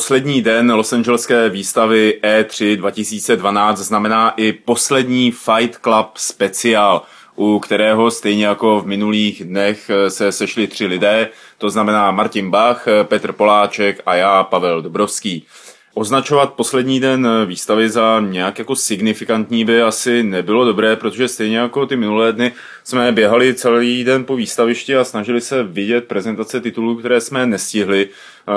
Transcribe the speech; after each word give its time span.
poslední 0.00 0.42
den 0.42 0.72
Los 0.72 0.92
Angeleské 0.92 1.48
výstavy 1.48 2.20
E3 2.22 2.76
2012 2.76 3.78
znamená 3.78 4.30
i 4.36 4.52
poslední 4.52 5.30
Fight 5.30 5.78
Club 5.82 6.16
speciál, 6.16 7.02
u 7.36 7.58
kterého 7.58 8.10
stejně 8.10 8.46
jako 8.46 8.80
v 8.80 8.86
minulých 8.86 9.44
dnech 9.44 9.90
se 10.08 10.32
sešli 10.32 10.66
tři 10.66 10.86
lidé, 10.86 11.28
to 11.58 11.70
znamená 11.70 12.10
Martin 12.10 12.50
Bach, 12.50 12.86
Petr 13.02 13.32
Poláček 13.32 14.00
a 14.06 14.14
já, 14.14 14.44
Pavel 14.44 14.82
Dobrovský. 14.82 15.46
Označovat 15.94 16.52
poslední 16.52 17.00
den 17.00 17.28
výstavy 17.46 17.90
za 17.90 18.20
nějak 18.20 18.58
jako 18.58 18.76
signifikantní 18.76 19.64
by 19.64 19.82
asi 19.82 20.22
nebylo 20.22 20.64
dobré, 20.64 20.96
protože 20.96 21.28
stejně 21.28 21.58
jako 21.58 21.86
ty 21.86 21.96
minulé 21.96 22.32
dny 22.32 22.52
jsme 22.84 23.12
běhali 23.12 23.54
celý 23.54 24.04
den 24.04 24.24
po 24.24 24.36
výstavišti 24.36 24.96
a 24.96 25.04
snažili 25.04 25.40
se 25.40 25.62
vidět 25.62 26.08
prezentace 26.08 26.60
titulů, 26.60 26.96
které 26.96 27.20
jsme 27.20 27.46
nestihli. 27.46 28.08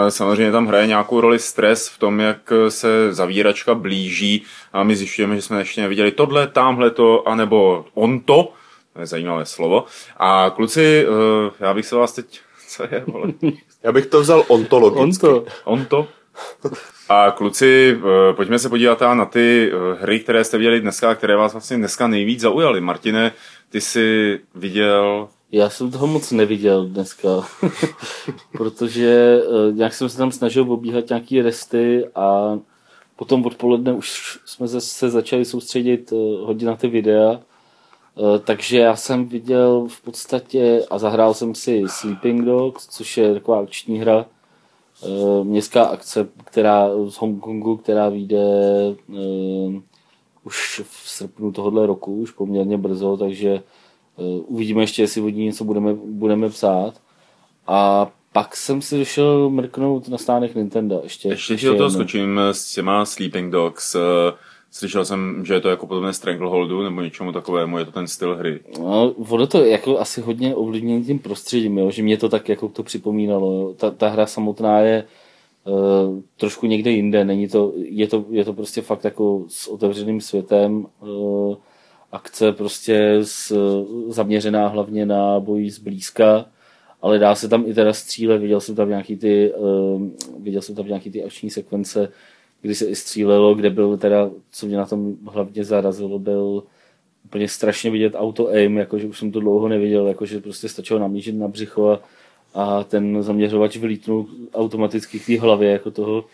Samozřejmě 0.10 0.52
tam 0.52 0.68
hraje 0.68 0.88
nějakou 0.88 1.22
roli 1.22 1.40
stres 1.40 1.88
v 1.88 2.00
tom, 2.00 2.20
jak 2.20 2.54
se 2.70 3.14
zavíračka 3.14 3.76
blíží 3.76 4.44
a 4.74 4.84
my 4.84 4.96
zjišťujeme, 4.96 5.36
že 5.36 5.42
jsme 5.42 5.60
ještě 5.60 5.82
neviděli 5.82 6.12
tohle, 6.12 6.48
tamhle 6.48 6.92
to, 6.92 7.28
anebo 7.28 7.86
on 7.94 8.20
to. 8.20 8.54
To 8.94 9.00
je 9.00 9.08
zajímavé 9.08 9.46
slovo. 9.46 9.86
A 10.18 10.50
kluci, 10.56 11.06
eh, 11.06 11.52
já 11.60 11.74
bych 11.74 11.86
se 11.86 11.96
vás 11.96 12.12
teď... 12.14 12.40
Co 12.68 12.84
je, 12.84 13.04
vole? 13.08 13.28
Já 13.84 13.92
bych 13.92 14.06
to 14.06 14.22
vzal 14.22 14.44
ontologicky. 14.48 15.28
On 15.64 15.86
to. 15.86 16.08
A 17.10 17.32
kluci, 17.32 17.98
eh, 17.98 18.34
pojďme 18.34 18.60
se 18.60 18.70
podívat 18.70 19.02
na 19.02 19.26
ty 19.26 19.72
eh, 19.72 20.02
hry, 20.02 20.20
které 20.20 20.44
jste 20.44 20.58
viděli 20.58 20.82
dneska, 20.82 21.16
které 21.16 21.36
vás 21.36 21.54
vlastně 21.54 21.78
dneska 21.78 22.08
nejvíc 22.08 22.40
zaujaly. 22.40 22.82
Martine, 22.82 23.32
ty 23.70 23.82
jsi 23.82 24.40
viděl... 24.56 25.30
Já 25.52 25.70
jsem 25.70 25.92
toho 25.92 26.08
moc 26.08 26.32
neviděl 26.32 26.86
dneska, 26.86 27.30
protože 28.52 29.42
eh, 29.44 29.72
nějak 29.72 29.94
jsem 29.94 30.10
se 30.10 30.18
tam 30.18 30.32
snažil 30.32 30.72
obíhat 30.72 31.10
nějaký 31.10 31.42
resty 31.42 32.06
a 32.16 32.60
potom 33.16 33.46
odpoledne 33.46 33.94
už 33.94 34.40
jsme 34.46 34.68
se 34.68 35.10
začali 35.10 35.46
soustředit 35.46 36.12
hodně 36.42 36.68
na 36.68 36.76
ty 36.76 36.88
videa, 36.88 37.40
takže 38.44 38.80
já 38.80 38.96
jsem 38.96 39.26
viděl 39.26 39.88
v 39.90 40.02
podstatě 40.02 40.86
a 40.90 40.98
zahrál 40.98 41.34
jsem 41.34 41.56
si 41.56 41.84
Sleeping 41.88 42.46
Dogs, 42.46 42.88
což 42.88 43.18
je 43.18 43.34
taková 43.34 43.60
akční 43.60 44.00
hra, 44.00 44.26
městská 45.44 45.84
akce, 45.84 46.28
která 46.44 46.90
z 47.08 47.16
Hongkongu, 47.16 47.78
která 47.78 48.10
vyjde 48.10 48.46
uh, 49.08 49.74
už 50.44 50.82
v 50.84 51.10
srpnu 51.10 51.52
tohohle 51.52 51.88
roku, 51.88 52.16
už 52.16 52.32
poměrně 52.32 52.78
brzo, 52.78 53.18
takže 53.18 53.64
uh, 54.16 54.44
uvidíme 54.48 54.84
ještě, 54.84 55.02
jestli 55.02 55.22
od 55.22 55.30
ní 55.30 55.46
něco 55.46 55.64
budeme, 55.64 55.94
budeme 55.94 56.50
psát. 56.50 56.94
A 57.68 58.12
pak 58.34 58.56
jsem 58.56 58.82
si 58.82 58.98
došel 58.98 59.50
mrknout 59.50 60.08
na 60.08 60.18
stánek 60.18 60.56
Nintendo. 60.56 61.02
Ještě, 61.04 61.30
ještě, 61.30 61.54
ještě 61.54 61.68
do 61.68 61.78
toho 61.78 61.90
skočím 61.90 62.40
s 62.52 62.74
těma 62.74 63.06
Sleeping 63.06 63.52
Dogs. 63.52 63.96
Slyšel 64.76 65.06
jsem, 65.06 65.46
že 65.46 65.54
je 65.54 65.62
to 65.62 65.70
jako 65.70 65.88
podobné 65.88 66.14
Strangleholdu 66.14 66.84
nebo 66.84 67.02
něčemu 67.02 67.32
takovému, 67.32 67.78
je 67.78 67.86
to 67.86 67.92
ten 67.92 68.08
styl 68.08 68.36
hry. 68.36 68.60
No, 68.80 69.12
ono 69.30 69.48
to 69.48 69.66
jako 69.66 70.00
asi 70.00 70.22
hodně 70.22 70.56
ovlivněný 70.56 71.04
tím 71.04 71.20
prostředím, 71.20 71.78
jo? 71.78 71.92
že 71.92 72.04
mě 72.04 72.18
to 72.18 72.30
tak 72.30 72.50
jako 72.50 72.68
to 72.68 72.84
připomínalo. 72.84 73.74
Ta, 73.74 73.92
ta 73.92 74.10
hra 74.10 74.26
samotná 74.26 74.80
je 74.80 75.04
uh, 75.64 76.20
trošku 76.38 76.66
někde 76.66 76.92
jinde, 76.92 77.26
není 77.26 77.48
to, 77.48 77.74
je, 77.76 78.08
to, 78.08 78.26
je 78.30 78.46
to 78.46 78.54
prostě 78.54 78.82
fakt 78.82 79.04
jako 79.04 79.46
s 79.48 79.68
otevřeným 79.68 80.22
světem, 80.22 80.86
uh, 81.02 81.56
akce 82.12 82.52
prostě 82.52 83.18
s, 83.22 83.58
zaměřená 84.08 84.68
hlavně 84.68 85.06
na 85.06 85.40
boji 85.40 85.72
zblízka, 85.72 86.46
ale 87.02 87.20
dá 87.20 87.36
se 87.36 87.50
tam 87.50 87.64
i 87.68 87.74
teda 87.74 87.94
střílet, 87.94 88.42
viděl 88.42 88.60
jsem 88.60 88.76
tam 88.76 88.90
nějaký 88.90 89.18
ty, 89.18 89.54
uh, 89.54 90.02
viděl 90.40 90.62
jsem 90.62 90.76
tam 90.76 90.88
nějaký 90.88 91.12
ty 91.12 91.24
akční 91.24 91.50
sekvence, 91.50 92.12
kdy 92.64 92.76
se 92.76 92.86
i 92.86 92.96
střílelo, 92.96 93.56
kde 93.56 93.70
byl 93.70 93.98
teda, 93.98 94.30
co 94.52 94.66
mě 94.66 94.78
na 94.78 94.86
tom 94.86 95.16
hlavně 95.32 95.64
zarazilo, 95.64 96.20
byl 96.20 96.64
úplně 97.26 97.50
strašně 97.50 97.92
vidět 97.92 98.14
auto 98.16 98.48
aim, 98.48 98.78
jakože 98.78 99.08
už 99.08 99.20
jsem 99.20 99.32
to 99.32 99.40
dlouho 99.40 99.68
neviděl, 99.68 100.08
jakože 100.08 100.40
prostě 100.40 100.70
stačilo 100.70 101.00
namířit 101.00 101.36
na 101.36 101.48
břicho 101.48 101.90
a, 101.90 102.00
a 102.54 102.84
ten 102.84 103.24
zaměřovač 103.24 103.78
vylítnul 103.78 104.28
automaticky 104.54 105.20
k 105.20 105.26
té 105.26 105.40
hlavě 105.40 105.72
jako 105.72 105.92
toho, 105.92 106.26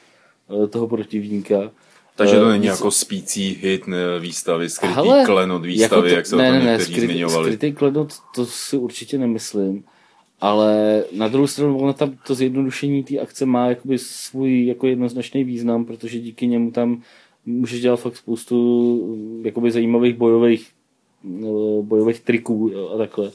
eh, 0.64 0.68
toho 0.68 0.88
protivníka. 0.88 1.72
Takže 2.16 2.36
to 2.36 2.46
eh, 2.46 2.52
není 2.52 2.64
Nic... 2.64 2.72
jako 2.72 2.92
spící 2.92 3.58
hit 3.62 3.84
výstavy, 4.20 4.70
skrytý 4.70 4.96
Hele, 4.96 5.26
klenot 5.26 5.66
výstavy, 5.66 5.96
jako 5.96 6.10
to, 6.10 6.16
jak 6.16 6.26
se 6.26 6.36
ne, 6.36 6.50
o 6.50 6.54
tom 6.54 6.66
ne, 6.66 6.72
někteří 6.72 6.94
skrytý, 6.94 7.14
zmiňovali. 7.14 7.46
Skrytý 7.46 7.74
klenot, 7.76 8.14
to 8.36 8.46
si 8.46 8.78
určitě 8.78 9.18
nemyslím. 9.18 9.84
Ale 10.42 11.04
na 11.12 11.28
druhou 11.28 11.48
stranu 11.48 11.78
ono 11.78 11.94
tam 11.94 12.18
to 12.28 12.36
zjednodušení 12.36 13.04
té 13.04 13.20
akce 13.20 13.46
má 13.46 13.70
jakoby 13.70 13.98
svůj 13.98 14.66
jako 14.66 14.88
jednoznačný 14.88 15.44
význam, 15.44 15.86
protože 15.86 16.20
díky 16.20 16.48
němu 16.48 16.72
tam 16.72 17.02
můžeš 17.46 17.82
dělat 17.82 17.96
fakt 18.00 18.18
spoustu 18.18 19.42
jakoby 19.44 19.72
zajímavých 19.72 20.16
bojových, 20.16 20.70
bojových 21.82 22.20
triků 22.20 22.72
a 22.94 22.98
takhle. 22.98 23.32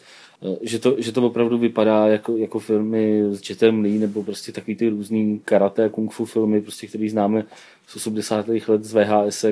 Že 0.60 0.78
to, 0.78 0.96
že 0.98 1.12
to 1.12 1.26
opravdu 1.26 1.58
vypadá 1.58 2.06
jako, 2.06 2.36
jako 2.36 2.58
filmy 2.58 3.22
s 3.30 3.50
Jetem 3.50 3.80
Lee 3.80 3.98
nebo 3.98 4.22
prostě 4.22 4.52
takový 4.52 4.76
ty 4.76 4.88
různý 4.88 5.40
karate 5.44 5.84
a 5.84 5.88
kung 5.88 6.12
fu 6.12 6.24
filmy, 6.24 6.60
prostě, 6.60 6.86
který 6.86 7.08
známe 7.08 7.44
z 7.86 7.96
80. 7.96 8.48
let 8.48 8.84
z 8.84 8.92
VHS. 8.92 9.44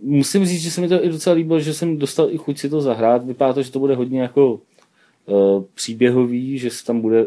Musím 0.00 0.46
říct, 0.46 0.62
že 0.62 0.70
se 0.70 0.80
mi 0.80 0.88
to 0.88 1.04
i 1.04 1.08
docela 1.08 1.36
líbilo, 1.36 1.60
že 1.60 1.74
jsem 1.74 1.98
dostal 1.98 2.30
i 2.30 2.36
chuť 2.38 2.58
si 2.58 2.68
to 2.68 2.80
zahrát. 2.80 3.24
Vypadá 3.24 3.52
to, 3.52 3.62
že 3.62 3.72
to 3.72 3.78
bude 3.78 3.94
hodně 3.94 4.20
jako 4.20 4.60
Eh, 4.60 4.71
příběhový, 5.74 6.58
že 6.58 6.70
se 6.70 6.84
tam 6.84 7.00
bude, 7.00 7.26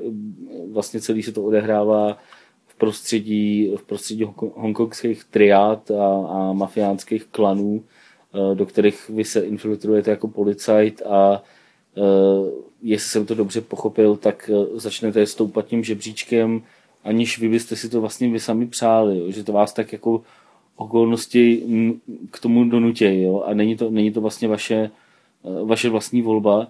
vlastně 0.72 1.01
celý 1.01 1.23
se 1.23 1.31
to 1.31 1.44
odehrává 1.44 2.17
v 2.67 2.75
prostředí, 2.78 3.72
v 3.75 3.83
prostředí 3.83 4.23
hongkongských 4.56 5.23
triád 5.23 5.91
a, 5.91 6.28
a 6.28 6.53
mafiánských 6.53 7.25
klanů, 7.25 7.83
eh, 7.83 8.56
do 8.56 8.66
kterých 8.66 9.09
vy 9.09 9.23
se 9.23 9.39
infiltrujete 9.39 10.11
jako 10.11 10.28
policajt 10.28 11.01
a 11.01 11.44
eh, 11.97 12.01
jestli 12.81 13.09
jsem 13.09 13.25
to 13.25 13.35
dobře 13.35 13.61
pochopil, 13.61 14.16
tak 14.16 14.50
začnete 14.73 15.25
stoupat 15.25 15.66
tím 15.66 15.83
žebříčkem, 15.83 16.62
aniž 17.03 17.39
vy 17.39 17.50
byste 17.50 17.75
si 17.75 17.89
to 17.89 18.01
vlastně 18.01 18.29
vy 18.29 18.39
sami 18.39 18.67
přáli, 18.67 19.33
že 19.33 19.44
to 19.44 19.53
vás 19.53 19.73
tak 19.73 19.94
jako 19.94 20.22
okolnosti 20.75 21.63
k 22.31 22.39
tomu 22.39 22.69
donutějí, 22.69 23.27
a 23.45 23.53
není 23.53 23.77
to, 23.77 23.89
není 23.89 24.12
to 24.12 24.22
vlastně 24.22 24.47
vaše, 24.47 24.91
vaše 25.63 25.89
vlastní 25.89 26.22
volba, 26.22 26.67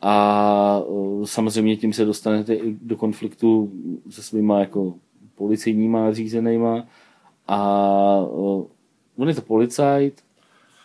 a 0.00 0.80
e, 1.22 1.26
samozřejmě 1.26 1.76
tím 1.76 1.92
se 1.92 2.04
dostanete 2.04 2.54
i 2.54 2.76
do 2.82 2.96
konfliktu 2.96 3.72
se 4.10 4.22
svýma 4.22 4.58
jako 4.58 4.94
policejníma 5.34 6.12
řízenýma 6.12 6.84
a 7.48 7.58
e, 8.22 8.64
on 9.18 9.28
je 9.28 9.34
to 9.34 9.42
policajt. 9.42 10.22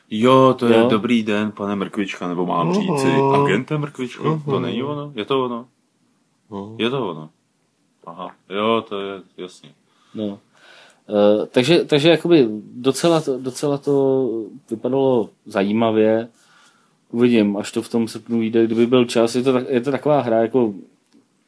Jo, 0.09 0.56
to 0.59 0.68
jo? 0.68 0.79
je 0.79 0.90
dobrý 0.90 1.23
den, 1.23 1.52
pane 1.52 1.75
Mrkvička, 1.75 2.28
nebo 2.28 2.46
mám 2.46 2.72
uh-huh. 2.72 2.81
říci 2.81 3.07
agente 3.44 3.78
Mrkvičko, 3.78 4.23
uh-huh. 4.23 4.46
to 4.46 4.59
není 4.59 4.84
ono, 4.84 5.12
je 5.16 5.25
to 5.25 5.46
ono. 5.46 5.68
Uh-huh. 6.50 6.75
Je 6.79 6.90
to 6.90 7.09
ono. 7.09 7.29
Aha, 8.06 8.31
jo, 8.50 8.85
to 8.90 9.02
je 9.02 9.22
jasně. 9.38 9.69
No. 10.16 10.25
Uh, 10.25 11.46
takže, 11.46 11.85
takže 11.85 12.09
jakoby 12.09 12.47
docela 12.75 13.22
to, 13.22 13.38
docela 13.38 13.78
to 13.78 14.28
vypadalo 14.69 15.29
zajímavě 15.46 16.28
uvidím, 17.13 17.57
až 17.57 17.72
to 17.72 17.81
v 17.81 17.90
tom 17.90 18.07
srpnu 18.07 18.41
jde, 18.41 18.66
kdyby 18.66 18.88
byl 18.88 19.06
čas. 19.06 19.35
Je 19.35 19.44
to, 19.44 19.62
je 19.69 19.81
to 19.81 19.91
taková 19.91 20.22
hra, 20.22 20.41
jako 20.41 20.74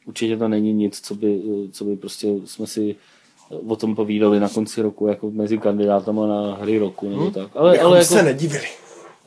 určitě 0.06 0.36
to 0.36 0.48
není 0.48 0.72
nic, 0.72 1.00
co 1.00 1.14
by, 1.14 1.42
co 1.72 1.84
by 1.84 1.96
prostě 1.96 2.28
jsme 2.44 2.66
si 2.66 2.96
o 3.66 3.76
tom 3.76 3.94
povídali 3.96 4.40
na 4.40 4.48
konci 4.48 4.82
roku, 4.82 5.06
jako 5.06 5.30
mezi 5.30 5.58
kandidátama 5.58 6.26
na 6.26 6.54
hry 6.54 6.78
roku, 6.78 7.08
nebo 7.08 7.22
hmm. 7.22 7.32
tak. 7.32 7.50
Ale, 7.54 7.78
ale 7.78 7.98
jako, 7.98 8.08
se 8.08 8.22
nedivili. 8.22 8.66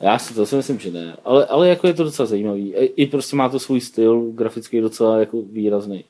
Já 0.00 0.18
si 0.18 0.34
to 0.34 0.46
si 0.46 0.56
myslím, 0.56 0.78
že 0.78 0.90
ne. 0.90 1.16
Ale, 1.24 1.46
ale 1.46 1.68
jako 1.68 1.86
je 1.86 1.94
to 1.94 2.04
docela 2.04 2.26
zajímavý. 2.26 2.74
I, 2.74 2.84
I 2.84 3.06
prostě 3.06 3.36
má 3.36 3.48
to 3.48 3.58
svůj 3.58 3.80
styl, 3.80 4.30
grafický 4.30 4.80
docela 4.80 5.18
jako 5.18 5.42
výrazný. 5.42 6.04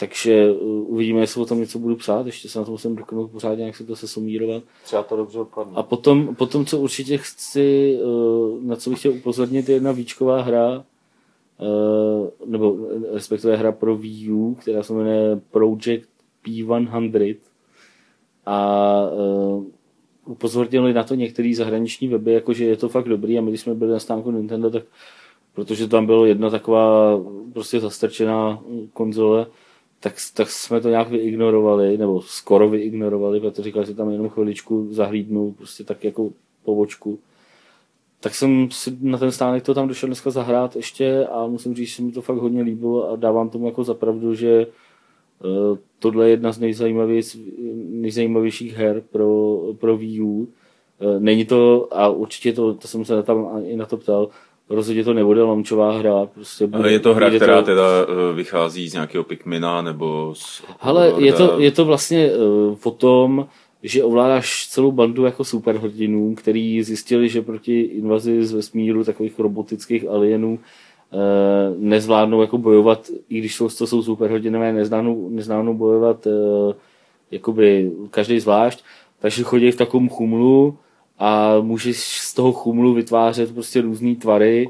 Takže 0.00 0.52
uh, 0.52 0.92
uvidíme, 0.92 1.20
jestli 1.20 1.42
o 1.42 1.46
tom 1.46 1.60
něco 1.60 1.78
budu 1.78 1.96
psát, 1.96 2.26
ještě 2.26 2.48
se 2.48 2.58
na 2.58 2.64
to 2.64 2.70
musím 2.70 2.96
dokonout 2.96 3.28
pořádně, 3.28 3.64
jak 3.64 3.76
se 3.76 3.84
to 3.84 3.96
se 3.96 4.08
sumírovat. 4.08 4.62
Třeba 4.84 5.02
to 5.02 5.16
dobře 5.16 5.38
odpadne. 5.38 5.72
A 5.76 5.82
potom, 5.82 6.34
potom, 6.34 6.66
co 6.66 6.78
určitě 6.78 7.18
chci, 7.18 7.98
uh, 8.04 8.62
na 8.62 8.76
co 8.76 8.90
bych 8.90 8.98
chtěl 8.98 9.12
upozornit, 9.12 9.68
je 9.68 9.74
jedna 9.74 9.92
výčková 9.92 10.42
hra, 10.42 10.84
uh, 11.58 12.28
nebo 12.46 12.76
respektive 13.12 13.56
hra 13.56 13.72
pro 13.72 13.96
Wii 13.96 14.32
U, 14.32 14.54
která 14.54 14.82
se 14.82 14.92
jmenuje 14.92 15.40
Project 15.50 16.08
P100 16.46 17.36
a 18.46 19.02
upozornili 20.26 20.92
na 20.92 21.04
to 21.04 21.14
některé 21.14 21.52
zahraniční 21.54 22.08
weby, 22.08 22.32
jakože 22.32 22.64
je 22.64 22.76
to 22.76 22.88
fakt 22.88 23.08
dobrý 23.08 23.38
a 23.38 23.40
my 23.40 23.50
když 23.50 23.60
jsme 23.60 23.74
byli 23.74 23.92
na 23.92 23.98
stánku 23.98 24.30
Nintendo, 24.30 24.70
tak 24.70 24.82
protože 25.54 25.88
tam 25.88 26.06
bylo 26.06 26.26
jedna 26.26 26.50
taková 26.50 27.20
prostě 27.52 27.80
zastrčená 27.80 28.62
konzole, 28.92 29.46
tak, 30.00 30.14
tak 30.34 30.50
jsme 30.50 30.80
to 30.80 30.88
nějak 30.88 31.08
vyignorovali, 31.08 31.98
nebo 31.98 32.22
skoro 32.22 32.68
vyignorovali, 32.68 33.40
protože 33.40 33.62
říkal, 33.62 33.84
že 33.84 33.94
tam 33.94 34.10
jenom 34.10 34.28
chviličku 34.28 34.88
zahlídnu, 34.90 35.52
prostě 35.52 35.84
tak 35.84 36.04
jako 36.04 36.30
povočku. 36.64 37.18
Tak 38.20 38.34
jsem 38.34 38.68
si 38.70 38.96
na 39.00 39.18
ten 39.18 39.32
stánek 39.32 39.62
to 39.62 39.74
tam 39.74 39.88
došel 39.88 40.06
dneska 40.06 40.30
zahrát 40.30 40.76
ještě 40.76 41.26
a 41.26 41.46
musím 41.46 41.74
říct, 41.74 41.88
že 41.88 42.02
mi 42.02 42.12
to 42.12 42.22
fakt 42.22 42.36
hodně 42.36 42.62
líbilo 42.62 43.10
a 43.10 43.16
dávám 43.16 43.50
tomu 43.50 43.66
jako 43.66 43.84
zapravdu, 43.84 44.34
že 44.34 44.66
tohle 45.98 46.26
je 46.26 46.30
jedna 46.30 46.52
z 46.52 46.58
nejzajímavějších 47.90 48.74
her 48.74 49.02
pro, 49.10 49.58
pro 49.78 49.96
Wii 49.96 50.20
U. 50.20 50.48
Není 51.18 51.44
to, 51.44 51.88
a 51.90 52.08
určitě 52.08 52.52
to, 52.52 52.74
to 52.74 52.88
jsem 52.88 53.04
se 53.04 53.22
tam 53.22 53.62
i 53.64 53.76
na 53.76 53.86
to 53.86 53.96
ptal, 53.96 54.28
rozhodně 54.70 55.04
to 55.04 55.14
nebude 55.14 55.42
lomčová 55.42 55.98
hra. 55.98 56.26
Prostě 56.34 56.66
bude, 56.66 56.92
je 56.92 57.00
to 57.00 57.14
hra, 57.14 57.30
která 57.30 57.56
to... 57.56 57.66
teda 57.66 57.84
vychází 58.34 58.88
z 58.88 58.92
nějakého 58.92 59.24
Pikmina 59.24 59.82
nebo 59.82 60.34
z... 60.36 60.62
Hele, 60.80 61.12
je 61.18 61.32
to, 61.32 61.60
je 61.60 61.70
to 61.70 61.84
vlastně 61.84 62.30
uh, 62.32 62.76
o 62.82 62.90
tom, 62.90 63.46
že 63.82 64.04
ovládáš 64.04 64.68
celou 64.68 64.92
bandu 64.92 65.24
jako 65.24 65.44
superhrdinů, 65.44 66.34
který 66.34 66.82
zjistili, 66.82 67.28
že 67.28 67.42
proti 67.42 67.80
invazi 67.80 68.44
z 68.44 68.52
vesmíru 68.52 69.04
takových 69.04 69.38
robotických 69.38 70.08
alienů 70.08 70.58
eh, 71.12 71.16
nezvládnou 71.78 72.40
jako 72.40 72.58
bojovat, 72.58 73.10
i 73.28 73.38
když 73.38 73.54
jsou, 73.54 73.68
to 73.68 73.86
jsou 73.86 74.02
superhrdinové, 74.02 74.72
nezvládnou, 74.72 75.30
nezvládnou 75.30 75.74
bojovat 75.74 76.26
eh, 76.26 76.74
jakoby 77.30 77.92
každý 78.10 78.40
zvlášť, 78.40 78.84
takže 79.18 79.42
chodí 79.42 79.70
v 79.70 79.76
takovém 79.76 80.08
chumlu 80.08 80.78
a 81.20 81.60
můžeš 81.60 81.98
z 82.20 82.34
toho 82.34 82.52
chumlu 82.52 82.94
vytvářet 82.94 83.54
prostě 83.54 83.80
různé 83.80 84.14
tvary, 84.14 84.68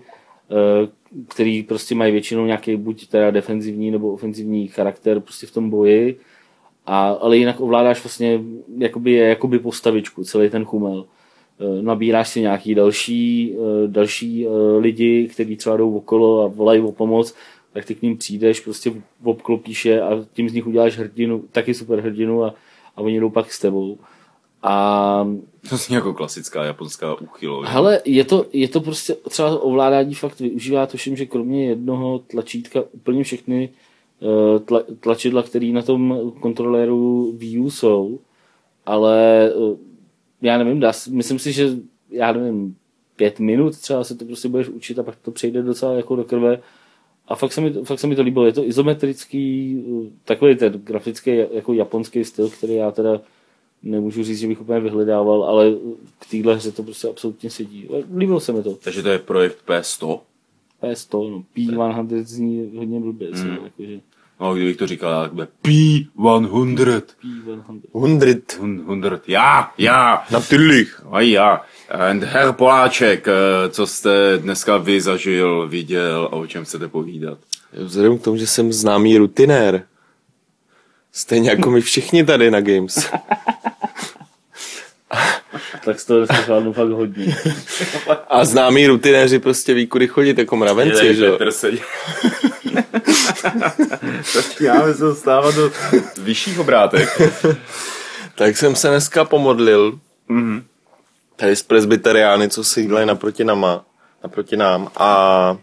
eh, 0.50 0.88
který 1.28 1.62
prostě 1.62 1.94
mají 1.94 2.12
většinou 2.12 2.46
nějaký 2.46 2.76
buď 2.76 3.08
teda 3.08 3.30
defenzivní 3.30 3.90
nebo 3.90 4.12
ofenzivní 4.12 4.68
charakter 4.68 5.20
prostě 5.20 5.46
v 5.46 5.50
tom 5.50 5.70
boji 5.70 6.20
a, 6.86 7.08
ale 7.08 7.36
jinak 7.36 7.60
ovládáš 7.60 8.04
vlastně 8.04 8.40
jakoby, 8.78 9.12
jakoby 9.12 9.58
postavičku, 9.58 10.24
celý 10.24 10.50
ten 10.50 10.64
chumel. 10.64 11.04
E, 11.60 11.82
nabíráš 11.82 12.28
si 12.28 12.40
nějaký 12.40 12.74
další, 12.74 13.54
e, 13.54 13.88
další 13.88 14.46
lidi, 14.78 15.28
kteří 15.32 15.56
třeba 15.56 15.76
jdou 15.76 15.96
okolo 15.96 16.44
a 16.44 16.46
volají 16.46 16.80
o 16.80 16.92
pomoc, 16.92 17.34
tak 17.72 17.84
ty 17.84 17.94
k 17.94 18.02
ním 18.02 18.16
přijdeš, 18.16 18.60
prostě 18.60 18.92
obklopíš 19.24 19.84
je 19.84 20.02
a 20.02 20.24
tím 20.32 20.48
z 20.48 20.52
nich 20.52 20.66
uděláš 20.66 20.98
hrdinu, 20.98 21.44
taky 21.52 21.74
super 21.74 22.00
hrdinu 22.00 22.44
a, 22.44 22.54
a 22.96 23.00
oni 23.00 23.20
jdou 23.20 23.30
pak 23.30 23.52
s 23.52 23.58
tebou. 23.58 23.98
A... 24.62 25.24
To 25.68 25.74
je 25.74 25.94
jako 25.94 26.14
klasická 26.14 26.64
japonská 26.64 27.20
úchylo. 27.20 27.62
Hele, 27.62 28.00
je 28.04 28.24
to, 28.24 28.46
je 28.52 28.68
to 28.68 28.80
prostě 28.80 29.14
třeba 29.14 29.62
ovládání 29.62 30.14
fakt 30.14 30.40
využívá, 30.40 30.86
tuším, 30.86 31.16
že 31.16 31.26
kromě 31.26 31.66
jednoho 31.66 32.18
tlačítka 32.18 32.82
úplně 32.92 33.24
všechny 33.24 33.70
Eh, 34.22 34.58
tla, 34.60 34.82
tlačidla, 35.00 35.42
které 35.42 35.66
na 35.66 35.82
tom 35.82 36.32
kontroléru 36.40 37.32
Wii 37.36 37.70
jsou, 37.70 38.18
ale 38.86 39.48
eh, 39.48 39.76
já 40.42 40.58
nevím, 40.58 40.80
dá, 40.80 40.92
myslím 41.10 41.38
si, 41.38 41.52
že 41.52 41.68
já 42.10 42.32
nevím, 42.32 42.76
pět 43.16 43.40
minut 43.40 43.78
třeba 43.78 44.04
se 44.04 44.14
to 44.14 44.24
prostě 44.24 44.48
budeš 44.48 44.68
učit 44.68 44.98
a 44.98 45.02
pak 45.02 45.16
to 45.16 45.30
přejde 45.30 45.62
docela 45.62 45.92
jako 45.92 46.16
do 46.16 46.24
krve 46.24 46.60
a 47.28 47.34
fakt 47.34 47.52
se 47.52 47.60
mi, 47.60 47.72
fakt 47.72 48.00
se 48.00 48.06
mi 48.06 48.16
to 48.16 48.22
líbilo. 48.22 48.46
Je 48.46 48.52
to 48.52 48.64
izometrický, 48.64 49.76
eh, 50.06 50.10
takový 50.24 50.56
ten 50.56 50.72
grafický 50.72 51.36
jako 51.52 51.72
japonský 51.72 52.24
styl, 52.24 52.50
který 52.50 52.74
já 52.74 52.90
teda 52.90 53.20
nemůžu 53.82 54.24
říct, 54.24 54.38
že 54.38 54.48
bych 54.48 54.60
úplně 54.60 54.80
vyhledával, 54.80 55.44
ale 55.44 55.72
k 56.18 56.30
téhle 56.30 56.54
hře 56.54 56.72
to 56.72 56.82
prostě 56.82 57.08
absolutně 57.08 57.50
sedí. 57.50 57.88
Líbilo 58.16 58.40
se 58.40 58.52
mi 58.52 58.62
to. 58.62 58.74
Takže 58.74 59.02
to 59.02 59.08
je 59.08 59.18
projekt 59.18 59.58
P100? 59.66 60.20
P100, 60.82 61.30
no. 61.30 61.44
P100 61.56 62.22
zní 62.22 62.72
hodně 62.76 63.00
blbě. 63.00 63.30
Mm. 63.30 63.58
Jakože. 63.64 64.00
No, 64.40 64.54
kdybych 64.54 64.76
to 64.76 64.86
říkal, 64.86 65.22
tak 65.22 65.32
bude 65.32 65.48
P100. 65.62 66.06
P100. 66.16 67.02
100. 69.10 69.20
Já, 69.26 69.72
já. 69.78 70.24
Natürlich. 70.30 71.02
A 71.10 71.20
já. 71.20 71.62
And 71.90 72.22
Herr 72.22 72.52
Poláček, 72.52 73.28
eh, 73.28 73.70
co 73.70 73.86
jste 73.86 74.38
dneska 74.38 74.76
vy 74.76 75.00
zažil, 75.00 75.68
viděl 75.68 76.28
a 76.32 76.36
o 76.36 76.46
čem 76.46 76.64
chcete 76.64 76.88
povídat? 76.88 77.38
Vzhledem 77.72 78.18
k 78.18 78.22
tomu, 78.22 78.36
že 78.36 78.46
jsem 78.46 78.72
známý 78.72 79.18
rutinér, 79.18 79.86
stejně 81.12 81.50
jako 81.50 81.70
my 81.70 81.80
všichni 81.80 82.24
tady 82.24 82.50
na 82.50 82.60
Games. 82.60 83.10
tak 85.84 86.00
z 86.00 86.04
toho 86.04 86.18
dneska 86.18 86.42
zvládnu 86.42 86.72
fakt 86.72 86.88
hodně. 86.88 87.36
A 88.28 88.44
známí 88.44 88.86
rutinéři 88.86 89.38
prostě 89.38 89.74
ví, 89.74 89.86
kudy 89.86 90.08
chodit 90.08 90.38
jako 90.38 90.56
mravenci, 90.56 91.14
že 91.14 91.26
jo? 91.26 91.38
Začínáme 94.32 94.94
se 94.94 95.04
dostávat 95.04 95.54
do 95.54 95.72
vyšších 96.18 96.58
obrátek. 96.58 97.20
tak 98.34 98.56
jsem 98.56 98.76
se 98.76 98.88
dneska 98.88 99.24
pomodlil. 99.24 99.98
Mm-hmm. 100.30 100.62
Tady 101.36 101.56
z 101.56 101.62
presbyteriány, 101.62 102.48
co 102.48 102.64
si 102.64 102.86
dělají 102.86 103.06
naproti 103.06 103.44
nama, 103.44 103.84
naproti 104.22 104.56
nám. 104.56 104.90
A 104.96 105.56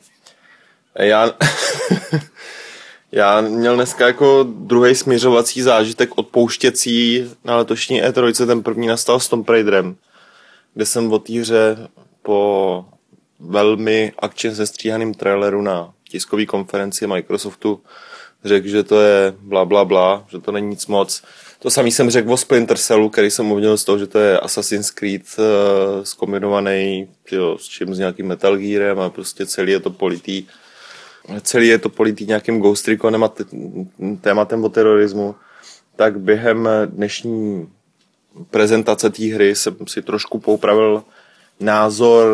já, 0.99 1.31
já 3.18 3.42
měl 3.42 3.75
dneska 3.75 4.08
jako 4.08 4.46
druhý 4.50 4.96
směřovací 4.96 5.62
zážitek 5.62 6.10
odpouštěcí 6.18 7.25
na 7.44 7.58
letošní 7.58 8.04
E3, 8.04 8.46
ten 8.46 8.64
první 8.64 8.88
nastal 8.88 9.19
s 9.19 9.28
Tomb 9.28 9.50
Raiderem, 9.50 9.96
kde 10.74 10.86
jsem 10.86 11.14
o 11.14 11.19
týře 11.19 11.78
po 12.22 12.86
velmi 13.40 14.14
akčně 14.19 14.56
sestříhaným 14.56 15.14
traileru 15.14 15.62
na 15.62 15.94
tiskové 16.10 16.46
konferenci 16.46 17.08
Microsoftu 17.08 17.81
řekl, 18.46 18.68
že 18.68 18.84
to 18.84 19.02
je 19.02 19.34
bla 19.40 19.66
bla 19.66 19.86
bla, 19.86 20.25
že 20.30 20.40
to 20.40 20.52
není 20.52 20.68
nic 20.68 20.88
moc. 20.88 21.24
To 21.60 21.69
samý 21.69 21.92
jsem 21.92 22.10
řekl 22.10 22.34
o 22.34 22.38
Splinter 22.38 22.78
Cellu, 22.78 23.10
který 23.10 23.31
jsem 23.31 23.52
uvěděl 23.52 23.78
z 23.78 23.84
toho, 23.84 23.98
že 23.98 24.08
to 24.08 24.19
je 24.19 24.40
Assassin's 24.40 24.92
Creed 24.92 25.22
uh, 25.38 26.04
zkombinovaný 26.04 27.08
jo, 27.31 27.58
s 27.58 27.64
čím 27.64 27.96
s 27.96 28.00
nějakým 28.00 28.28
Metal 28.28 28.58
Gearem 28.58 29.00
a 29.00 29.10
prostě 29.10 29.46
celý 29.46 29.72
je 29.72 29.80
to 29.80 29.90
politý 29.90 30.48
celý 31.41 31.68
je 31.68 31.79
to 31.79 31.89
politý 31.89 32.25
nějakým 32.25 32.59
Ghost 32.59 32.88
Reconem 32.88 33.24
a 33.24 33.33
tématem 34.21 34.63
o 34.63 34.69
terorismu, 34.69 35.35
tak 35.95 36.19
během 36.19 36.69
dnešní 36.85 37.69
prezentace 38.50 39.09
té 39.09 39.25
hry 39.25 39.56
jsem 39.56 39.75
si 39.88 40.01
trošku 40.01 40.39
poupravil 40.39 41.03
názor, 41.59 42.27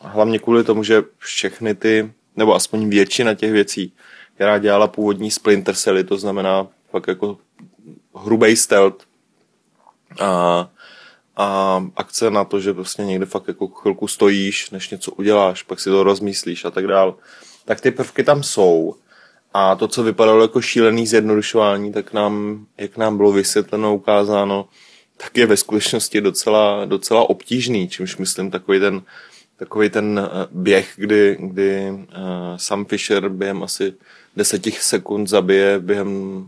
hlavně 0.00 0.38
kvůli 0.38 0.64
tomu, 0.64 0.82
že 0.82 1.02
všechny 1.18 1.74
ty 1.74 2.12
nebo 2.36 2.54
aspoň 2.54 2.88
většina 2.88 3.34
těch 3.34 3.52
věcí, 3.52 3.92
která 4.34 4.58
dělala 4.58 4.86
původní 4.86 5.30
Splinter 5.30 5.74
Celly, 5.74 6.04
to 6.04 6.16
znamená 6.16 6.66
fakt 6.90 7.08
jako 7.08 7.38
hrubý 8.14 8.56
stealth 8.56 9.04
a, 10.20 10.70
a 11.36 11.84
akce 11.96 12.30
na 12.30 12.44
to, 12.44 12.60
že 12.60 12.74
prostě 12.74 13.04
někde 13.04 13.26
fakt 13.26 13.48
jako 13.48 13.68
chvilku 13.68 14.08
stojíš, 14.08 14.70
než 14.70 14.90
něco 14.90 15.12
uděláš, 15.12 15.62
pak 15.62 15.80
si 15.80 15.90
to 15.90 16.02
rozmyslíš 16.02 16.64
a 16.64 16.70
tak 16.70 16.86
dál, 16.86 17.16
tak 17.66 17.80
ty 17.80 17.90
prvky 17.90 18.24
tam 18.24 18.42
jsou. 18.42 18.94
A 19.54 19.74
to, 19.74 19.88
co 19.88 20.02
vypadalo 20.02 20.42
jako 20.42 20.60
šílený 20.60 21.06
zjednodušování, 21.06 21.92
tak 21.92 22.12
nám, 22.12 22.66
jak 22.78 22.96
nám 22.96 23.16
bylo 23.16 23.32
vysvětleno, 23.32 23.94
ukázáno, 23.94 24.68
tak 25.16 25.36
je 25.36 25.46
ve 25.46 25.56
skutečnosti 25.56 26.20
docela, 26.20 26.84
docela 26.84 27.30
obtížný, 27.30 27.88
čímž 27.88 28.16
myslím 28.16 28.50
takový 28.50 28.80
ten 28.80 29.02
takový 29.56 29.90
ten 29.90 30.20
eh, 30.24 30.46
běh, 30.50 30.92
kdy, 30.96 31.36
kdy 31.40 31.90
uh, 31.90 32.06
Sam 32.56 32.84
Fisher 32.84 33.28
během 33.28 33.62
asi 33.62 33.94
deseti 34.36 34.70
sekund 34.70 35.26
zabije 35.26 35.78
během 35.78 36.42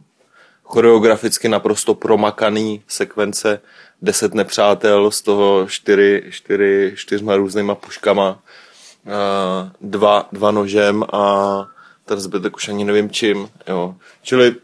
choreograficky 0.65 1.49
naprosto 1.49 1.95
promakaný 1.95 2.83
sekvence 2.89 3.61
deset 4.03 4.35
nepřátel, 4.35 5.11
z 5.11 5.23
toho 5.23 5.67
čtyři, 5.69 6.23
čtyři, 6.31 6.93
čtyřma 6.97 7.37
různýma 7.37 7.75
puškama, 7.75 8.43
dva, 9.81 10.29
dva 10.33 10.50
nožem 10.50 11.05
a 11.12 11.67
ten 12.05 12.21
zbytek 12.21 12.57
už 12.57 12.69
ani 12.69 12.85
nevím 12.85 13.11
čím. 13.11 13.49
Jo. 13.69 13.95
Čili 14.23 14.55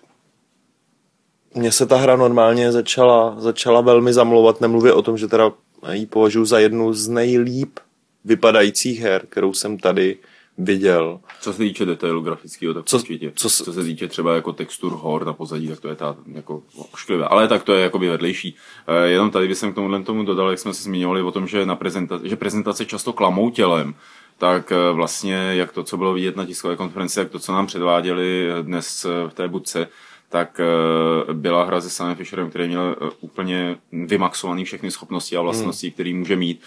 mně 1.55 1.73
se 1.73 1.87
ta 1.87 1.97
hra 1.97 2.17
normálně 2.17 2.73
začala, 2.73 3.35
začala 3.39 3.81
velmi 3.81 4.13
zamlouvat, 4.13 4.61
nemluvě 4.61 4.93
o 4.93 5.03
tom, 5.03 5.19
že 5.19 5.29
teda 5.29 5.53
ji 5.93 6.07
považuji 6.07 6.45
za 6.45 6.59
jednu 6.59 6.93
z 6.93 7.09
nejlíp 7.09 7.79
vypadajících 8.25 9.01
her, 9.01 9.27
kterou 9.29 9.53
jsem 9.53 9.79
tady 9.79 10.19
viděl. 10.59 11.21
Co 11.41 11.53
se 11.53 11.59
týče 11.59 11.85
detailu 11.85 12.21
grafického, 12.21 12.75
tak 12.75 12.85
co, 12.85 12.97
určitě. 12.97 13.33
Co, 13.37 13.51
co 13.51 13.73
se 13.73 13.85
týče 13.85 14.09
třeba 14.09 14.35
jako 14.35 14.53
textur 14.53 14.93
hor 14.93 15.27
na 15.27 15.33
pozadí, 15.33 15.69
tak 15.69 15.81
to 15.81 15.89
je 15.89 15.95
ta 15.95 16.17
jako 16.33 16.63
ošklivé. 16.93 17.25
Ale 17.25 17.49
tak 17.49 17.63
to 17.63 17.75
je 17.75 17.83
jakoby 17.83 18.09
vedlejší. 18.09 18.57
E, 18.87 19.09
jenom 19.09 19.31
tady 19.31 19.49
bych 19.49 19.59
k 19.59 19.75
tomuhle 19.75 20.03
tomu 20.03 20.23
dodal, 20.23 20.51
jak 20.51 20.59
jsme 20.59 20.75
se 20.75 20.83
zmiňovali 20.83 21.23
o 21.23 21.31
tom, 21.31 21.47
že, 21.47 21.67
na 21.67 21.77
prezentaci, 21.77 22.29
že 22.29 22.37
prezentace 22.37 22.85
často 22.85 23.13
klamou 23.13 23.51
tělem, 23.51 23.95
tak 24.39 24.73
eh, 24.73 24.93
vlastně 24.93 25.35
jak 25.35 25.73
to, 25.73 25.85
co 25.85 25.97
bylo 25.97 26.15
vidět 26.15 26.37
na 26.37 26.47
tiskové 26.47 26.77
konferenci, 26.77 27.19
jak 27.19 27.31
to, 27.31 27.39
co 27.39 27.53
nám 27.53 27.67
předváděli 27.67 28.49
dnes 28.63 29.07
v 29.29 29.35
té 29.35 29.49
budce, 29.49 29.89
tak 30.35 30.61
eh, 30.61 31.33
byla 31.33 31.65
hra 31.65 31.81
se 31.81 31.91
Samem 31.91 32.17
Fisherem, 32.17 32.51
který 32.51 32.69
měl 32.69 32.97
eh, 33.01 33.11
úplně 33.21 33.77
vymaxovaný 33.93 34.65
všechny 34.65 34.91
schopnosti 34.91 35.37
a 35.37 35.39
hmm. 35.39 35.45
vlastnosti, 35.45 35.87
hmm. 35.87 35.95
který 35.95 36.15
může 36.15 36.37
mít. 36.37 36.61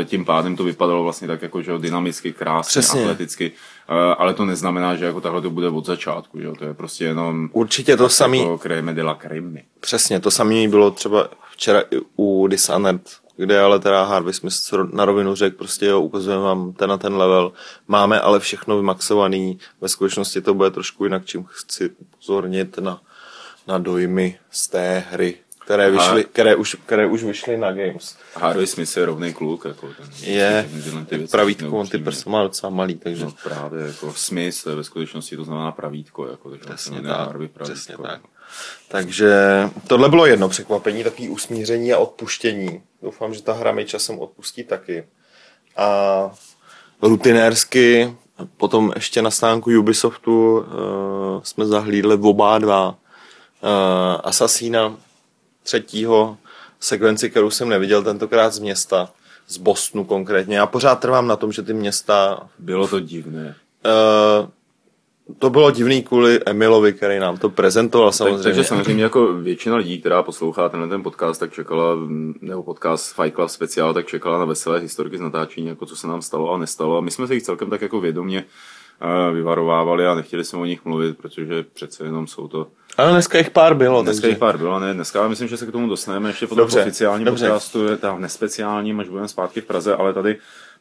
Eh, 0.00 0.04
tím 0.04 0.24
pádem 0.24 0.56
to 0.56 0.64
vypadalo 0.64 1.02
vlastně 1.02 1.28
tak 1.28 1.42
jako, 1.42 1.62
že 1.62 1.78
dynamicky, 1.78 2.32
krásně, 2.32 2.70
Přesně. 2.70 3.00
atleticky. 3.00 3.52
Ale 4.18 4.34
to 4.34 4.44
neznamená, 4.44 4.96
že 4.96 5.04
jako 5.04 5.20
takhle 5.20 5.42
to 5.42 5.50
bude 5.50 5.68
od 5.68 5.86
začátku, 5.86 6.40
že 6.40 6.48
to 6.58 6.64
je 6.64 6.74
prostě 6.74 7.04
jenom... 7.04 7.50
Určitě 7.52 7.96
to 7.96 8.08
samý... 8.08 8.38
Jako 8.38 8.58
creme 8.58 8.94
de 8.94 9.02
la 9.02 9.14
creme. 9.14 9.60
Přesně, 9.80 10.20
to 10.20 10.30
samé 10.30 10.68
bylo 10.68 10.90
třeba 10.90 11.28
včera 11.50 11.82
u 12.16 12.46
Dishonored, 12.46 13.02
kde 13.38 13.60
ale 13.60 13.78
teda 13.78 14.04
Harvey 14.04 14.32
Smith 14.34 14.54
na 14.92 15.04
rovinu 15.04 15.34
řekl, 15.34 15.56
prostě 15.56 15.86
jo, 15.86 16.00
ukazujeme 16.00 16.42
vám 16.42 16.72
ten 16.72 16.90
na 16.90 16.98
ten 16.98 17.16
level, 17.16 17.52
máme 17.88 18.20
ale 18.20 18.40
všechno 18.40 18.76
vymaxovaný, 18.76 19.58
ve 19.80 19.88
skutečnosti 19.88 20.40
to 20.40 20.54
bude 20.54 20.70
trošku 20.70 21.04
jinak, 21.04 21.24
čím 21.24 21.44
chci 21.44 21.90
upozornit 21.98 22.78
na 22.78 23.00
na 23.68 23.78
dojmy 23.78 24.38
z 24.50 24.68
té 24.68 25.04
hry, 25.10 25.34
které, 25.64 25.90
vyšly, 25.90 26.24
které, 26.24 26.56
už, 26.56 26.76
které 26.86 27.06
už 27.06 27.22
vyšly 27.24 27.56
na 27.56 27.72
Games. 27.72 28.16
Harvey 28.34 28.66
Smith 28.66 28.96
je 28.96 29.04
rovný 29.04 29.32
kluk. 29.34 29.64
Jako 29.64 29.86
ten, 29.86 30.06
Je, 30.22 30.68
ty 31.06 31.18
pravítko, 31.18 31.70
on 31.78 31.86
ty 31.88 31.98
prsa 31.98 32.30
má 32.30 32.42
docela 32.42 32.70
malý, 32.70 32.94
takže 32.94 33.24
No 33.24 33.32
právě, 33.42 33.86
jako 33.86 34.12
Smith, 34.16 34.62
to 34.62 34.70
je 34.70 34.76
ve 34.76 34.84
skutečnosti 34.84 35.36
to 35.36 35.44
znamená 35.44 35.72
pravítko, 35.72 36.26
jako, 36.26 36.50
takže 36.50 36.64
Přesně 36.64 37.00
tak, 37.02 37.28
pravítko. 37.28 37.64
přesně 37.64 37.96
tak. 37.96 38.20
Takže 38.88 39.34
tohle 39.86 40.08
bylo 40.08 40.26
jedno 40.26 40.48
překvapení, 40.48 41.04
takový 41.04 41.28
usmíření 41.28 41.92
a 41.92 41.98
odpuštění. 41.98 42.82
Doufám, 43.02 43.34
že 43.34 43.42
ta 43.42 43.52
hra 43.52 43.72
mi 43.72 43.84
časem 43.84 44.18
odpustí 44.18 44.64
taky. 44.64 45.06
A 45.76 46.30
rutinérsky, 47.02 48.14
potom 48.56 48.92
ještě 48.94 49.22
na 49.22 49.30
stánku 49.30 49.70
Ubisoftu 49.70 50.58
uh, 50.58 50.64
jsme 51.42 51.66
zahlídli 51.66 52.14
oba 52.14 52.58
dva 52.58 52.88
uh, 52.88 52.96
Assassina 54.24 54.96
třetího 55.62 56.36
sekvenci, 56.80 57.30
kterou 57.30 57.50
jsem 57.50 57.68
neviděl 57.68 58.02
tentokrát 58.02 58.50
z 58.50 58.58
města, 58.58 59.10
z 59.48 59.56
Bostonu 59.56 60.04
konkrétně. 60.04 60.56
Já 60.56 60.66
pořád 60.66 61.00
trvám 61.00 61.26
na 61.26 61.36
tom, 61.36 61.52
že 61.52 61.62
ty 61.62 61.72
města 61.72 62.48
Bylo 62.58 62.88
to 62.88 63.00
divné. 63.00 63.56
Uh, 63.86 64.48
to 65.38 65.50
bylo 65.50 65.70
divný 65.70 66.02
kvůli 66.02 66.40
Emilovi, 66.46 66.92
který 66.92 67.18
nám 67.18 67.36
to 67.36 67.48
prezentoval 67.50 68.08
Tak, 68.10 68.16
samozřejmě. 68.16 68.42
takže 68.42 68.64
samozřejmě 68.64 69.02
jako 69.02 69.32
většina 69.32 69.76
lidí, 69.76 70.00
která 70.00 70.22
poslouchá 70.22 70.68
tenhle 70.68 70.88
ten 70.88 71.02
podcast, 71.02 71.40
tak 71.40 71.52
čekala, 71.52 71.94
nebo 72.40 72.62
podcast 72.62 73.14
Fight 73.14 73.34
Club 73.34 73.48
speciál, 73.50 73.94
tak 73.94 74.06
čekala 74.06 74.38
na 74.38 74.44
veselé 74.44 74.78
historky 74.80 75.18
z 75.18 75.20
natáčení, 75.20 75.66
jako 75.66 75.86
co 75.86 75.96
se 75.96 76.06
nám 76.06 76.22
stalo 76.22 76.52
a 76.52 76.58
nestalo. 76.58 76.98
A 76.98 77.00
my 77.00 77.10
jsme 77.10 77.26
se 77.26 77.34
jich 77.34 77.42
celkem 77.42 77.70
tak 77.70 77.82
jako 77.82 78.00
vědomě 78.00 78.44
eh, 79.28 79.32
vyvarovávali 79.32 80.06
a 80.06 80.14
nechtěli 80.14 80.44
jsme 80.44 80.58
o 80.58 80.64
nich 80.64 80.84
mluvit, 80.84 81.18
protože 81.18 81.64
přece 81.74 82.04
jenom 82.04 82.26
jsou 82.26 82.48
to 82.48 82.66
Ale 82.96 83.10
dneska 83.12 83.38
jich 83.38 83.50
pár 83.50 83.74
bylo, 83.74 84.02
Dneska 84.02 84.20
takže... 84.20 84.28
jich 84.28 84.38
pár 84.38 84.58
bylo, 84.58 84.80
ne, 84.80 84.94
dneska 84.94 85.20
ale 85.20 85.28
myslím, 85.28 85.48
že 85.48 85.56
se 85.56 85.66
k 85.66 85.72
tomu 85.72 85.88
dostaneme 85.88 86.28
ještě 86.28 86.46
po 86.46 86.54
tom 86.54 86.62
Dobře, 86.62 86.80
oficiálním 86.80 87.24
dobře. 87.24 87.46
podcastu, 87.46 87.86
je 87.86 87.96
tam 87.96 88.20
nespeciálním, 88.20 89.00
až 89.00 89.08
budeme 89.08 89.28
zpátky 89.28 89.60
v 89.60 89.64
Praze, 89.64 89.94
ale 89.94 90.12
tady 90.12 90.36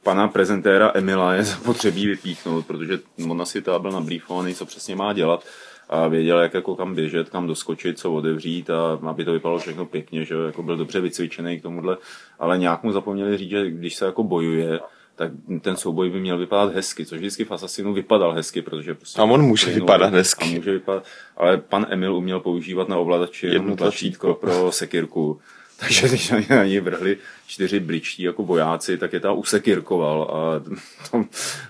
pana 0.08 0.28
prezentéra 0.28 0.92
Emila 0.94 1.34
je 1.34 1.44
zapotřebí 1.54 2.08
vypíchnout, 2.08 2.68
protože 2.68 3.00
on 3.30 3.42
asi 3.42 3.62
to 3.62 3.80
byl 3.80 3.92
nabrýfovaný, 3.92 4.56
co 4.56 4.66
přesně 4.66 4.96
má 4.96 5.14
dělat 5.14 5.44
a 5.90 6.08
věděl, 6.08 6.40
jak 6.40 6.54
jako 6.54 6.76
kam 6.76 6.96
běžet, 6.96 7.30
kam 7.30 7.48
doskočit, 7.48 8.00
co 8.00 8.14
otevřít 8.14 8.70
a 8.70 9.00
aby 9.10 9.26
to 9.26 9.34
vypadalo 9.34 9.60
všechno 9.60 9.86
pěkně, 9.86 10.26
že 10.26 10.36
jako 10.46 10.64
byl 10.64 10.78
dobře 10.78 11.02
vycvičený 11.02 11.60
k 11.60 11.62
tomuhle, 11.62 11.98
ale 12.40 12.58
nějak 12.58 12.84
mu 12.84 12.92
zapomněli 12.92 13.38
říct, 13.38 13.50
že 13.50 13.72
když 13.72 13.96
se 13.96 14.06
jako 14.06 14.24
bojuje, 14.24 14.80
tak 15.16 15.32
ten 15.62 15.76
souboj 15.76 16.10
by 16.10 16.20
měl 16.20 16.38
vypadat 16.38 16.76
hezky, 16.76 17.06
což 17.06 17.18
vždycky 17.18 17.46
v 17.46 17.52
Assassinu 17.52 17.94
vypadal 17.94 18.32
hezky, 18.32 18.62
protože 18.62 18.94
prostě 18.94 19.22
A 19.22 19.24
on 19.24 19.42
může 19.42 19.72
vypadat 19.72 20.14
hezky. 20.14 20.46
A 20.46 20.56
může 20.56 20.72
vypadat, 20.72 21.04
ale 21.38 21.58
pan 21.58 21.86
Emil 21.90 22.16
uměl 22.16 22.40
používat 22.40 22.90
na 22.90 22.98
ovladači 22.98 23.48
Jedno 23.48 23.76
tlačítko. 23.76 24.34
pro 24.34 24.72
sekirku. 24.72 25.40
Takže 25.80 26.08
když 26.08 26.30
na 26.30 26.40
ně- 26.40 26.46
na 26.50 26.64
něj 26.66 26.80
vrhli 26.80 27.18
čtyři 27.48 27.80
bličtí 27.80 28.24
jako 28.24 28.44
vojáci, 28.44 28.98
tak 28.98 29.14
je 29.14 29.20
tam 29.20 29.38
usekirkoval 29.40 30.22
a 30.34 30.60
to, 31.12 31.24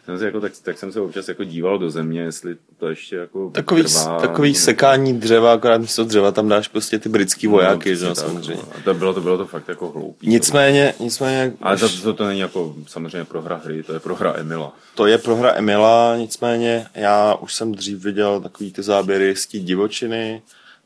jsem 0.05 0.17
se 0.17 0.25
jako, 0.25 0.39
tak, 0.41 0.51
tak, 0.63 0.77
jsem 0.77 0.91
se 0.91 1.01
občas 1.01 1.27
jako 1.27 1.43
díval 1.43 1.77
do 1.79 1.91
země, 1.91 2.21
jestli 2.21 2.55
to 2.77 2.87
ještě 2.89 3.15
jako 3.15 3.49
Takový, 3.49 3.83
trvá, 3.83 4.19
takový 4.19 4.49
nebo- 4.49 4.59
sekání 4.59 5.19
dřeva, 5.19 5.53
akorát 5.53 5.77
místo 5.81 6.03
dřeva 6.03 6.31
tam 6.31 6.49
dáš 6.49 6.67
prostě 6.67 6.99
ty 6.99 7.09
britský 7.09 7.47
vojáky, 7.47 7.95
že 7.95 8.05
jo, 8.05 8.11
přesně 8.11 8.23
tak, 8.23 8.33
samozřejmě. 8.33 8.63
no. 8.75 8.81
To 8.83 8.93
bylo, 8.93 9.13
to 9.13 9.21
bylo 9.21 9.37
to 9.37 9.45
fakt 9.45 9.67
jako 9.69 9.89
hloupý. 9.89 10.29
Nicméně, 10.29 10.93
nicméně, 10.99 11.53
Ale 11.61 11.77
to, 11.77 11.89
to, 12.03 12.13
to 12.13 12.25
není 12.27 12.39
jako 12.39 12.75
samozřejmě 12.87 13.23
prohra 13.25 13.61
hry, 13.65 13.83
to 13.83 13.93
je 13.93 13.99
prohra 13.99 14.33
Emila. 14.37 14.73
to 14.95 15.05
je 15.05 15.17
prohra 15.17 15.53
Emila, 15.55 16.15
nicméně 16.17 16.85
já 16.95 17.33
už 17.35 17.53
jsem 17.53 17.71
dřív 17.71 18.03
viděl 18.03 18.41
takový 18.41 18.71
ty 18.73 18.83
záběry 18.83 19.35
z 19.35 19.45
té 19.47 19.57
divočiny, 19.59 20.41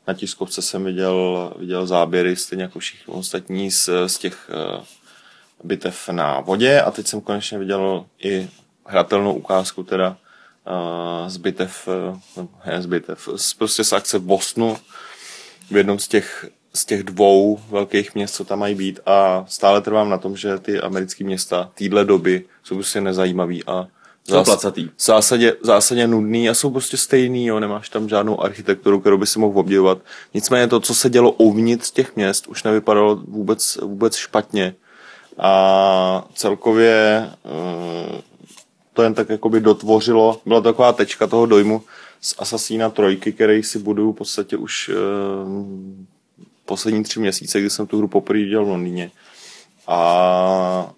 na 0.06 0.14
tiskovce 0.14 0.62
jsem 0.62 0.84
viděl, 0.84 1.52
viděl 1.58 1.86
záběry 1.86 2.36
stejně 2.36 2.62
jako 2.62 2.78
všichni 2.78 3.14
ostatní 3.14 3.70
z, 3.70 3.88
z 4.06 4.18
těch 4.18 4.50
uh, 4.76 4.84
bitev 5.64 6.08
na 6.08 6.40
vodě. 6.40 6.80
A 6.80 6.90
teď 6.90 7.06
jsem 7.06 7.20
konečně 7.20 7.58
viděl 7.58 8.04
i 8.22 8.48
hratelnou 8.86 9.34
ukázku 9.34 9.82
teda 9.82 10.08
uh, 10.10 11.28
z 11.28 11.36
bitev, 11.36 11.88
uh, 12.36 12.46
ne 12.66 12.82
z 12.82 12.86
bitev, 12.86 13.28
z, 13.36 13.54
prostě 13.54 13.84
z 13.84 13.92
akce 13.92 14.18
v 14.18 14.22
Bostonu 14.22 14.76
v 15.70 15.76
jednom 15.76 15.98
z 15.98 16.08
těch, 16.08 16.46
z 16.74 16.84
těch 16.84 17.02
dvou 17.02 17.60
velkých 17.70 18.14
měst, 18.14 18.34
co 18.34 18.44
tam 18.44 18.58
mají 18.58 18.74
být. 18.74 19.00
A 19.06 19.44
stále 19.48 19.80
trvám 19.80 20.08
na 20.08 20.18
tom, 20.18 20.36
že 20.36 20.58
ty 20.58 20.80
americké 20.80 21.24
města 21.24 21.70
téhle 21.74 22.04
doby 22.04 22.44
jsou 22.62 22.74
prostě 22.74 23.00
nezajímavý 23.00 23.64
a 23.64 23.88
Jsou 24.28 24.44
placatý. 24.44 24.88
v 24.96 25.04
zásadě, 25.04 25.56
zásadě 25.62 26.06
nudný 26.06 26.48
a 26.48 26.54
jsou 26.54 26.70
prostě 26.70 26.96
stejný, 26.96 27.46
jo, 27.46 27.60
nemáš 27.60 27.88
tam 27.88 28.08
žádnou 28.08 28.44
architekturu, 28.44 29.00
kterou 29.00 29.18
by 29.18 29.26
si 29.26 29.38
mohl 29.38 29.58
obdivovat. 29.58 29.98
Nicméně 30.34 30.68
to, 30.68 30.80
co 30.80 30.94
se 30.94 31.10
dělo 31.10 31.32
uvnitř 31.32 31.90
těch 31.90 32.16
měst, 32.16 32.46
už 32.46 32.62
nevypadalo 32.62 33.16
vůbec, 33.16 33.78
vůbec 33.82 34.16
špatně. 34.16 34.74
A 35.38 36.24
celkově 36.34 37.30
eh, 37.44 38.22
to 38.92 39.02
jen 39.02 39.14
tak 39.14 39.28
jakoby 39.28 39.60
dotvořilo, 39.60 40.40
byla 40.46 40.60
to 40.60 40.68
taková 40.68 40.92
tečka 40.92 41.26
toho 41.26 41.46
dojmu 41.46 41.82
z 42.20 42.34
Assassina 42.38 42.90
trojky, 42.90 43.32
který 43.32 43.62
si 43.62 43.78
budu 43.78 44.12
v 44.12 44.16
podstatě 44.16 44.56
už 44.56 44.90
eh, 44.92 44.94
poslední 46.64 47.02
tři 47.02 47.20
měsíce, 47.20 47.60
kdy 47.60 47.70
jsem 47.70 47.86
tu 47.86 47.98
hru 47.98 48.08
poprvé 48.08 48.38
viděl 48.38 48.64
v 48.64 48.68
Londýně. 48.68 49.10
A 49.86 50.92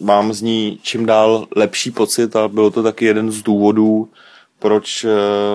mám 0.00 0.32
z 0.32 0.42
ní 0.42 0.78
čím 0.82 1.06
dál 1.06 1.46
lepší 1.56 1.90
pocit 1.90 2.36
a 2.36 2.48
bylo 2.48 2.70
to 2.70 2.82
taky 2.82 3.04
jeden 3.04 3.32
z 3.32 3.42
důvodů, 3.42 4.08
proč 4.58 5.04
eh, 5.04 5.08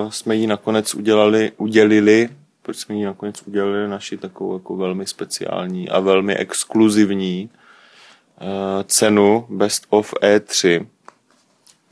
jsme 0.08 0.36
ji 0.36 0.46
nakonec 0.46 0.94
udělali, 0.94 1.52
udělili, 1.56 2.28
proč 2.62 2.76
jsme 2.76 2.94
ji 2.94 3.04
nakonec 3.04 3.42
udělali 3.42 3.88
naši 3.88 4.16
takovou 4.16 4.54
jako 4.54 4.76
velmi 4.76 5.06
speciální 5.06 5.88
a 5.88 6.00
velmi 6.00 6.36
exkluzivní 6.36 7.50
eh, 8.40 8.84
cenu 8.84 9.46
Best 9.48 9.86
of 9.90 10.14
E3. 10.22 10.86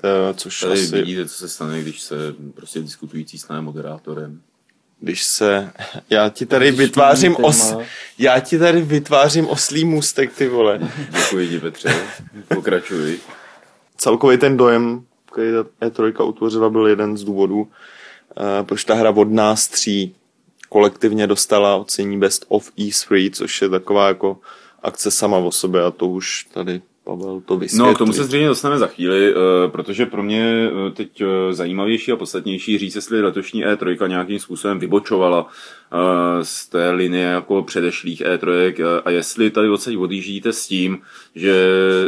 To, 0.00 0.34
což 0.34 0.60
Tady 0.60 0.72
asi, 0.72 0.96
vidíte, 0.96 1.28
co 1.28 1.34
se 1.34 1.48
stane, 1.48 1.82
když 1.82 2.02
se 2.02 2.16
prostě 2.54 2.80
diskutující 2.80 3.38
stane 3.38 3.60
moderátorem. 3.60 4.40
Když 5.04 5.22
se, 5.24 5.72
já 6.10 6.28
ti 6.28 6.46
tady 6.46 6.70
vytvářím 6.70 7.34
téma. 7.34 7.48
os, 7.48 7.74
já 8.18 8.40
ti 8.40 8.58
tady 8.58 8.82
vytvářím 8.82 9.46
oslý 9.46 9.84
můstek, 9.84 10.32
ty 10.32 10.48
vole. 10.48 10.80
Děkuji 11.10 11.48
ti, 11.48 11.60
Petře. 11.60 11.94
Pokračuj. 12.54 13.18
celkový 13.96 14.38
ten 14.38 14.56
dojem, 14.56 15.04
který 15.32 15.48
ta 15.52 15.86
E3 15.86 16.28
utvořila, 16.28 16.70
byl 16.70 16.86
jeden 16.86 17.16
z 17.16 17.24
důvodů, 17.24 17.68
eh, 18.36 18.62
proč 18.62 18.84
ta 18.84 18.94
hra 18.94 19.10
od 19.10 19.30
nás 19.30 19.68
tří 19.68 20.14
kolektivně 20.68 21.26
dostala 21.26 21.76
ocenění 21.76 22.18
Best 22.18 22.44
of 22.48 22.70
E3, 22.78 23.30
což 23.30 23.62
je 23.62 23.68
taková 23.68 24.08
jako 24.08 24.38
akce 24.82 25.10
sama 25.10 25.36
o 25.36 25.52
sobě 25.52 25.82
a 25.82 25.90
to 25.90 26.08
už 26.08 26.46
tady 26.54 26.82
Pavel 27.04 27.40
to 27.40 27.56
vysvětlí. 27.56 27.88
No, 27.88 27.94
k 27.94 27.98
tomu 27.98 28.12
se 28.12 28.24
zřejmě 28.24 28.48
dostaneme 28.48 28.78
za 28.78 28.86
chvíli, 28.86 29.34
eh, 29.34 29.68
protože 29.68 30.06
pro 30.06 30.22
mě 30.22 30.70
eh, 30.70 30.90
teď 30.90 31.20
eh, 31.20 31.54
zajímavější 31.54 32.12
a 32.12 32.16
podstatnější 32.16 32.78
říct, 32.78 32.94
jestli 32.94 33.22
letošní 33.22 33.66
E3 33.66 34.08
nějakým 34.08 34.38
způsobem 34.38 34.78
vybočovala 34.78 35.46
z 36.42 36.68
té 36.68 36.90
linie 36.90 37.26
jako 37.26 37.62
předešlých 37.62 38.22
E3 38.22 38.74
eh, 38.78 39.02
a 39.04 39.10
jestli 39.10 39.50
tady 39.50 39.68
odsaď 39.68 39.96
odjíždíte 39.96 40.52
s 40.52 40.66
tím, 40.66 40.98
že 41.34 41.54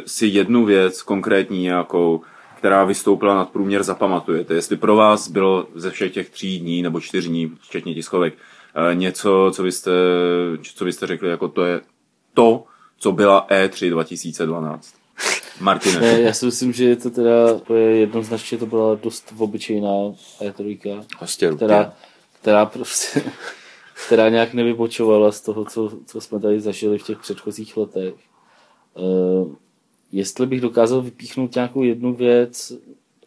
si 0.07 0.27
jednu 0.27 0.65
věc 0.65 1.03
konkrétní 1.03 1.63
nějakou 1.63 2.21
která 2.59 2.85
vystoupila 2.85 3.35
nad 3.35 3.51
průměr, 3.51 3.83
zapamatujete. 3.83 4.55
Jestli 4.55 4.77
pro 4.77 4.97
vás 4.97 5.29
bylo 5.29 5.67
ze 5.75 5.91
všech 5.91 6.13
těch 6.13 6.31
tří 6.31 6.59
dní 6.59 6.83
nebo 6.83 7.01
čtyř 7.01 7.27
dní, 7.27 7.53
včetně 7.61 7.95
tiskovek, 7.95 8.35
něco, 8.95 9.51
co 9.55 9.63
byste, 9.63 9.91
co 10.75 10.85
byste 10.85 11.07
řekli, 11.07 11.29
jako 11.29 11.49
to 11.49 11.65
je 11.65 11.81
to, 12.35 12.65
co 12.99 13.13
byla 13.13 13.47
E 13.49 13.69
E3 13.69 13.91
2012. 13.91 14.95
Martine. 15.61 16.01
Ne, 16.01 16.21
já 16.21 16.33
si 16.33 16.47
myslím, 16.47 16.73
že 16.73 16.97
to 16.97 17.11
teda, 17.11 17.61
jednoznačně 17.77 18.59
to 18.59 18.67
byla 18.67 18.95
dost 18.95 19.33
obyčejná 19.39 19.91
E3, 20.41 21.05
Prostě 21.19 21.51
která, 21.57 21.93
která 22.41 22.67
prostě, 22.67 23.23
která 24.07 24.29
nějak 24.29 24.55
nevybočovala 24.55 25.33
z 25.33 25.41
toho, 25.41 25.65
co, 25.65 25.93
co 26.07 26.21
jsme 26.21 26.41
tady 26.41 26.61
zažili 26.61 26.99
v 26.99 27.03
těch 27.03 27.19
předchozích 27.19 27.77
letech. 27.77 28.15
Uh, 28.95 29.55
jestli 30.13 30.47
bych 30.47 30.61
dokázal 30.61 31.03
vypíchnout 31.03 31.55
nějakou 31.55 31.83
jednu 31.83 32.15
věc, 32.15 32.73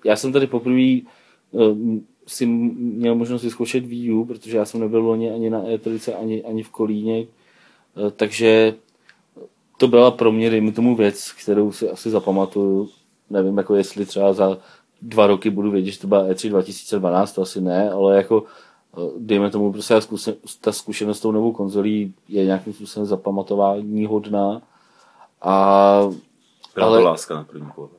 já 0.06 0.16
jsem 0.16 0.32
tady 0.32 0.48
poprvé 0.48 1.00
uh, 1.52 1.78
si 2.28 2.46
měl 2.46 3.16
možnost 3.16 3.44
vyzkoušet 3.44 3.86
Wii 3.86 4.12
U, 4.12 4.26
protože 4.26 4.58
já 4.58 4.66
jsem 4.66 4.80
nebyl 4.80 5.02
loni 5.02 5.32
ani 5.32 5.50
na 5.50 5.64
E3, 5.64 6.20
ani, 6.22 6.44
ani 6.44 6.64
v 6.64 6.70
Kolíně, 6.70 7.20
uh, 7.20 8.10
takže 8.10 8.74
to 9.80 9.88
byla 9.88 10.12
pro 10.12 10.32
mě, 10.32 10.50
dejme 10.50 10.72
tomu 10.72 10.96
věc, 10.96 11.32
kterou 11.32 11.72
si 11.72 11.90
asi 11.90 12.10
zapamatuju. 12.10 12.90
Nevím, 13.30 13.58
jako 13.58 13.76
jestli 13.76 14.06
třeba 14.06 14.34
za 14.34 14.58
dva 15.02 15.28
roky 15.28 15.50
budu 15.50 15.72
vědět, 15.72 15.92
že 15.92 16.00
to 16.00 16.08
byla 16.08 16.24
E3 16.28 16.50
2012, 16.50 17.34
to 17.34 17.42
asi 17.42 17.62
ne, 17.62 17.92
ale 17.92 18.16
jako 18.16 18.44
eh, 18.98 19.02
dejme 19.18 19.50
tomu, 19.52 19.72
prostě 19.72 19.94
ta 19.94 20.00
zkušen- 20.00 20.36
ta 20.62 20.72
zkušenost 20.72 21.18
s 21.18 21.22
tou 21.22 21.32
novou 21.32 21.52
konzolí 21.52 22.14
je 22.28 22.46
nějakým 22.46 22.74
způsobem 22.74 23.06
zapamatování 23.06 24.06
hodná. 24.06 24.62
A 25.42 26.02
Byla 26.76 26.88
ale- 26.88 26.98
to 27.00 27.04
láska 27.06 27.36
na 27.36 27.44
první 27.44 27.68
pohled. 27.76 27.92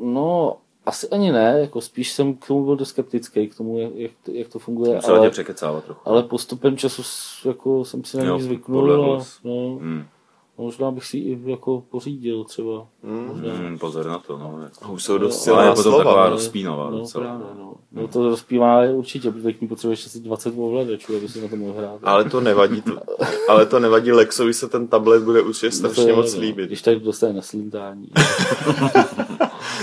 no, 0.00 0.56
asi 0.86 1.08
ani 1.08 1.32
ne, 1.32 1.56
jako 1.60 1.80
spíš 1.80 2.12
jsem 2.12 2.34
k 2.34 2.46
tomu 2.46 2.64
byl 2.64 2.76
dost 2.76 2.88
skeptický, 2.88 3.48
k 3.48 3.56
tomu, 3.56 3.78
jak, 3.78 3.94
jak, 3.94 4.10
to, 4.24 4.30
jak 4.32 4.48
to 4.48 4.58
funguje. 4.58 4.94
Musela 4.94 5.24
tě 5.24 5.30
překecávat 5.30 5.84
trochu. 5.84 6.00
ale 6.04 6.22
postupem 6.22 6.76
času 6.76 7.02
jako 7.48 7.84
jsem 7.84 8.04
si 8.04 8.16
na 8.16 8.24
ní 8.36 8.42
zvyknul 8.42 8.92
a 9.02 9.06
hlas. 9.06 9.38
no, 9.44 9.52
Hmm. 9.80 10.04
Možná 10.58 10.90
bych 10.90 11.04
si 11.04 11.16
ji 11.18 11.38
jako 11.46 11.82
pořídil 11.90 12.44
třeba. 12.44 12.86
Možná. 13.02 13.54
Hmm, 13.54 13.78
pozor 13.78 14.06
na 14.06 14.18
to, 14.18 14.38
no. 14.38 14.60
A 14.82 14.88
už 14.88 15.02
jsou 15.04 15.18
dost 15.18 15.48
Ale 15.48 15.54
je 15.56 15.62
silná 15.62 15.70
potom 15.74 15.82
slova. 15.82 15.98
taková 16.04 16.24
no. 16.24 16.30
rozpínavá 16.30 16.90
No, 16.90 16.98
docela. 16.98 17.24
právě, 17.24 17.46
no. 17.58 17.74
no 17.92 18.08
to 18.08 18.28
rozpívá 18.28 18.80
určitě, 18.90 19.30
protože 19.30 19.52
k 19.52 19.60
ní 19.60 19.68
potřebuješ 19.68 20.06
asi 20.06 20.20
20 20.20 20.54
ovladačů, 20.56 21.16
aby 21.16 21.28
si 21.28 21.42
na 21.42 21.48
to 21.48 21.56
mohl 21.56 21.72
hrát. 21.78 21.98
Ale 22.02 22.30
to 22.30 22.40
nevadí, 22.40 22.82
to, 22.82 22.92
ale 23.48 23.66
to 23.66 23.80
nevadí, 23.80 24.12
Lexovi 24.12 24.54
se 24.54 24.68
ten 24.68 24.88
tablet 24.88 25.22
bude 25.22 25.42
určitě 25.42 25.66
No 25.66 25.70
to 25.70 25.76
strašně 25.76 26.10
je, 26.10 26.16
moc 26.16 26.34
no, 26.34 26.40
líbit. 26.40 26.66
Když 26.66 26.82
tak 26.82 26.98
dostane 26.98 27.32
na 27.32 27.42
slintání. 27.42 28.08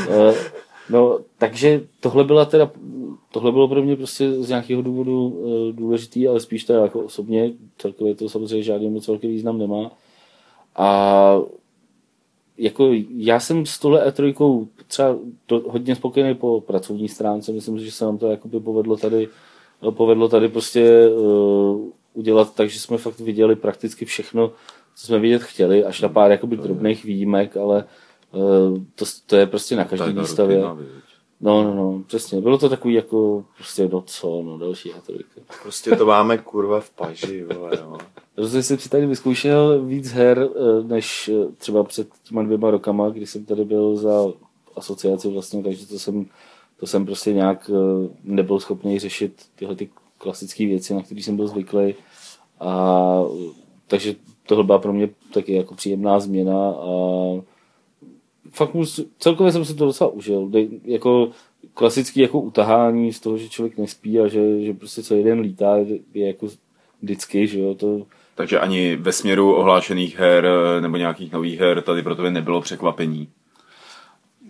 Eh, 0.10 0.34
no, 0.90 1.20
takže 1.38 1.82
tohle 2.00 2.24
byla 2.24 2.46
teda, 2.46 2.72
tohle 3.32 3.52
bylo 3.52 3.68
pro 3.68 3.82
mě 3.84 3.96
prostě 3.96 4.32
z 4.44 4.50
nějakého 4.50 4.82
důvodu 4.82 5.44
eh, 5.46 5.74
důležitý, 5.74 6.28
ale 6.28 6.40
spíš 6.40 6.64
teda 6.64 6.80
jako 6.80 7.00
osobně, 7.00 7.52
celkově 7.78 8.16
to 8.16 8.30
samozřejmě 8.30 8.64
žádný 8.64 8.90
moc 8.90 9.08
velký 9.08 9.28
význam 9.28 9.58
nemá. 9.58 9.92
A 10.76 11.42
jako 12.58 12.92
já 13.10 13.40
jsem 13.40 13.66
s 13.66 13.80
tohle 13.80 14.10
E3 14.10 14.68
třeba 14.88 15.16
to, 15.46 15.64
hodně 15.68 15.96
spokojený 15.96 16.36
po 16.36 16.62
pracovní 16.62 17.10
stránce, 17.10 17.52
myslím, 17.52 17.80
že 17.80 17.92
se 17.92 18.06
nám 18.06 18.18
to 18.18 18.32
jakoby 18.32 18.60
povedlo 18.60 18.98
tady, 18.98 19.28
povedlo 19.90 20.30
tady 20.30 20.48
prostě 20.48 21.10
uh, 21.10 21.90
udělat 22.14 22.56
tak, 22.56 22.70
že 22.70 22.80
jsme 22.80 22.98
fakt 22.98 23.20
viděli 23.20 23.56
prakticky 23.56 24.06
všechno, 24.06 24.52
co 24.96 25.06
jsme 25.06 25.20
vidět 25.20 25.44
chtěli, 25.44 25.86
až 25.86 26.02
na 26.02 26.10
pár 26.10 26.32
jakoby 26.32 26.58
drobných 26.58 27.04
výjimek, 27.04 27.58
ale 27.58 27.84
uh, 28.32 28.78
to, 28.96 29.06
to 29.26 29.36
je 29.36 29.48
prostě 29.48 29.76
na 29.76 29.84
ta 29.86 30.06
výstavě. 30.06 30.64
No, 31.42 31.64
no, 31.64 31.74
no, 31.74 32.04
přesně. 32.08 32.42
Bylo 32.42 32.58
to 32.58 32.70
takový 32.70 32.94
jako 32.94 33.46
prostě 33.56 33.90
no 33.92 34.02
co, 34.02 34.42
no 34.46 34.58
další 34.58 34.92
E3. 34.92 35.20
Prostě 35.64 35.96
to 35.96 36.06
máme 36.06 36.38
kurva 36.38 36.80
v 36.80 36.90
paži, 36.90 37.44
vole, 37.44 37.72
no. 37.82 37.98
Rozhodně 38.40 38.64
jsem 38.64 38.80
si 38.80 38.90
tady 38.90 39.06
vyzkoušel 39.06 39.86
víc 39.86 40.12
her, 40.12 40.50
eh, 40.50 40.84
než 40.84 41.30
eh, 41.34 41.52
třeba 41.58 41.84
před 41.84 42.08
těma 42.24 42.44
dvěma 42.44 42.72
rokama, 42.72 43.10
kdy 43.10 43.28
jsem 43.28 43.46
tady 43.46 43.66
byl 43.66 43.96
za 43.96 44.26
asociaci 44.76 45.30
vlastně, 45.30 45.64
takže 45.64 45.88
to 45.88 46.00
jsem, 46.00 46.26
to 46.80 46.88
jsem 46.88 47.06
prostě 47.06 47.34
nějak 47.34 47.72
eh, 47.74 48.10
nebyl 48.24 48.60
schopný 48.60 49.00
řešit 49.00 49.34
tyhle 49.56 49.76
ty 49.76 49.90
klasické 50.18 50.66
věci, 50.66 50.94
na 50.94 51.02
které 51.04 51.22
jsem 51.22 51.36
byl 51.36 51.48
zvyklý. 51.48 51.96
A 52.60 53.24
takže 53.88 54.16
tohle 54.48 54.64
byla 54.64 54.80
pro 54.80 54.94
mě 54.94 55.10
taky 55.34 55.54
jako 55.54 55.76
příjemná 55.76 56.20
změna 56.20 56.70
a 56.70 56.94
fakt 58.52 58.74
mus, 58.74 59.00
celkově 59.20 59.52
jsem 59.52 59.66
si 59.66 59.74
to 59.74 59.86
docela 59.86 60.10
užil. 60.10 60.50
Dej, 60.50 60.70
jako 60.84 61.30
klasický 61.74 62.20
jako 62.20 62.40
utahání 62.40 63.14
z 63.14 63.20
toho, 63.20 63.38
že 63.38 63.50
člověk 63.50 63.78
nespí 63.78 64.20
a 64.20 64.28
že, 64.28 64.62
že 64.62 64.74
prostě 64.74 65.04
celý 65.04 65.24
den 65.24 65.40
lítá, 65.40 65.78
je, 65.78 66.00
je 66.14 66.28
jako 66.28 66.48
vždycky, 67.02 67.48
že 67.48 67.60
jo, 67.60 67.76
to, 67.76 68.06
Takže 68.40 68.60
ani 68.60 68.96
ve 68.96 69.14
směru 69.14 69.56
ohlášených 69.56 70.20
her 70.20 70.46
eh, 70.46 70.82
nebo 70.82 70.98
nějakých 70.98 71.32
nových 71.32 71.60
her 71.60 71.82
tady 71.82 72.04
pro 72.04 72.16
tebe 72.16 72.32
nebylo 72.32 72.62
překvapení. 72.62 73.28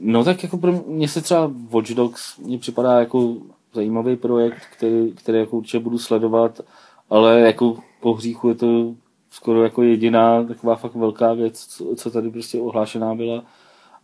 No 0.01 0.23
tak 0.23 0.43
jako 0.43 0.57
pro 0.57 0.71
mě 0.87 1.07
se 1.07 1.21
třeba 1.21 1.51
Watch 1.69 1.89
Dogs 1.89 2.37
mně 2.37 2.57
připadá 2.57 2.99
jako 2.99 3.35
zajímavý 3.73 4.15
projekt, 4.15 4.61
který, 4.77 5.11
který 5.11 5.37
jako 5.37 5.57
určitě 5.57 5.79
budu 5.79 5.97
sledovat, 5.97 6.61
ale 7.09 7.39
jako 7.39 7.77
po 8.01 8.13
hříchu 8.13 8.49
je 8.49 8.55
to 8.55 8.93
skoro 9.29 9.63
jako 9.63 9.83
jediná 9.83 10.43
taková 10.43 10.75
fakt 10.75 10.95
velká 10.95 11.33
věc, 11.33 11.65
co, 11.65 11.95
co 11.95 12.11
tady 12.11 12.31
prostě 12.31 12.59
ohlášená 12.59 13.15
byla. 13.15 13.43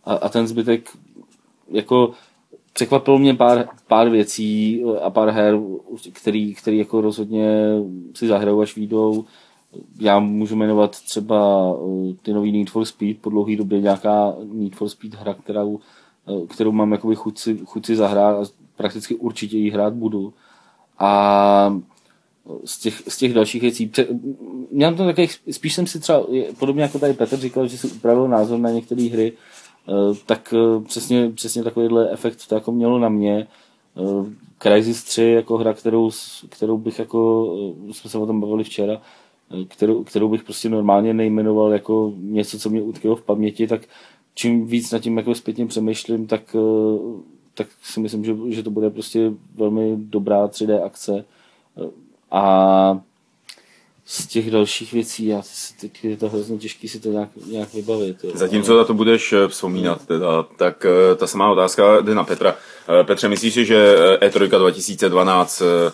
A, 0.04 0.14
a 0.14 0.28
ten 0.28 0.46
zbytek 0.46 0.90
jako 1.70 2.10
překvapilo 2.72 3.18
mě 3.18 3.34
pár, 3.34 3.68
pár 3.86 4.08
věcí 4.08 4.82
a 5.02 5.10
pár 5.10 5.30
her, 5.30 5.58
který, 6.12 6.54
který 6.54 6.78
jako 6.78 7.00
rozhodně 7.00 7.48
si 8.14 8.26
zahrajou, 8.26 8.60
až 8.60 8.76
výjdou. 8.76 9.24
Já 10.00 10.18
můžu 10.18 10.56
jmenovat 10.56 10.90
třeba 11.00 11.70
eh, 12.10 12.14
ty 12.22 12.32
nový 12.32 12.58
Need 12.58 12.70
for 12.70 12.84
Speed, 12.84 13.18
po 13.18 13.30
dlouhé 13.30 13.56
době 13.56 13.80
nějaká 13.80 14.34
Need 14.52 14.74
for 14.74 14.88
Speed 14.88 15.14
hra, 15.14 15.34
kterou, 15.34 15.80
eh, 16.28 16.46
kterou 16.46 16.72
mám 16.72 16.92
jakoby 16.92 17.14
chuť 17.14 17.38
si, 17.38 17.58
chuť 17.64 17.86
si 17.86 17.96
zahrát 17.96 18.36
a 18.36 18.50
prakticky 18.76 19.14
určitě 19.14 19.58
ji 19.58 19.70
hrát 19.70 19.94
budu. 19.94 20.32
A 20.98 21.80
z 22.64 22.78
těch, 22.78 23.02
z 23.08 23.18
těch 23.18 23.34
dalších 23.34 23.62
věcí. 23.62 23.92
Měl 24.70 24.94
to 24.94 25.04
takový, 25.04 25.28
spíš 25.50 25.74
jsem 25.74 25.86
si 25.86 26.00
třeba, 26.00 26.26
podobně 26.58 26.82
jako 26.82 26.98
tady 26.98 27.12
Petr 27.12 27.36
říkal, 27.36 27.66
že 27.66 27.78
si 27.78 27.86
upravil 27.86 28.28
názor 28.28 28.58
na 28.58 28.70
některé 28.70 29.02
hry, 29.02 29.32
eh, 29.88 29.92
tak 30.26 30.54
eh, 30.56 30.80
přesně, 30.84 31.30
přesně 31.30 31.62
takovýhle 31.62 32.10
efekt 32.10 32.46
to 32.48 32.54
jako 32.54 32.72
mělo 32.72 32.98
na 32.98 33.08
mě. 33.08 33.46
Eh, 33.96 34.46
Crysis 34.58 35.04
3 35.04 35.22
jako 35.22 35.58
hra, 35.58 35.74
kterou, 35.74 36.10
kterou 36.48 36.78
bych 36.78 36.98
jako, 36.98 37.50
eh, 37.90 37.92
jsme 37.92 38.10
se 38.10 38.18
o 38.18 38.26
tom 38.26 38.40
bavili 38.40 38.64
včera, 38.64 38.94
eh, 38.94 39.00
kterou, 39.68 40.04
kterou 40.04 40.28
bych 40.28 40.44
prostě 40.44 40.68
normálně 40.68 41.14
nejmenoval 41.14 41.72
jako 41.72 42.12
něco, 42.16 42.58
co 42.58 42.70
mě 42.70 42.82
utkvělo 42.82 43.16
v 43.16 43.22
paměti, 43.22 43.66
tak 43.66 43.80
čím 44.34 44.66
víc 44.66 44.92
nad 44.92 44.98
tím 44.98 45.16
jako 45.16 45.34
zpětně 45.34 45.66
přemýšlím, 45.66 46.26
tak, 46.26 46.56
eh, 46.56 46.98
tak 47.54 47.66
si 47.82 48.00
myslím, 48.00 48.24
že, 48.24 48.36
že 48.48 48.62
to 48.62 48.70
bude 48.70 48.90
prostě 48.90 49.32
velmi 49.54 49.96
dobrá 49.96 50.48
3D 50.48 50.84
akce. 50.84 51.24
A 52.30 53.00
z 54.04 54.26
těch 54.26 54.50
dalších 54.50 54.92
věcí, 54.92 55.26
já 55.26 55.42
si, 55.42 55.76
teď 55.80 56.04
je 56.04 56.16
to 56.16 56.28
hrozně 56.28 56.58
těžký 56.58 56.88
si 56.88 57.00
to 57.00 57.08
nějak, 57.08 57.28
nějak 57.46 57.74
vybavit. 57.74 58.24
Jo. 58.24 58.30
Zatímco 58.34 58.76
na 58.76 58.84
to 58.84 58.94
budeš 58.94 59.32
eh, 59.32 59.48
vzpomínat, 59.48 60.06
teda, 60.06 60.42
tak 60.42 60.86
eh, 60.86 61.16
ta 61.16 61.26
samá 61.26 61.50
otázka 61.50 62.00
jde 62.00 62.14
na 62.14 62.24
Petra. 62.24 62.56
Petře, 63.06 63.28
myslíš 63.28 63.54
si, 63.54 63.64
že 63.64 63.96
eh, 64.20 64.28
E3 64.28 64.58
2012 64.58 65.62
eh, 65.62 65.92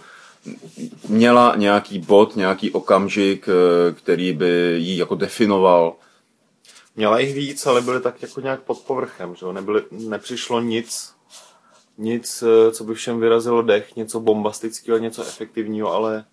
měla 1.08 1.56
nějaký 1.56 1.98
bod, 1.98 2.36
nějaký 2.36 2.70
okamžik, 2.70 3.48
eh, 3.48 3.92
který 3.92 4.32
by 4.32 4.74
ji 4.78 4.96
jako 4.96 5.14
definoval? 5.14 5.94
Měla 6.96 7.18
jich 7.18 7.34
víc, 7.34 7.66
ale 7.66 7.80
byly 7.80 8.00
tak 8.00 8.22
jako 8.22 8.40
nějak 8.40 8.62
pod 8.62 8.78
povrchem, 8.78 9.34
že? 9.34 9.46
Nebyly, 9.52 9.82
nepřišlo 9.90 10.60
nic, 10.60 11.14
nic, 11.98 12.42
eh, 12.42 12.72
co 12.72 12.84
by 12.84 12.94
všem 12.94 13.20
vyrazilo 13.20 13.62
dech, 13.62 13.96
něco 13.96 14.20
bombastického, 14.20 14.98
něco 14.98 15.22
efektivního, 15.22 15.92
ale 15.92 16.24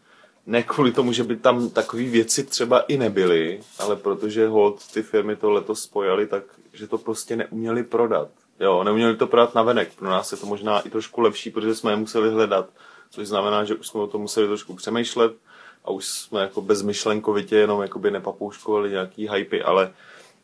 ne 0.46 0.64
kvůli 0.64 0.92
tomu, 0.92 1.14
že 1.14 1.24
by 1.24 1.36
tam 1.36 1.70
takové 1.70 2.04
věci 2.04 2.44
třeba 2.44 2.80
i 2.80 2.98
nebyly, 2.98 3.60
ale 3.80 3.96
protože 3.96 4.48
hold 4.48 4.92
ty 4.94 5.04
firmy 5.04 5.36
to 5.36 5.52
letos 5.52 5.82
spojily, 5.82 6.28
tak 6.28 6.44
že 6.74 6.88
to 6.88 6.98
prostě 6.98 7.36
neuměli 7.36 7.84
prodat. 7.84 8.30
Jo, 8.60 8.84
neuměli 8.84 9.16
to 9.16 9.28
prodat 9.28 9.56
na 9.56 9.64
venek. 9.64 9.90
Pro 9.96 10.10
nás 10.10 10.32
je 10.32 10.38
to 10.38 10.46
možná 10.46 10.80
i 10.80 10.90
trošku 10.90 11.22
lepší, 11.22 11.52
protože 11.52 11.76
jsme 11.76 11.92
je 11.92 11.96
museli 11.96 12.30
hledat, 12.30 12.70
což 13.10 13.28
znamená, 13.28 13.64
že 13.64 13.76
už 13.76 13.88
jsme 13.88 14.02
o 14.02 14.08
tom 14.08 14.22
museli 14.22 14.48
trošku 14.48 14.76
přemýšlet 14.76 15.32
a 15.86 15.92
už 15.92 16.06
jsme 16.06 16.42
jako 16.42 16.62
bezmyšlenkovitě 16.62 17.56
jenom 17.56 17.82
jakoby 17.82 18.12
nepapouškovali 18.12 18.92
nějaký 18.92 19.30
hypy, 19.30 19.62
ale 19.62 19.94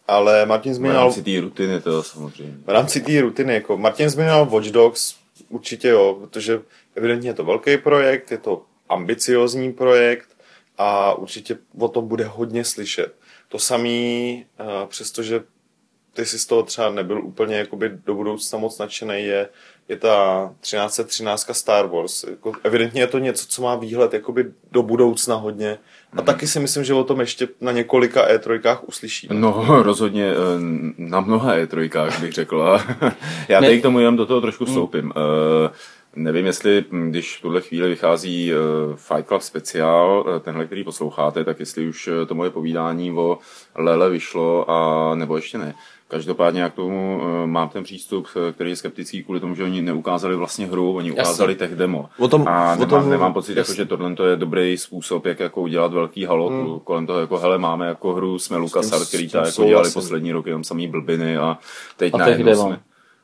ale 0.08 0.46
Martin 0.46 0.72
V 0.72 0.76
zmínil 0.76 1.00
rámci 1.00 1.24
té 1.24 1.42
rutiny 1.42 1.82
to 1.82 2.04
samozřejmě. 2.04 2.58
v 2.66 2.70
rámci 2.70 3.02
té 3.02 3.22
rutiny, 3.22 3.54
jako 3.54 3.78
Martin 3.78 4.10
zmínil 4.10 4.46
Watch 4.46 4.68
Dogs, 4.68 5.16
určitě 5.50 5.88
jo, 5.88 6.18
protože 6.22 6.62
evidentně 6.96 7.30
je 7.30 7.34
to 7.34 7.44
velký 7.44 7.78
projekt, 7.78 8.32
je 8.32 8.38
to 8.38 8.64
ambiciozní 8.90 9.74
projekt 9.74 10.30
a 10.78 11.14
určitě 11.14 11.58
o 11.80 11.88
tom 11.88 12.08
bude 12.08 12.26
hodně 12.26 12.66
slyšet. 12.66 13.16
To 13.50 13.60
samý, 13.60 14.46
eh, 14.60 14.88
přestože 14.88 15.44
ty 16.14 16.26
jsi 16.26 16.40
z 16.40 16.46
toho 16.46 16.64
třeba 16.64 16.90
nebyl 16.90 17.26
úplně 17.26 17.56
jakoby 17.56 17.90
do 18.06 18.16
budoucna 18.16 18.60
moc 18.60 18.78
nadšený, 18.78 19.24
je, 19.24 19.50
je 19.90 19.96
ta 19.98 20.50
1313 20.62 21.50
Star 21.52 21.88
Wars. 21.88 22.24
Jako, 22.24 22.52
evidentně 22.64 23.02
je 23.02 23.08
to 23.08 23.20
něco, 23.20 23.46
co 23.48 23.62
má 23.62 23.76
výhled 23.76 24.14
jakoby 24.14 24.52
do 24.72 24.84
budoucna 24.84 25.36
hodně. 25.36 25.78
A 26.18 26.22
taky 26.22 26.48
si 26.48 26.60
myslím, 26.60 26.84
že 26.84 26.94
o 26.94 27.04
tom 27.04 27.20
ještě 27.20 27.48
na 27.62 27.72
několika 27.72 28.28
E3 28.28 28.78
uslyšíme. 28.88 29.36
No, 29.36 29.66
rozhodně 29.84 30.26
eh, 30.32 30.36
na 30.98 31.20
mnoha 31.20 31.56
E3, 31.56 32.22
bych 32.22 32.34
řekl. 32.34 32.80
Já 33.48 33.60
Ne- 33.60 33.68
tady 33.68 33.80
k 33.80 33.84
tomu 33.84 34.00
jenom 34.00 34.16
do 34.18 34.26
toho 34.26 34.42
trošku 34.42 34.66
vstoupím. 34.66 35.14
Eh, 35.16 35.70
Nevím, 36.18 36.46
jestli, 36.46 36.86
hm, 36.92 37.10
když 37.10 37.38
v 37.38 37.42
tuhle 37.42 37.62
chvíli 37.62 37.90
vychází 37.90 38.52
eh, 38.54 38.56
Fight 38.96 39.28
Club 39.28 39.42
speciál, 39.42 40.26
tenhle, 40.42 40.66
který 40.66 40.84
posloucháte, 40.84 41.44
tak 41.44 41.60
jestli 41.60 41.88
už 41.88 42.10
to 42.28 42.36
moje 42.36 42.50
povídání 42.50 43.12
o 43.12 43.38
Lele 43.76 44.10
vyšlo, 44.10 44.72
a 44.72 45.16
nebo 45.16 45.36
ještě 45.36 45.58
ne. 45.58 45.76
Každopádně 46.08 46.62
já 46.62 46.70
k 46.70 46.74
tomu 46.74 47.22
eh, 47.44 47.48
mám 47.48 47.70
ten 47.70 47.84
přístup, 47.84 48.28
eh, 48.50 48.52
který 48.54 48.70
je 48.70 48.76
skeptický 48.76 49.24
kvůli 49.24 49.40
tomu, 49.40 49.56
že 49.56 49.64
oni 49.64 49.82
neukázali 49.82 50.36
vlastně 50.36 50.66
hru, 50.68 50.96
oni 50.96 51.12
ukázali 51.12 51.56
tech 51.56 51.76
demo. 51.76 52.10
O 52.18 52.28
tom- 52.28 52.48
a 52.48 52.74
o 52.74 52.76
nemám, 52.76 52.90
tom- 52.90 53.10
nemám 53.10 53.34
pocit, 53.34 53.58
jako, 53.58 53.74
že 53.74 53.86
tohle 53.86 54.16
to 54.16 54.26
je 54.26 54.36
dobrý 54.36 54.78
způsob, 54.78 55.26
jak 55.26 55.40
jako 55.40 55.62
udělat 55.62 55.94
velký 55.94 56.26
halo 56.26 56.50
hmm. 56.50 56.80
kolem 56.80 57.08
toho, 57.08 57.20
jako 57.20 57.38
hele, 57.38 57.58
máme 57.58 57.88
jako 57.88 58.14
hru, 58.14 58.40
jsme 58.40 58.58
LucasArts, 58.58 59.08
který 59.08 59.30
s 59.30 59.32
tím 59.32 59.40
ta 59.42 59.46
jako 59.46 59.64
dělali 59.64 59.72
souhlasím. 59.72 59.94
poslední 60.02 60.32
rok, 60.32 60.46
jenom 60.46 60.64
samý 60.64 60.88
blbiny 60.88 61.38
a 61.38 61.58
teď 61.98 62.14
A 62.14 62.18
najednou 62.18 62.46
tech 62.46 62.56
demo. 62.56 62.68
jsme. 62.68 62.80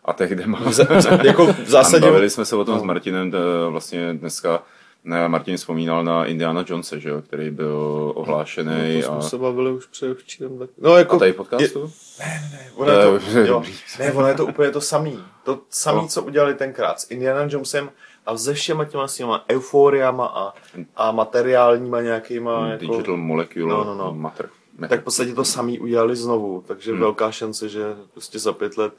A 0.05 0.13
tech 0.13 0.35
demo. 0.35 0.57
jako 1.23 1.45
v 1.53 1.69
zásadě... 1.69 2.05
A 2.07 2.09
bavili 2.09 2.29
jsme 2.29 2.45
se 2.45 2.55
o 2.55 2.65
tom 2.65 2.79
s 2.79 2.83
Martinem 2.83 3.31
t- 3.31 3.37
vlastně 3.69 4.13
dneska, 4.13 4.51
Ne, 4.51 4.59
Martin 5.03 5.57
vzpomínal 5.57 6.03
na 6.03 6.25
Indiana 6.25 6.63
Jonese, 6.67 6.99
že 6.99 7.09
jo, 7.09 7.21
který 7.21 7.51
byl 7.51 8.11
ohlášený. 8.15 8.71
No, 8.71 9.01
to 9.01 9.07
jsme 9.07 9.15
a... 9.15 9.21
se 9.21 9.37
bavili 9.37 9.71
už 9.71 9.85
předevčírem. 9.85 10.59
Tak... 10.59 10.69
No, 10.77 10.97
jako, 10.97 11.15
a 11.15 11.19
tady 11.19 11.33
podcastu? 11.33 11.79
Je... 11.79 12.25
Ne, 12.25 12.49
ne, 12.51 12.57
ne, 12.57 12.71
ono 12.75 12.91
je 12.91 13.19
to, 13.19 13.39
jo, 13.39 13.63
ne, 13.99 14.11
ono 14.11 14.27
je 14.27 14.33
to 14.33 14.45
úplně 14.45 14.71
to 14.71 14.81
samý. 14.81 15.19
To 15.43 15.59
samý, 15.69 16.01
no. 16.01 16.07
co 16.07 16.23
udělali 16.23 16.53
tenkrát 16.53 16.99
s 16.99 17.11
Indiana 17.11 17.47
Jonesem 17.49 17.89
a 18.25 18.37
se 18.37 18.53
všema 18.53 18.85
těma 18.85 19.07
s 19.07 19.15
těma 19.15 19.45
euforiama 19.49 20.25
a, 20.25 20.53
a 20.95 21.11
materiálníma 21.11 22.01
nějakýma... 22.01 22.59
Mm, 22.59 22.71
jako... 22.71 22.85
Digital 22.85 23.17
molecule 23.17 23.73
no, 23.73 23.83
no, 23.83 23.95
no. 23.95 24.13
matter. 24.13 24.49
Tak 24.89 25.01
v 25.01 25.03
podstatě 25.03 25.33
to 25.33 25.45
samý 25.45 25.79
udělali 25.79 26.15
znovu, 26.15 26.63
takže 26.67 26.91
hmm. 26.91 26.99
velká 26.99 27.31
šance, 27.31 27.69
že 27.69 27.95
prostě 28.13 28.39
za 28.39 28.53
pět 28.53 28.77
let 28.77 28.93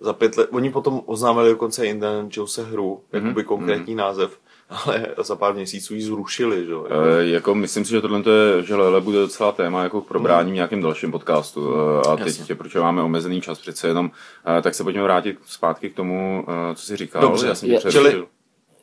za 0.00 0.12
pět 0.12 0.36
let, 0.36 0.48
oni 0.52 0.70
potom 0.70 1.02
oznámili 1.06 1.50
dokonce 1.50 1.86
Indiana 1.86 2.28
Jonese 2.30 2.64
hru, 2.64 3.00
mm-hmm. 3.12 3.22
jakoby 3.22 3.44
konkrétní 3.44 3.94
mm-hmm. 3.94 3.98
název, 3.98 4.38
ale 4.70 5.06
za 5.18 5.36
pár 5.36 5.54
měsíců 5.54 5.94
ji 5.94 6.02
zrušili, 6.02 6.66
že 6.66 6.72
jo. 6.72 6.86
E, 6.90 7.26
jako 7.26 7.54
myslím 7.54 7.84
si, 7.84 7.90
že 7.90 8.00
tohle 8.00 8.18
je, 8.18 8.62
že 8.62 8.74
Lele 8.74 9.00
bude 9.00 9.18
docela 9.18 9.52
téma 9.52 9.82
jako 9.82 10.00
k 10.00 10.08
probrání 10.08 10.48
mm. 10.48 10.54
nějakým 10.54 10.82
dalším 10.82 11.12
podcastu. 11.12 11.74
E, 11.74 12.08
a 12.08 12.16
teď, 12.16 12.46
tě, 12.46 12.54
protože 12.54 12.78
máme 12.78 13.02
omezený 13.02 13.40
čas 13.40 13.58
přece 13.58 13.88
jenom, 13.88 14.10
e, 14.58 14.62
tak 14.62 14.74
se 14.74 14.84
pojďme 14.84 15.02
vrátit 15.02 15.38
zpátky 15.46 15.90
k 15.90 15.94
tomu, 15.94 16.46
e, 16.48 16.74
co 16.74 16.86
jsi 16.86 16.96
říkal. 16.96 17.22
Dobře, 17.22 17.46
já 17.46 17.54
jsem 17.54 17.70
je, 17.70 17.80
čili... 17.90 18.26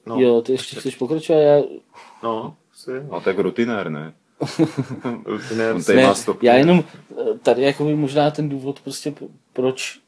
No, 0.05 0.19
jo, 0.19 0.41
ty 0.41 0.51
ještě 0.51 0.79
chceš 0.79 0.95
pokračovat, 0.95 1.39
já... 1.39 1.61
No, 2.23 2.55
si. 2.73 2.91
No, 3.11 3.21
tak 3.21 3.39
rutinér, 3.39 3.89
ne? 3.89 4.13
rutinér. 5.25 5.75
ne, 5.87 6.13
já 6.41 6.53
jenom 6.53 6.83
tady 7.43 7.61
jakoby 7.61 7.95
možná 7.95 8.31
ten 8.31 8.49
důvod 8.49 8.79
prostě, 8.79 9.13
proč 9.53 9.99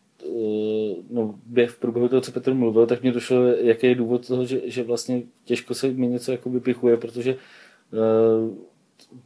no, 1.09 1.35
v 1.67 1.79
průběhu 1.79 2.07
toho, 2.07 2.21
co 2.21 2.31
Petr 2.31 2.53
mluvil, 2.53 2.87
tak 2.87 3.01
mě 3.01 3.11
došlo, 3.11 3.45
jaký 3.45 3.87
je 3.87 3.95
důvod 3.95 4.27
toho, 4.27 4.45
že, 4.45 4.61
že 4.65 4.83
vlastně 4.83 5.21
těžko 5.45 5.73
se 5.73 5.87
mi 5.87 6.07
něco 6.07 6.31
jako 6.31 6.49
vypichuje, 6.49 6.97
protože 6.97 7.35
uh, 7.35 8.53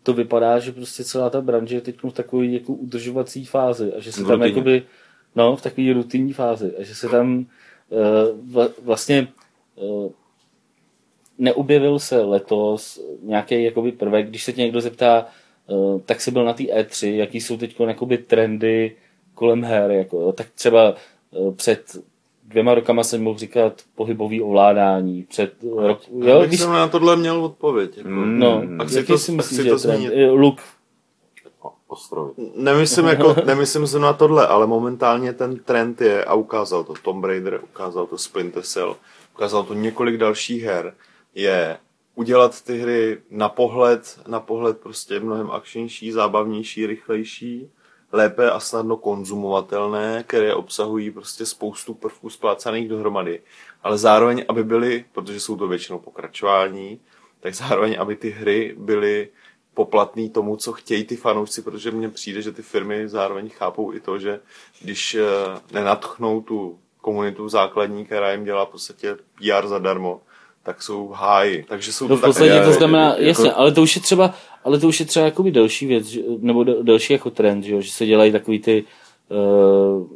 to 0.04 0.14
vypadá, 0.14 0.60
že 0.60 0.72
prostě 0.72 1.04
celá 1.04 1.30
ta 1.30 1.42
branže 1.42 1.76
je 1.76 1.82
teď 1.82 1.96
v 2.04 2.12
takové 2.12 2.46
jako 2.46 2.74
udržovací 2.74 3.46
fázi 3.46 3.94
a 3.94 4.00
že 4.00 4.12
se 4.12 4.24
tam 4.24 4.42
jakoby, 4.42 4.84
no, 5.36 5.56
v 5.56 5.62
takové 5.62 5.94
rutinní 5.94 6.34
fázi 6.34 6.76
a 6.80 6.84
že 6.84 6.96
se 6.96 7.10
tam 7.10 7.46
uh, 7.90 8.66
vlastně 8.84 9.28
uh, 9.76 10.12
neobjevil 11.38 12.00
se 12.00 12.22
letos 12.22 13.02
nějaký 13.22 13.64
jakoby 13.64 13.92
prvek, 13.92 14.28
když 14.28 14.44
se 14.44 14.54
tě 14.54 14.62
někdo 14.62 14.82
zeptá, 14.82 15.26
uh, 15.68 16.02
tak 16.02 16.22
jsi 16.22 16.32
byl 16.32 16.46
na 16.46 16.54
té 16.54 16.64
E3, 16.64 17.16
jaký 17.16 17.42
jsou 17.42 17.58
teď 17.58 17.78
trendy 18.28 18.96
kolem 19.38 19.64
her, 19.64 19.92
jako, 19.92 20.22
jo. 20.22 20.32
tak 20.32 20.48
třeba 20.56 20.96
před 21.56 21.98
dvěma 22.48 22.74
rokama 22.76 23.04
jsem 23.04 23.24
mohl 23.24 23.40
říkat 23.40 23.82
pohybový 23.96 24.42
ovládání. 24.42 25.24
Před 25.24 25.54
rok, 25.76 26.00
jo, 26.12 26.40
bych 26.40 26.48
když... 26.48 26.60
jsem 26.60 26.72
na 26.72 26.88
tohle 26.88 27.16
měl 27.16 27.46
odpověď. 27.46 27.98
Jako. 27.98 28.10
Mm, 28.10 28.40
no, 28.40 28.64
a 28.80 28.88
si 28.88 29.04
to, 29.04 29.18
si 29.18 29.32
myslíš, 29.32 29.60
že 29.60 29.70
to 29.70 29.80
trend? 29.80 30.10
Look. 30.32 30.60
Ostroj. 31.88 32.32
Nemyslím, 32.56 33.06
jako, 33.08 33.36
nemyslím 33.46 33.88
se 33.88 34.00
na 34.00 34.14
tohle, 34.14 34.48
ale 34.48 34.68
momentálně 34.68 35.34
ten 35.34 35.60
trend 35.60 36.02
je, 36.02 36.26
a 36.26 36.34
ukázal 36.34 36.84
to 36.84 36.94
Tomb 37.04 37.24
Raider, 37.24 37.60
ukázal 37.64 38.06
to 38.06 38.18
Splinter 38.18 38.64
Cell, 38.64 38.96
ukázal 39.36 39.64
to 39.64 39.74
několik 39.74 40.18
dalších 40.18 40.64
her, 40.64 40.94
je 41.36 41.78
udělat 42.16 42.62
ty 42.62 42.78
hry 42.78 43.18
na 43.30 43.50
pohled, 43.50 44.20
na 44.28 44.40
pohled 44.40 44.78
prostě 44.78 45.20
mnohem 45.20 45.52
akčnější, 45.52 46.12
zábavnější, 46.12 46.88
rychlejší, 46.88 47.70
lépe 48.12 48.52
a 48.52 48.60
snadno 48.60 48.98
konzumovatelné, 48.98 50.24
které 50.28 50.54
obsahují 50.54 51.12
prostě 51.12 51.46
spoustu 51.46 51.94
prvků 51.94 52.30
splácaných 52.30 52.90
dohromady, 52.90 53.42
ale 53.84 53.98
zároveň, 53.98 54.46
aby 54.48 54.64
byly, 54.64 55.06
protože 55.12 55.40
jsou 55.40 55.58
to 55.58 55.68
většinou 55.68 56.00
pokračování, 56.00 57.00
tak 57.40 57.56
zároveň, 57.56 57.96
aby 58.00 58.16
ty 58.16 58.30
hry 58.30 58.76
byly 58.78 59.30
poplatný 59.74 60.30
tomu, 60.30 60.58
co 60.58 60.74
chtějí 60.74 61.04
ty 61.04 61.16
fanoušci, 61.16 61.62
protože 61.62 61.92
mně 61.92 62.10
přijde, 62.10 62.42
že 62.42 62.52
ty 62.52 62.62
firmy 62.62 63.08
zároveň 63.08 63.50
chápou 63.50 63.94
i 63.94 64.00
to, 64.00 64.20
že 64.20 64.40
když 64.82 65.16
eh, 65.16 65.26
nenatchnou 65.72 66.42
tu 66.42 66.80
komunitu 67.02 67.50
základní, 67.50 68.06
která 68.06 68.32
jim 68.32 68.44
dělá 68.44 68.66
v 68.66 68.70
podstatě 68.70 69.16
PR 69.16 69.68
zadarmo, 69.68 70.22
tak 70.64 70.84
jsou 70.84 71.08
háji. 71.08 71.66
Takže 71.68 71.94
jsou 71.94 72.08
no, 72.08 72.10
to 72.10 72.18
v 72.18 72.22
podstatě 72.22 72.52
tak, 72.52 72.66
to 72.66 72.74
znamená, 72.74 73.08
jako... 73.08 73.24
jasně, 73.24 73.52
ale 73.52 73.72
to 73.72 73.82
už 73.82 73.96
je 73.96 74.02
třeba, 74.02 74.34
ale 74.68 74.80
to 74.80 74.88
už 74.88 75.00
je 75.00 75.06
třeba 75.06 75.26
jakoby 75.26 75.52
delší 75.52 75.88
věc, 75.88 76.18
nebo 76.40 76.64
delší 76.64 77.14
jako 77.14 77.30
trend, 77.30 77.64
že, 77.64 77.82
že 77.82 77.92
se 77.92 78.06
dělají 78.06 78.32
takový 78.32 78.60
ty 78.60 78.84
uh, 79.30 80.08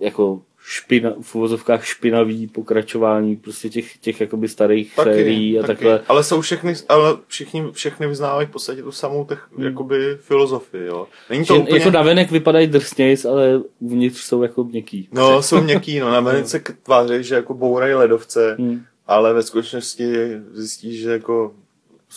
jako 0.00 0.40
špina, 0.60 1.14
v 1.20 1.34
uvozovkách 1.34 1.84
špinavý 1.84 2.46
pokračování 2.46 3.36
prostě 3.36 3.68
těch, 3.68 3.96
těch 3.96 4.20
jakoby 4.20 4.48
starých 4.48 4.96
taky, 4.96 5.10
sérií 5.10 5.58
a 5.58 5.62
taky. 5.62 5.68
takhle. 5.68 6.00
Ale 6.08 6.24
jsou 6.24 6.40
všechny, 6.40 6.74
ale 6.88 7.16
všichni, 7.26 7.64
všechny 7.72 8.06
vyznávají 8.06 8.46
v 8.46 8.50
podstatě 8.50 8.82
tu 8.82 8.92
samou 8.92 9.24
těch, 9.24 9.48
hmm. 9.56 9.66
jakoby 9.66 10.16
filozofii, 10.20 10.86
jo. 10.86 11.06
Není 11.30 11.44
to 11.44 11.56
úplně... 11.56 11.78
Jako 11.78 11.90
navenek 11.90 12.30
vypadají 12.30 12.66
drsnějc, 12.66 13.24
ale 13.24 13.62
uvnitř 13.78 14.20
jsou 14.20 14.42
jako 14.42 14.64
měkký. 14.64 15.08
No, 15.12 15.42
jsou 15.42 15.60
měkký, 15.60 15.98
no. 15.98 16.10
Navenek 16.10 16.48
se 16.48 16.62
tváří, 16.82 17.14
že 17.24 17.34
jako 17.34 17.54
bourají 17.54 17.94
ledovce, 17.94 18.56
hmm 18.58 18.82
ale 19.08 19.32
ve 19.32 19.42
skutečnosti 19.42 20.12
zjistíš, 20.52 21.00
že 21.00 21.10
jako 21.10 21.54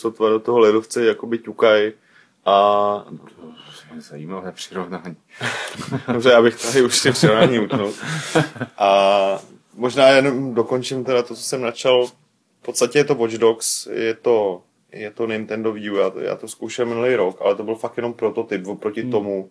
sotva 0.02 0.28
do 0.28 0.40
toho 0.40 0.58
ledovce 0.58 1.04
jakoby 1.04 1.38
ťukaj 1.38 1.92
a 2.44 2.56
Zajímavé 3.98 4.52
přirovnání. 4.52 5.16
Dobře, 6.12 6.34
abych 6.34 6.62
tady 6.62 6.82
už 6.82 7.02
ty 7.02 7.12
přirovnání 7.12 7.58
utnul. 7.58 7.92
A 8.78 9.38
možná 9.74 10.08
jenom 10.08 10.54
dokončím 10.54 11.04
teda 11.04 11.22
to, 11.22 11.34
co 11.34 11.42
jsem 11.42 11.62
načal. 11.62 12.06
V 12.06 12.64
podstatě 12.64 12.98
je 12.98 13.04
to 13.04 13.14
Watch 13.14 13.34
Dogs, 13.34 13.86
je 13.86 14.14
to, 14.14 14.62
je 14.92 15.10
to 15.10 15.26
Nintendo 15.26 15.70
U, 15.70 15.96
já 15.96 16.10
to, 16.10 16.20
já 16.20 16.36
to 16.36 16.48
zkoušel 16.48 16.86
minulý 16.86 17.14
rok, 17.14 17.38
ale 17.40 17.54
to 17.54 17.62
byl 17.62 17.74
fakt 17.74 17.96
jenom 17.96 18.14
prototyp 18.14 18.66
oproti 18.66 19.02
hmm. 19.02 19.10
tomu, 19.10 19.50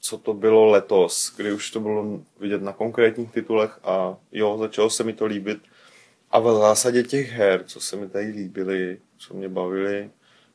co 0.00 0.18
to 0.18 0.34
bylo 0.34 0.66
letos, 0.66 1.34
kdy 1.36 1.52
už 1.52 1.70
to 1.70 1.80
bylo 1.80 2.20
vidět 2.40 2.62
na 2.62 2.72
konkrétních 2.72 3.32
titulech 3.32 3.78
a 3.84 4.16
jo, 4.32 4.58
začalo 4.58 4.90
se 4.90 5.04
mi 5.04 5.12
to 5.12 5.26
líbit. 5.26 5.58
A 6.30 6.38
v 6.38 6.58
zásadě 6.58 7.02
těch 7.02 7.30
her, 7.30 7.64
co 7.66 7.80
se 7.80 7.96
mi 7.96 8.08
tady 8.08 8.26
líbily, 8.26 8.98
co 9.18 9.34
mě 9.34 9.48
bavily, 9.48 10.10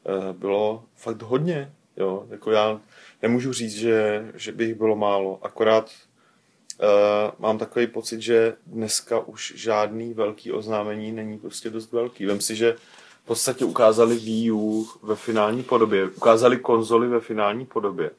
eh, 0.05 0.33
bylo 0.33 0.83
fakt 0.95 1.21
hodně. 1.21 1.71
Jo, 1.97 2.25
jako 2.29 2.51
já 2.51 2.79
nemůžu 3.21 3.53
říct, 3.53 3.75
že, 3.75 4.27
že 4.35 4.51
by 4.51 4.63
jich 4.63 4.75
bylo 4.75 4.95
málo, 4.95 5.39
akorát 5.41 5.91
uh, 6.81 6.87
mám 7.39 7.57
takový 7.57 7.87
pocit, 7.87 8.21
že 8.21 8.53
dneska 8.67 9.19
už 9.19 9.53
žádný 9.55 10.13
velký 10.13 10.51
oznámení 10.51 11.11
není 11.11 11.37
prostě 11.37 11.69
dost 11.69 11.91
velký. 11.91 12.25
Vem 12.25 12.41
si, 12.41 12.55
že 12.55 12.75
v 13.23 13.25
podstatě 13.25 13.65
ukázali 13.65 14.15
Wii 14.15 14.51
U 14.51 14.87
ve 15.03 15.15
finální 15.15 15.63
podobě, 15.63 16.09
ukázali 16.09 16.57
konzoli 16.57 17.07
ve 17.07 17.19
finální 17.19 17.65
podobě 17.65 18.11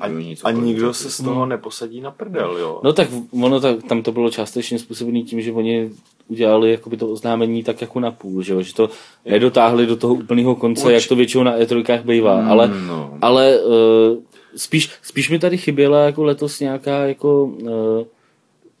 a, 0.00 0.06
a 0.44 0.50
nikdo 0.50 0.94
se 0.94 1.10
z 1.10 1.16
toho 1.16 1.40
hmm. 1.40 1.48
neposadí 1.48 2.00
na 2.00 2.10
prdel, 2.10 2.58
jo. 2.58 2.80
No 2.84 2.92
tak 2.92 3.08
ono 3.42 3.60
tak, 3.60 3.82
tam 3.88 4.02
to 4.02 4.12
bylo 4.12 4.30
částečně 4.30 4.78
způsobené 4.78 5.22
tím, 5.22 5.40
že 5.40 5.52
oni 5.52 5.90
udělali 6.28 6.70
jakoby 6.70 6.96
to 6.96 7.08
oznámení 7.08 7.62
tak 7.62 7.80
jako 7.80 8.00
na 8.00 8.10
půl, 8.10 8.42
že, 8.42 8.52
jo? 8.52 8.62
že 8.62 8.74
to 8.74 8.90
nedotáhli 9.26 9.86
do 9.86 9.96
toho 9.96 10.14
úplného 10.14 10.54
konce, 10.54 10.86
Uč... 10.86 10.92
jak 10.92 11.06
to 11.06 11.16
většinou 11.16 11.44
na 11.44 11.58
E3 11.58 12.02
bývá, 12.02 12.40
mm, 12.40 12.48
ale, 12.48 12.70
no. 12.86 13.18
ale 13.20 13.60
uh, 13.62 13.72
spíš, 14.56 14.90
spíš 15.02 15.30
mi 15.30 15.38
tady 15.38 15.58
chyběla 15.58 16.04
jako 16.04 16.24
letos 16.24 16.60
nějaká 16.60 17.06
jako 17.06 17.44
uh, 17.44 17.70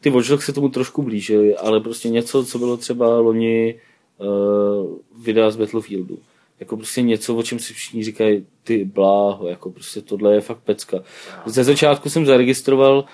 ty 0.00 0.10
Watch 0.10 0.42
se 0.42 0.52
tomu 0.52 0.68
trošku 0.68 1.02
blížily, 1.02 1.56
ale 1.56 1.80
prostě 1.80 2.08
něco, 2.08 2.44
co 2.44 2.58
bylo 2.58 2.76
třeba 2.76 3.18
loni 3.18 3.74
uh, 4.18 4.96
videa 5.24 5.50
z 5.50 5.56
Battlefieldu 5.56 6.18
jako 6.60 6.76
prostě 6.76 7.02
něco, 7.02 7.36
o 7.36 7.42
čem 7.42 7.58
si 7.58 7.74
všichni 7.74 8.04
říkají, 8.04 8.46
ty 8.64 8.84
bláho, 8.84 9.48
jako 9.48 9.70
prostě 9.70 10.00
tohle 10.00 10.34
je 10.34 10.40
fakt 10.40 10.58
pecka. 10.58 10.98
Ze 11.46 11.64
začátku 11.64 12.10
jsem 12.10 12.26
zaregistroval 12.26 12.98
uh, 12.98 13.04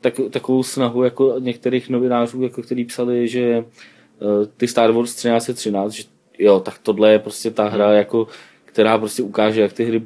tak, 0.00 0.14
takovou 0.30 0.62
snahu 0.62 1.02
jako 1.02 1.34
některých 1.38 1.88
novinářů, 1.88 2.42
jako 2.42 2.62
který 2.62 2.84
psali, 2.84 3.28
že 3.28 3.64
uh, 4.20 4.46
ty 4.56 4.68
Star 4.68 4.92
Wars 4.92 5.14
1313, 5.14 5.92
že 5.92 6.04
jo, 6.38 6.60
tak 6.60 6.78
tohle 6.78 7.12
je 7.12 7.18
prostě 7.18 7.50
ta 7.50 7.68
hra, 7.68 7.86
hmm. 7.86 7.96
jako 7.96 8.26
která 8.64 8.98
prostě 8.98 9.22
ukáže, 9.22 9.60
jak 9.60 9.72
ty 9.72 9.84
hry 9.84 10.02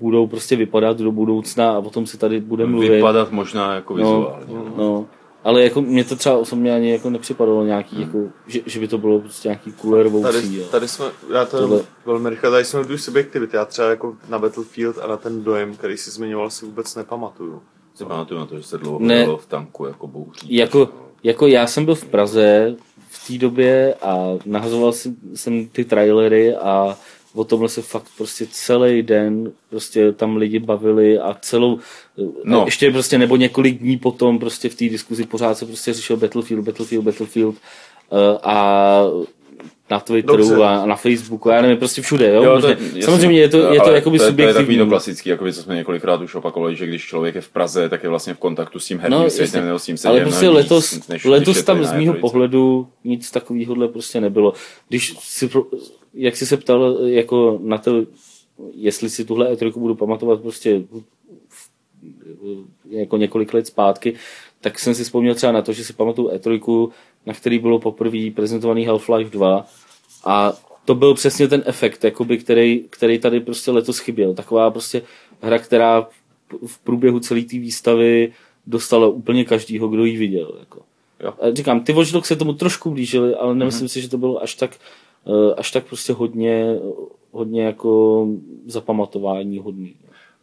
budou 0.00 0.26
prostě 0.26 0.56
vypadat 0.56 0.98
do 0.98 1.12
budoucna 1.12 1.70
a 1.70 1.82
potom 1.82 2.06
se 2.06 2.18
tady 2.18 2.40
bude 2.40 2.66
mluvit. 2.66 2.88
Vypadat 2.88 3.32
možná 3.32 3.74
jako 3.74 3.94
vizuálně. 3.94 4.54
No, 4.54 4.74
no 4.76 5.06
ale 5.46 5.62
jako 5.62 5.82
mě 5.82 6.04
to 6.04 6.16
třeba 6.16 6.36
osobně 6.36 6.74
ani 6.74 6.92
jako 6.92 7.10
nepřipadalo 7.10 7.64
nějaký, 7.64 7.96
hmm. 7.96 8.04
jako, 8.04 8.18
že, 8.46 8.60
že, 8.66 8.80
by 8.80 8.88
to 8.88 8.98
bylo 8.98 9.20
prostě 9.20 9.48
nějaký 9.48 9.72
coolerovou 9.72 10.22
tady, 10.22 10.64
tady 10.70 10.88
jsme, 10.88 11.06
já 11.32 11.44
to 11.44 11.58
Tohle... 11.58 11.80
velmi 12.06 12.30
rychle, 12.30 12.50
tady 12.50 12.64
jsme 12.64 12.84
tu 12.84 12.98
subjektivity, 12.98 13.56
já 13.56 13.64
třeba 13.64 13.88
jako 13.88 14.16
na 14.28 14.38
Battlefield 14.38 14.98
a 14.98 15.06
na 15.06 15.16
ten 15.16 15.44
dojem, 15.44 15.76
který 15.76 15.96
si 15.96 16.10
zmiňoval, 16.10 16.50
si 16.50 16.66
vůbec 16.66 16.94
nepamatuju. 16.94 17.62
Si 17.96 18.04
pamatuju 18.04 18.40
na 18.40 18.46
to, 18.46 18.56
že 18.56 18.62
se 18.62 18.78
dlouho 18.78 18.98
ne, 18.98 19.26
v 19.26 19.46
tanku 19.48 19.86
jako 19.86 20.06
bouří. 20.06 20.56
Jako, 20.56 20.88
jako 21.24 21.46
já 21.46 21.66
jsem 21.66 21.84
byl 21.84 21.94
v 21.94 22.04
Praze 22.04 22.76
v 23.08 23.26
té 23.26 23.38
době 23.38 23.94
a 23.94 24.38
nahazoval 24.44 24.92
jsem 25.34 25.68
ty 25.68 25.84
trailery 25.84 26.56
a 26.56 26.96
o 27.34 27.44
tomhle 27.44 27.68
se 27.68 27.82
fakt 27.82 28.06
prostě 28.16 28.46
celý 28.50 29.02
den 29.02 29.52
prostě 29.70 30.12
tam 30.12 30.36
lidi 30.36 30.58
bavili 30.58 31.18
a 31.18 31.36
celou, 31.40 31.78
no. 32.44 32.64
ještě 32.64 32.90
prostě 32.90 33.18
nebo 33.18 33.36
několik 33.36 33.78
dní 33.78 33.96
potom 33.96 34.38
prostě 34.38 34.68
v 34.68 34.74
té 34.74 34.84
diskuzi 34.84 35.26
pořád 35.26 35.58
se 35.58 35.66
prostě 35.66 35.92
řešil 35.92 36.16
Battlefield, 36.16 36.64
Battlefield, 36.64 37.04
Battlefield 37.04 37.54
uh, 37.54 38.18
a 38.42 39.02
na 39.90 40.00
Twitteru 40.00 40.36
Dobře. 40.48 40.64
a 40.64 40.86
na 40.86 40.96
Facebooku, 40.96 41.48
já 41.48 41.62
nevím, 41.62 41.76
prostě 41.76 42.02
všude, 42.02 42.34
jo? 42.34 42.42
Jo, 42.42 42.54
Možná- 42.54 42.70
jasně, 42.70 43.02
Samozřejmě 43.02 43.40
je 43.40 43.48
to, 43.48 43.56
je 43.72 43.80
to 43.80 43.90
jakoby 43.92 44.18
to, 44.18 44.24
je- 44.24 44.32
to 44.32 44.42
je 44.42 44.46
takový 44.46 44.54
subjektivní. 44.54 44.78
to 44.78 44.86
klasický, 44.86 45.28
jakoby, 45.30 45.52
co 45.52 45.62
jsme 45.62 45.74
několikrát 45.74 46.20
už 46.20 46.34
opakovali, 46.34 46.76
že 46.76 46.86
když 46.86 47.04
člověk 47.06 47.34
je 47.34 47.40
v 47.40 47.48
Praze, 47.48 47.88
tak 47.88 48.02
je 48.02 48.08
vlastně 48.08 48.34
v 48.34 48.38
kontaktu 48.38 48.78
s 48.78 48.86
tím 48.86 48.98
herním 48.98 49.20
No, 49.20 49.30
světem 49.30 49.64
nebo 49.66 49.78
s 49.78 49.84
tím 49.84 49.96
Ale 50.04 50.20
prostě 50.20 50.40
mnohem 50.44 50.56
letos, 50.56 50.92
víc, 50.94 51.08
než 51.08 51.24
letos 51.24 51.62
tam 51.62 51.78
to 51.78 51.84
z 51.84 51.92
mýho 51.92 52.14
E3. 52.14 52.20
pohledu 52.20 52.88
nic 53.04 53.30
takového 53.30 53.88
prostě 53.88 54.20
nebylo. 54.20 54.52
Když 54.88 55.14
si, 55.20 55.50
jak 56.14 56.36
jsi 56.36 56.46
se 56.46 56.56
ptal 56.56 56.98
jako 57.04 57.58
na 57.62 57.78
to, 57.78 58.02
jestli 58.74 59.10
si 59.10 59.24
tuhle 59.24 59.52
E3 59.54 59.72
budu 59.78 59.94
pamatovat 59.94 60.40
prostě 60.40 60.82
jako 62.90 63.16
několik 63.16 63.54
let 63.54 63.66
zpátky, 63.66 64.14
tak 64.60 64.78
jsem 64.78 64.94
si 64.94 65.04
vzpomněl 65.04 65.34
třeba 65.34 65.52
na 65.52 65.62
to, 65.62 65.72
že 65.72 65.84
si 65.84 65.92
pamatuju 65.92 66.28
E3, 66.28 66.90
na 67.26 67.34
který 67.34 67.58
bylo 67.58 67.78
poprvé 67.78 68.30
prezentovaný 68.34 68.88
Half-Life 68.88 69.30
2 69.30 69.66
a 70.24 70.52
to 70.84 70.94
byl 70.94 71.14
přesně 71.14 71.48
ten 71.48 71.62
efekt, 71.66 72.04
jakoby, 72.04 72.38
který, 72.38 72.84
který 72.90 73.18
tady 73.18 73.40
prostě 73.40 73.70
letos 73.70 73.98
chyběl. 73.98 74.34
Taková 74.34 74.70
prostě 74.70 75.02
hra, 75.40 75.58
která 75.58 76.08
v 76.66 76.78
průběhu 76.78 77.20
celé 77.20 77.42
té 77.42 77.58
výstavy 77.58 78.32
dostala 78.66 79.08
úplně 79.08 79.44
každýho, 79.44 79.88
kdo 79.88 80.04
ji 80.04 80.16
viděl. 80.16 80.56
Jako. 80.60 80.80
Jo. 81.20 81.34
A 81.40 81.54
říkám, 81.54 81.80
ty 81.80 81.92
Watch 81.92 82.12
Dogs 82.12 82.28
se 82.28 82.36
tomu 82.36 82.52
trošku 82.52 82.90
blížily, 82.90 83.34
ale 83.34 83.54
nemyslím 83.54 83.88
si, 83.88 84.00
že 84.00 84.08
to 84.08 84.18
bylo 84.18 84.42
až 84.42 84.54
tak, 84.54 84.76
eh, 85.26 85.54
až 85.54 85.70
tak 85.70 85.86
prostě 85.86 86.12
hodně, 86.12 86.66
hodně 87.32 87.62
jako 87.64 88.26
zapamatování 88.66 89.58
hodný. 89.58 89.94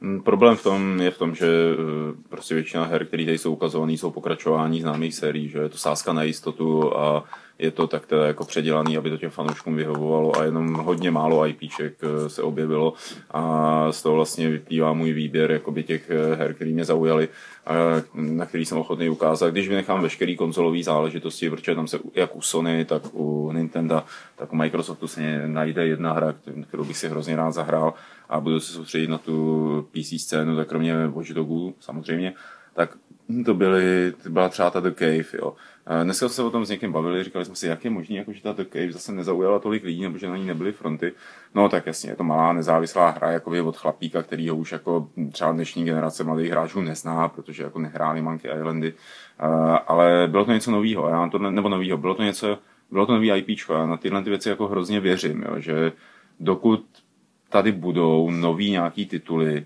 Mm, 0.03 0.21
Problém 0.21 0.55
v 0.55 0.63
tom 0.63 0.99
je 1.01 1.11
v 1.11 1.17
tom, 1.17 1.35
že 1.35 1.47
eh, 1.47 2.13
prostě 2.29 2.55
většina 2.55 2.85
her, 2.85 3.05
které 3.05 3.25
tady 3.25 3.37
jsou 3.37 3.53
ukazované, 3.53 3.93
jsou 3.93 4.11
pokračování 4.11 4.81
známých 4.81 5.15
sérií, 5.15 5.49
že 5.49 5.59
je 5.59 5.69
to 5.69 5.77
sázka 5.77 6.13
na 6.13 6.23
jistotu 6.23 6.97
a 6.97 7.23
je 7.59 7.71
to 7.71 7.87
tak 7.87 8.05
teda 8.05 8.27
jako 8.27 8.45
předělaný, 8.45 8.97
aby 8.97 9.09
to 9.09 9.17
těm 9.17 9.29
fanouškům 9.29 9.75
vyhovovalo 9.75 10.39
a 10.39 10.43
jenom 10.43 10.73
hodně 10.73 11.11
málo 11.11 11.47
IPček 11.47 11.93
eh, 12.03 12.29
se 12.29 12.41
objevilo 12.41 12.93
a 13.31 13.87
z 13.91 14.03
toho 14.03 14.15
vlastně 14.15 14.49
vyplývá 14.49 14.93
můj 14.93 15.13
výběr 15.13 15.51
jakoby 15.51 15.83
těch 15.83 16.09
eh, 16.09 16.35
her, 16.35 16.53
které 16.53 16.71
mě 16.71 16.85
zaujaly 16.85 17.29
a 17.65 17.73
na 18.13 18.45
který 18.45 18.65
jsem 18.65 18.77
ochotný 18.77 19.09
ukázat. 19.09 19.49
Když 19.49 19.69
vynechám 19.69 20.01
veškerý 20.01 20.37
konzolový 20.37 20.83
záležitosti, 20.83 21.49
protože 21.49 21.75
tam 21.75 21.87
se 21.87 21.99
jak 22.15 22.35
u 22.35 22.41
Sony, 22.41 22.85
tak 22.85 23.01
u 23.13 23.51
Nintendo, 23.51 24.03
tak 24.35 24.53
u 24.53 24.55
Microsoftu 24.55 25.07
se 25.07 25.47
najde 25.47 25.87
jedna 25.87 26.13
hra, 26.13 26.35
kterou 26.67 26.83
bych 26.83 26.97
si 26.97 27.09
hrozně 27.09 27.35
rád 27.35 27.51
zahrál 27.51 27.93
a 28.29 28.39
budu 28.39 28.59
se 28.59 28.73
soustředit 28.73 29.07
na 29.07 29.17
tu 29.17 29.87
PC 29.91 30.21
scénu, 30.21 30.55
tak 30.55 30.67
kromě 30.67 31.07
Watch 31.07 31.31
samozřejmě, 31.79 32.33
tak 32.73 32.97
to 33.45 33.53
byly, 33.53 34.13
byla 34.29 34.49
třeba 34.49 34.69
ta 34.69 34.79
The 34.79 34.91
Cave, 34.91 35.38
jo. 35.41 35.53
Dneska 36.03 36.27
jsme 36.27 36.36
se 36.36 36.43
o 36.43 36.51
tom 36.51 36.65
s 36.65 36.69
někým 36.69 36.91
bavili, 36.91 37.23
říkali 37.23 37.45
jsme 37.45 37.55
si, 37.55 37.67
jak 37.67 37.83
je 37.83 37.89
možné, 37.89 38.15
jako, 38.15 38.33
že 38.33 38.41
ta 38.41 38.51
The 38.53 38.63
Cave 38.63 38.91
zase 38.91 39.12
nezaujala 39.12 39.59
tolik 39.59 39.83
lidí, 39.83 40.01
nebo 40.01 40.17
že 40.17 40.29
na 40.29 40.38
ní 40.38 40.45
nebyly 40.45 40.71
fronty. 40.71 41.13
No 41.55 41.69
tak 41.69 41.86
jasně, 41.86 42.09
je 42.09 42.15
to 42.15 42.23
malá 42.23 42.53
nezávislá 42.53 43.09
hra 43.09 43.31
jako 43.31 43.51
od 43.65 43.77
chlapíka, 43.77 44.23
který 44.23 44.49
ho 44.49 44.55
už 44.55 44.71
jako 44.71 45.09
třeba 45.31 45.51
dnešní 45.51 45.86
generace 45.86 46.23
mladých 46.23 46.51
hráčů 46.51 46.81
nezná, 46.81 47.27
protože 47.27 47.63
jako 47.63 47.79
nehráli 47.79 48.21
Monkey 48.21 48.51
Islandy, 48.57 48.93
ale 49.88 50.27
bylo 50.27 50.45
to 50.45 50.51
něco 50.51 50.71
nového, 50.71 51.09
já 51.09 51.29
to, 51.29 51.38
ne- 51.38 51.51
nebo 51.51 51.69
nového, 51.69 51.97
bylo 51.97 52.13
to 52.15 52.23
něco, 52.23 52.57
bylo 52.91 53.05
to 53.05 53.13
nový 53.13 53.31
IPčko, 53.31 53.73
já 53.73 53.86
na 53.86 53.97
tyhle 53.97 54.23
ty 54.23 54.29
věci 54.29 54.49
jako 54.49 54.67
hrozně 54.67 54.99
věřím, 54.99 55.43
jo, 55.47 55.59
že 55.59 55.91
dokud 56.39 56.86
tady 57.49 57.71
budou 57.71 58.29
nový 58.31 58.71
nějaký 58.71 59.05
tituly, 59.05 59.65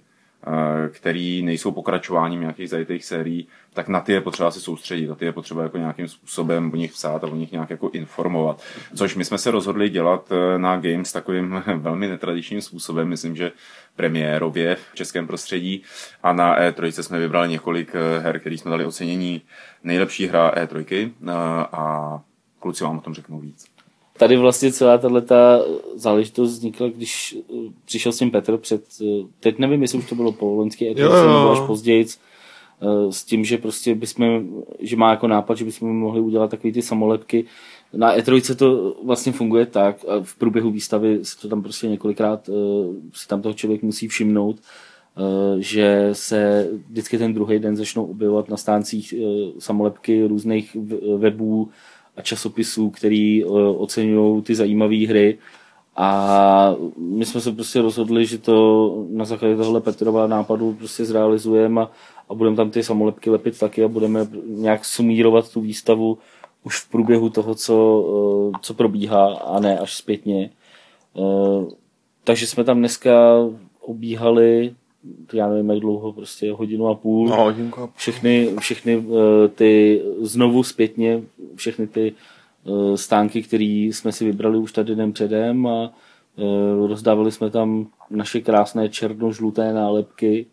který 0.92 1.42
nejsou 1.42 1.72
pokračováním 1.72 2.40
nějakých 2.40 2.70
zajetých 2.70 3.06
sérií, 3.06 3.48
tak 3.74 3.88
na 3.88 4.00
ty 4.00 4.12
je 4.12 4.22
potřeba 4.22 4.52
se 4.52 4.60
soustředit, 4.60 5.08
na 5.08 5.16
ty 5.16 5.26
je 5.26 5.32
potřeba 5.32 5.64
jako 5.64 5.78
nějakým 5.78 6.08
způsobem 6.08 6.72
o 6.74 6.76
nich 6.76 6.92
psát 6.92 7.24
a 7.24 7.28
o 7.28 7.36
nich 7.36 7.52
nějak 7.52 7.70
jako 7.70 7.90
informovat. 7.90 8.64
Což 8.96 9.16
my 9.16 9.26
jsme 9.26 9.38
se 9.38 9.52
rozhodli 9.52 9.90
dělat 9.90 10.32
eh, 10.32 10.58
na 10.58 10.78
Games 10.78 11.12
takovým 11.12 11.64
velmi 11.76 12.08
netradičním 12.08 12.62
způsobem, 12.62 13.08
myslím, 13.08 13.36
že 13.36 13.52
premiérově 13.96 14.76
v 14.76 14.96
českém 14.96 15.28
prostředí 15.28 15.84
a 16.24 16.34
na 16.34 16.60
E3 16.60 17.02
jsme 17.02 17.20
vybrali 17.20 17.50
několik 17.50 17.96
eh, 17.96 18.20
her, 18.20 18.40
který 18.40 18.58
jsme 18.58 18.72
dali 18.72 18.86
ocenění 18.86 19.42
nejlepší 19.84 20.28
hra 20.28 20.52
E3 20.52 21.12
eh, 21.28 21.32
a 21.72 22.20
kluci 22.60 22.84
vám 22.84 22.98
o 22.98 23.02
tom 23.02 23.14
řeknou 23.14 23.40
víc. 23.40 23.77
Tady 24.18 24.38
vlastně 24.38 24.72
celá 24.72 24.98
tato 24.98 25.36
záležitost 25.96 26.52
vznikla, 26.52 26.88
když 26.88 27.38
eh, 27.38 27.54
přišel 27.86 28.12
s 28.12 28.18
tím 28.18 28.32
Petr 28.32 28.58
před, 28.58 28.84
eh, 29.02 29.26
teď 29.40 29.60
nevím, 29.60 29.82
jestli 29.82 29.98
už 29.98 30.10
to 30.10 30.16
bylo 30.16 30.32
po 30.32 30.46
E3, 30.46 30.94
jo. 30.98 31.10
nebo 31.10 31.52
až 31.52 31.68
později, 31.68 32.06
eh, 32.06 33.12
s 33.12 33.24
tím, 33.24 33.46
že 33.46 33.58
prostě 33.58 33.96
bychom, 33.96 34.48
že 34.80 34.96
má 34.96 35.12
jako 35.12 35.28
nápad, 35.28 35.58
že 35.58 35.66
bychom 35.66 36.00
mohli 36.00 36.22
udělat 36.22 36.52
takové 36.52 36.74
ty 36.74 36.82
samolepky. 36.82 37.46
Na 37.94 38.18
E3 38.18 38.56
to 38.56 38.96
vlastně 39.04 39.32
funguje 39.32 39.66
tak, 39.66 40.06
a 40.08 40.24
v 40.24 40.36
průběhu 40.36 40.72
výstavy 40.72 41.20
se 41.24 41.40
to 41.42 41.48
tam 41.48 41.64
prostě 41.64 41.88
několikrát, 41.88 42.50
si 43.14 43.28
tam 43.28 43.42
toho 43.42 43.54
člověk 43.54 43.84
musí 43.84 44.08
všimnout, 44.08 44.60
že 45.60 46.10
se 46.12 46.70
vždycky 46.90 47.18
ten 47.18 47.34
druhý 47.34 47.60
den 47.60 47.76
začnou 47.76 48.06
objevovat 48.06 48.50
na 48.50 48.58
stáncích 48.58 49.14
samolepky 49.60 50.28
různých 50.28 50.78
webů 51.18 51.70
a 52.18 52.22
časopisů, 52.22 52.90
který 52.90 53.44
eh, 53.44 53.48
oceňují 53.78 54.42
ty 54.42 54.56
zajímavé 54.56 55.08
hry. 55.08 55.38
A 55.96 56.76
my 56.98 57.26
jsme 57.26 57.42
se 57.42 57.52
prostě 57.52 57.82
rozhodli, 57.82 58.26
že 58.26 58.38
to 58.38 59.06
na 59.10 59.26
základě 59.26 59.56
tohle 59.56 59.82
Petrova 59.82 60.28
nápadu 60.28 60.74
prostě 60.74 61.06
zrealizujeme 61.06 61.82
a, 61.82 61.90
a 62.30 62.34
budeme 62.34 62.56
tam 62.56 62.72
ty 62.72 62.84
samolepky 62.84 63.30
lepit 63.30 63.60
taky 63.60 63.84
a 63.84 63.88
budeme 63.88 64.28
nějak 64.46 64.86
sumírovat 64.86 65.52
tu 65.52 65.62
výstavu 65.62 66.18
už 66.64 66.80
v 66.80 66.90
průběhu 66.90 67.30
toho, 67.30 67.56
co, 67.56 68.06
eh, 68.54 68.60
co 68.62 68.74
probíhá 68.74 69.34
a 69.34 69.60
ne 69.60 69.80
až 69.80 69.98
zpětně. 69.98 70.50
Eh, 71.18 71.66
Takže 72.28 72.48
jsme 72.48 72.64
tam 72.64 72.80
dneska 72.80 73.12
obíhali, 73.82 74.76
já 75.34 75.50
nevím 75.50 75.70
jak 75.70 75.80
dlouho, 75.80 76.14
prostě 76.14 76.52
hodinu 76.52 76.88
a 76.88 76.96
půl 76.96 77.28
No, 77.30 77.36
hodinku 77.44 77.82
a 77.82 77.88
půl. 77.88 77.94
všechny, 77.96 78.50
všechny 78.60 79.04
eh, 79.08 79.48
ty 79.48 80.02
znovu 80.22 80.64
zpětně, 80.64 81.22
všechny 81.56 81.88
ty 81.88 82.14
eh, 82.66 82.98
stánky, 82.98 83.44
které 83.44 83.64
jsme 83.64 84.12
si 84.12 84.26
vybrali 84.26 84.58
už 84.58 84.72
tady 84.72 84.96
den 84.96 85.14
předem 85.14 85.68
a 85.68 85.94
eh, 86.38 86.88
rozdávali 86.88 87.32
jsme 87.32 87.50
tam 87.50 87.88
naše 88.10 88.42
krásné 88.42 88.90
černo-žluté 88.90 89.74
nálepky 89.74 90.46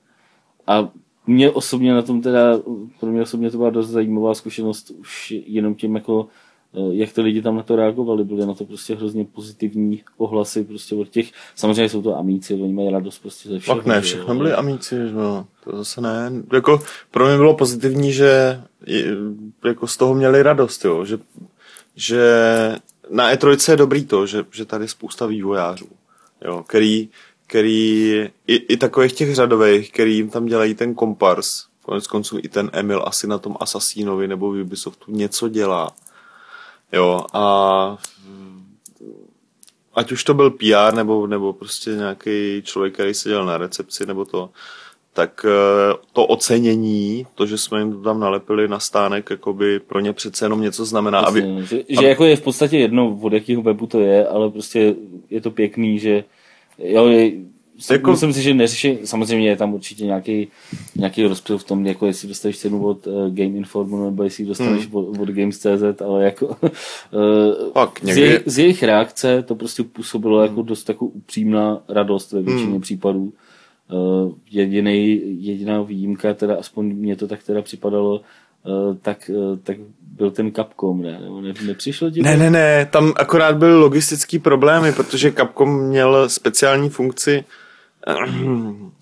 a 0.67 0.89
mě 1.27 1.51
osobně 1.51 1.95
na 1.95 2.03
tom 2.03 2.23
teda, 2.23 2.59
pro 3.01 3.11
mě 3.11 3.23
osobně 3.23 3.51
to 3.51 3.57
byla 3.59 3.71
dost 3.71 3.89
zajímavá 3.89 4.35
zkušenost 4.35 4.91
už 4.91 5.35
jenom 5.47 5.75
tím 5.75 5.95
jako 5.95 6.27
jak 6.91 7.13
ty 7.13 7.21
lidi 7.21 7.43
tam 7.43 7.57
na 7.57 7.63
to 7.63 7.77
reagovali, 7.77 8.25
byly 8.25 8.47
na 8.47 8.55
to 8.55 8.65
prostě 8.65 8.95
hrozně 8.95 9.25
pozitivní 9.25 10.03
ohlasy 10.17 10.65
prostě 10.65 10.95
od 10.95 11.09
těch, 11.09 11.31
samozřejmě 11.55 11.89
jsou 11.89 12.03
to 12.03 12.19
amíci, 12.19 12.55
oni 12.55 12.73
mají 12.73 12.91
radost 12.91 13.19
prostě 13.19 13.49
ze 13.49 13.59
všeho. 13.59 13.77
Fakt 13.77 13.87
ne, 13.87 14.01
všechno 14.01 14.35
byli 14.35 14.53
amíci, 14.53 14.97
že 14.97 15.15
jo. 15.15 15.47
To 15.65 15.77
zase 15.77 16.01
ne. 16.01 16.33
Jako, 16.53 16.83
pro 17.11 17.27
mě 17.27 17.37
bylo 17.37 17.55
pozitivní, 17.55 18.13
že 18.13 18.61
jako 19.65 19.87
z 19.87 19.97
toho 19.97 20.15
měli 20.15 20.43
radost, 20.43 20.85
jo. 20.85 21.05
Že, 21.05 21.19
že 21.97 22.23
na 23.11 23.35
E3 23.35 23.71
je 23.71 23.77
dobrý 23.77 24.05
to, 24.05 24.27
že, 24.27 24.45
že 24.51 24.65
tady 24.65 24.85
je 24.85 24.89
spousta 24.89 25.27
vývojářů, 25.27 25.87
jo, 26.45 26.65
který, 26.67 27.09
který 27.47 28.11
i, 28.47 28.55
i 28.55 28.77
takových 28.77 29.13
těch 29.13 29.35
řadových, 29.35 29.93
který 29.93 30.17
jim 30.17 30.31
tam 30.31 30.47
dělají 30.47 30.75
ten 30.75 30.95
kompars, 30.95 31.67
konec 31.83 32.07
konců 32.07 32.39
i 32.43 32.49
ten 32.49 32.71
Emil 32.73 33.03
asi 33.07 33.27
na 33.27 33.39
tom 33.39 33.57
Assassinovi 33.61 34.29
nebo 34.29 34.51
v 34.51 34.61
Ubisoftu 34.61 35.13
něco 35.13 35.49
dělá. 35.49 35.95
Jo, 36.95 37.21
a 37.33 37.97
ať 39.95 40.13
už 40.13 40.25
to 40.25 40.35
byl 40.35 40.51
PR 40.51 40.95
nebo, 40.95 41.27
nebo 41.27 41.53
prostě 41.53 41.91
nějaký 41.91 42.63
člověk, 42.63 42.95
který 42.95 43.15
seděl 43.15 43.47
na 43.47 43.59
recepci 43.59 44.07
nebo 44.07 44.25
to, 44.25 44.51
tak 45.13 45.47
eh, 45.49 45.95
to 46.13 46.27
ocenění, 46.27 47.27
to, 47.35 47.47
že 47.47 47.59
jsme 47.59 47.79
jim 47.79 47.93
to 47.93 48.03
tam 48.03 48.21
nalepili 48.21 48.69
na 48.69 48.79
stánek, 48.79 49.31
jakoby 49.31 49.81
pro 49.81 50.01
ně 50.01 50.13
přece 50.13 50.45
jenom 50.45 50.61
něco 50.61 50.85
znamená. 50.85 51.21
Aby, 51.21 51.41
Jasně, 51.41 51.63
že, 51.63 51.85
že 51.89 52.09
jako 52.09 52.25
je 52.25 52.37
v 52.37 52.43
podstatě 52.43 52.79
jedno, 52.79 53.19
od 53.23 53.33
jakého 53.33 53.63
webu 53.63 53.87
to 53.87 54.01
je, 54.01 54.27
ale 54.27 54.51
prostě 54.51 54.95
je 55.31 55.41
to 55.41 55.51
pěkný, 55.51 55.99
že 55.99 56.25
jo, 56.79 57.09
Jako- 57.83 57.93
jako, 57.95 58.11
myslím 58.11 58.33
si, 58.33 58.43
že 58.43 58.55
neřeší, 58.55 58.99
samozřejmě 59.05 59.49
je 59.49 59.57
tam 59.57 59.75
určitě 59.75 60.05
nějaký, 60.07 60.49
nějaký 60.97 61.25
rozptyl 61.25 61.59
v 61.59 61.65
tom, 61.65 61.87
jako 61.87 62.07
jestli 62.07 62.29
dostaneš 62.29 62.59
cenu 62.59 62.87
od 62.87 63.07
uh, 63.07 63.13
Game 63.29 63.57
Informu, 63.57 64.05
nebo 64.05 64.23
jestli 64.23 64.45
dostaneš 64.45 64.87
hmm. 64.87 64.95
od, 64.97 65.19
od 65.19 65.29
Games.cz, 65.29 66.03
ale 66.07 66.25
jako 66.25 66.47
uh, 66.47 67.71
Pak 67.73 68.01
z, 68.01 68.03
někdy- 68.03 68.21
jejich, 68.23 68.43
z 68.47 68.59
jejich 68.59 68.83
reakce 68.83 69.43
to 69.43 69.55
prostě 69.55 69.83
působilo 69.83 70.43
jako 70.43 70.63
dost 70.63 70.89
jako 70.89 71.07
upřímná 71.07 71.83
radost 71.89 72.33
ve 72.33 72.43
většině 72.43 72.71
Hmm. 72.73 72.81
případů. 72.81 73.33
Uh, 73.93 74.33
jedinej, 74.51 75.23
jediná 75.39 75.83
výjimka, 75.83 76.35
teda 76.35 76.57
aspoň 76.61 76.87
mě 76.95 77.17
to 77.17 77.27
tak 77.29 77.43
teda 77.43 77.63
připadalo, 77.63 78.15
uh, 78.67 78.97
tak, 79.03 79.31
uh, 79.35 79.59
tak 79.59 79.77
byl 80.17 80.31
ten 80.31 80.53
Capcom, 80.53 81.03
ne? 81.03 81.19
Nebo 81.23 81.41
ne, 81.41 81.55
nepřišlo 81.67 82.11
ti? 82.11 82.23
Ne, 82.23 82.37
ne, 82.37 82.51
ne, 82.51 82.89
tam 82.93 83.13
akorát 83.17 83.57
byly 83.57 83.75
logistický 83.75 84.39
problémy, 84.39 84.93
protože 84.93 85.33
Capcom 85.33 85.81
měl 85.81 86.29
speciální 86.29 86.89
funkci. 86.91 87.45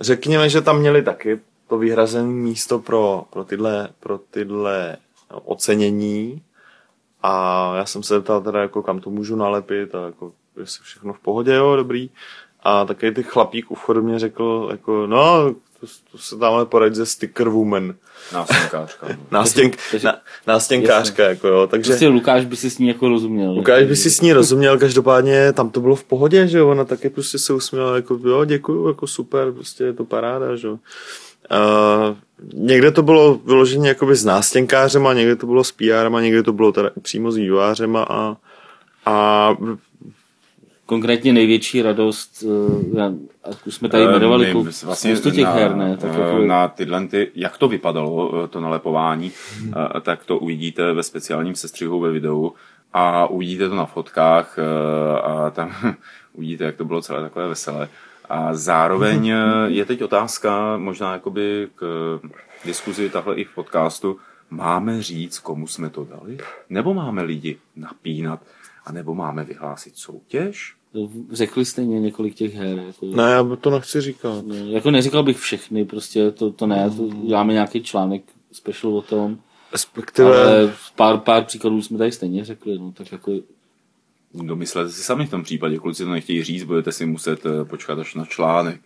Řekněme, 0.00 0.48
že 0.48 0.60
tam 0.60 0.78
měli 0.78 1.02
taky 1.02 1.40
to 1.68 1.78
vyhrazené 1.78 2.28
místo 2.28 2.78
pro, 2.78 3.24
pro, 3.30 3.44
tyhle, 3.44 3.88
pro 4.00 4.18
tyhle 4.18 4.96
ocenění 5.44 6.42
A 7.22 7.72
já 7.76 7.86
jsem 7.86 8.02
se 8.02 8.14
zeptal 8.14 8.40
teda, 8.40 8.62
jako 8.62 8.82
kam 8.82 9.00
to 9.00 9.10
můžu 9.10 9.36
nalepit 9.36 9.94
a 9.94 10.06
jako, 10.06 10.32
jestli 10.56 10.84
všechno 10.84 11.12
v 11.12 11.18
pohodě, 11.18 11.54
jo, 11.54 11.76
dobrý. 11.76 12.10
A 12.62 12.84
taky 12.84 13.12
ty 13.12 13.22
chlapík 13.22 13.70
u 13.70 13.74
mě 14.00 14.18
řekl, 14.18 14.68
jako, 14.70 15.06
no, 15.06 15.54
to, 15.80 15.86
to 16.12 16.18
se 16.18 16.36
tamhle 16.36 16.66
poradit 16.66 16.94
ze 16.94 17.06
Sticker 17.06 17.48
Woman. 17.48 17.94
Nástěnkářka. 18.32 19.06
Nástěnk, 19.30 19.78
na, 20.04 20.16
nástěnkářka, 20.46 21.24
jako 21.24 21.48
jo, 21.48 21.66
takže... 21.66 21.90
Prostě 21.90 22.08
Lukáš 22.08 22.44
by 22.44 22.56
si 22.56 22.70
s 22.70 22.78
ní 22.78 22.88
jako 22.88 23.08
rozuměl. 23.08 23.52
Lukáš 23.52 23.84
by 23.84 23.96
si 23.96 24.10
s 24.10 24.20
ní 24.20 24.32
rozuměl, 24.32 24.78
každopádně 24.78 25.52
tam 25.52 25.70
to 25.70 25.80
bylo 25.80 25.96
v 25.96 26.04
pohodě, 26.04 26.48
že 26.48 26.58
jo, 26.58 26.68
ona 26.68 26.84
taky 26.84 27.10
prostě 27.10 27.38
se 27.38 27.52
usměla, 27.52 27.96
jako 27.96 28.18
jo, 28.24 28.44
děkuju, 28.44 28.88
jako 28.88 29.06
super, 29.06 29.52
prostě 29.52 29.84
je 29.84 29.92
to 29.92 30.04
paráda, 30.04 30.56
že 30.56 30.66
jo. 30.66 30.78
Uh, 31.50 32.16
někde 32.54 32.90
to 32.90 33.02
bylo 33.02 33.40
vyloženě 33.44 33.88
jakoby 33.88 34.16
s 34.16 34.24
nástěnkářema, 34.24 35.12
někde 35.12 35.36
to 35.36 35.46
bylo 35.46 35.64
s 35.64 35.72
PRem, 35.72 36.16
někde 36.20 36.42
to 36.42 36.52
bylo 36.52 36.72
teda 36.72 36.90
přímo 37.02 37.32
s 37.32 37.36
vývojářema 37.36 38.02
a, 38.02 38.36
a 39.06 39.56
Konkrétně 40.88 41.32
největší 41.32 41.82
radost, 41.82 42.44
už 43.66 43.74
jsme 43.74 43.88
tady 43.88 44.04
Eh, 44.04 44.10
jmenovali 44.10 44.46
my 44.46 44.52
kou- 44.52 44.84
vlastně 44.86 45.16
spoustu 45.16 45.30
těch 45.36 45.44
na, 45.44 45.50
her, 45.52 45.76
ne? 45.76 45.96
Tak 45.96 46.10
eh, 46.14 46.20
jako, 46.20 46.38
na 46.38 46.68
tyhle, 46.68 47.06
ty, 47.06 47.30
jak 47.34 47.58
to 47.58 47.68
vypadalo, 47.68 48.46
to 48.48 48.60
nalepování, 48.60 49.32
Hmm. 49.60 49.72
tak 50.02 50.24
to 50.24 50.38
uvidíte 50.38 50.92
ve 50.92 51.02
speciálním 51.02 51.54
sestřihu 51.54 52.00
ve 52.00 52.10
videu 52.10 52.52
a 52.92 53.26
uvidíte 53.26 53.68
to 53.68 53.74
na 53.74 53.86
fotkách 53.86 54.58
a 55.22 55.50
tam 55.50 55.72
uvidíte, 56.32 56.64
jak 56.64 56.76
to 56.76 56.84
bylo 56.84 57.02
celé 57.02 57.22
takové 57.22 57.48
veselé. 57.48 57.88
A 58.28 58.54
zároveň 58.54 59.28
eh, 59.28 59.36
je 59.66 59.84
teď 59.84 60.02
otázka, 60.02 60.76
možná 60.76 61.12
jakoby 61.12 61.68
k 61.74 61.84
diskuzi 62.64 63.10
tahle 63.10 63.34
i 63.36 63.44
v 63.44 63.54
podcastu, 63.54 64.18
máme 64.50 65.02
říct, 65.02 65.38
komu 65.38 65.66
jsme 65.66 65.90
to 65.90 66.04
dali? 66.04 66.38
Nebo 66.70 66.94
máme 66.94 67.22
lidi 67.22 67.58
napínat? 67.76 68.40
A 68.86 68.92
nebo 68.92 69.14
máme 69.14 69.44
vyhlásit 69.44 69.96
soutěž? 69.96 70.74
Řekli 71.32 71.64
stejně 71.64 72.00
několik 72.00 72.34
těch 72.34 72.54
her. 72.54 72.78
Jako, 72.86 73.06
ne, 73.06 73.30
já 73.30 73.56
to 73.60 73.70
nechci 73.70 74.00
říkat. 74.00 74.46
ne, 74.46 74.56
jako 74.56 74.90
neříkal 74.90 75.22
bych 75.22 75.38
všechny, 75.38 75.84
prostě 75.84 76.30
to, 76.30 76.52
to 76.52 76.66
ne, 76.66 76.90
to 76.96 77.08
děláme 77.26 77.52
nějaký 77.52 77.82
článek 77.82 78.22
special 78.52 78.96
o 78.96 79.02
tom, 79.02 79.38
Respektive, 79.72 80.42
ale 80.42 80.72
pár, 80.96 81.18
pár 81.18 81.44
příkladů 81.44 81.82
jsme 81.82 81.98
tady 81.98 82.12
stejně 82.12 82.44
řekli, 82.44 82.78
no, 82.78 82.92
tak 82.92 83.12
jako 83.12 83.32
Domyslete 84.34 84.90
si 84.90 85.02
sami 85.02 85.26
v 85.26 85.30
tom 85.30 85.42
případě, 85.42 85.78
kluci 85.78 86.04
to 86.04 86.10
nechtějí 86.10 86.42
říct, 86.44 86.64
budete 86.64 86.92
si 86.92 87.06
muset 87.06 87.46
eh, 87.46 87.64
počkat 87.64 87.98
až 87.98 88.14
na 88.14 88.24
článek. 88.24 88.80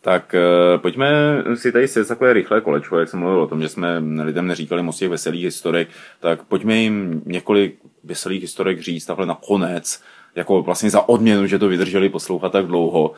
Tak 0.00 0.34
eh, 0.34 0.78
pojďme 0.78 1.08
si 1.54 1.72
tady 1.72 1.88
sjet 1.88 2.08
takové 2.08 2.32
rychlé 2.32 2.60
kolečko, 2.60 2.98
jak 2.98 3.08
jsem 3.08 3.20
mluvil 3.20 3.40
o 3.40 3.46
tom, 3.46 3.62
že 3.62 3.68
jsme 3.68 3.98
lidem 4.22 4.46
neříkali 4.46 4.82
moc 4.82 4.98
těch 4.98 5.08
veselých 5.08 5.44
historek, 5.44 5.88
tak 6.20 6.44
pojďme 6.44 6.76
jim 6.76 7.22
několik 7.26 7.78
veselých 8.04 8.42
historek 8.42 8.80
říct 8.80 9.06
takhle 9.06 9.26
na 9.26 9.38
konec, 9.48 10.02
jako 10.36 10.62
vlastně 10.62 10.90
za 10.90 11.08
odměnu, 11.08 11.46
že 11.46 11.58
to 11.58 11.68
vydrželi 11.68 12.08
poslouchat 12.08 12.52
tak 12.52 12.66
dlouho. 12.66 13.12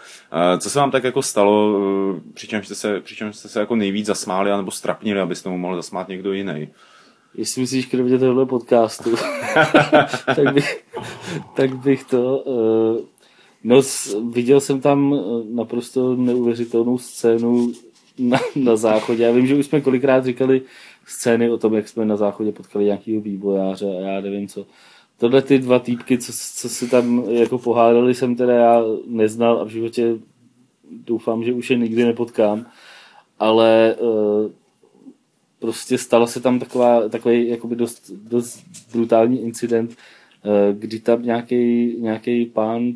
Co 0.58 0.70
se 0.70 0.78
vám 0.78 0.90
tak 0.90 1.04
jako 1.04 1.22
stalo, 1.22 1.80
eh, 2.16 2.20
přičemž 2.34 2.66
jste 2.66 2.74
se, 2.74 3.00
přičemž 3.00 3.36
jste 3.36 3.48
se 3.48 3.60
jako 3.60 3.76
nejvíc 3.76 4.06
zasmáli, 4.06 4.50
anebo 4.50 4.70
strapnili, 4.70 5.20
abyste 5.20 5.48
mu 5.48 5.58
mohl 5.58 5.76
zasmát 5.76 6.08
někdo 6.08 6.32
jiný? 6.32 6.68
Jestli 7.34 7.60
myslíš, 7.60 7.86
kromě 7.86 8.18
tohle 8.18 8.46
podcastu, 8.46 9.16
tak, 10.26 10.54
bych, 10.54 10.84
tak 11.56 11.76
bych 11.76 12.04
to... 12.04 12.38
Uh, 12.38 13.00
no, 13.64 13.80
viděl 14.32 14.60
jsem 14.60 14.80
tam 14.80 15.14
eh, 15.14 15.54
naprosto 15.54 16.16
neuvěřitelnou 16.16 16.98
scénu 16.98 17.72
na, 18.18 18.38
na 18.56 18.76
záchodě. 18.76 19.22
Já 19.22 19.32
vím, 19.32 19.46
že 19.46 19.54
už 19.54 19.66
jsme 19.66 19.80
kolikrát 19.80 20.24
říkali 20.24 20.62
scény 21.06 21.50
o 21.50 21.58
tom, 21.58 21.74
jak 21.74 21.88
jsme 21.88 22.04
na 22.04 22.16
záchodě 22.16 22.52
potkali 22.52 22.84
nějakého 22.84 23.20
vývojáře 23.20 23.86
a 23.86 24.00
já 24.00 24.20
nevím 24.20 24.48
co. 24.48 24.66
Tohle 25.18 25.42
ty 25.42 25.58
dva 25.58 25.78
týpky, 25.78 26.18
co, 26.18 26.32
co 26.54 26.68
si 26.68 26.88
tam 26.88 27.24
jako 27.30 27.58
pohádali, 27.58 28.14
jsem 28.14 28.36
teda 28.36 28.52
já 28.52 28.82
neznal 29.06 29.60
a 29.60 29.64
v 29.64 29.68
životě 29.68 30.14
doufám, 30.90 31.44
že 31.44 31.52
už 31.52 31.70
je 31.70 31.76
nikdy 31.76 32.04
nepotkám. 32.04 32.66
Ale 33.38 33.94
uh, 33.98 34.50
prostě 35.58 35.98
stalo 35.98 36.26
se 36.26 36.40
tam 36.40 36.58
taková, 36.58 37.08
takový 37.08 37.48
jakoby 37.48 37.76
dost, 37.76 38.10
dost 38.10 38.64
brutální 38.92 39.42
incident, 39.42 39.90
eh, 40.44 40.72
kdy 40.72 41.00
tam 41.00 41.22
nějaký 41.22 41.94
nějaký 42.00 42.46
pán 42.46 42.92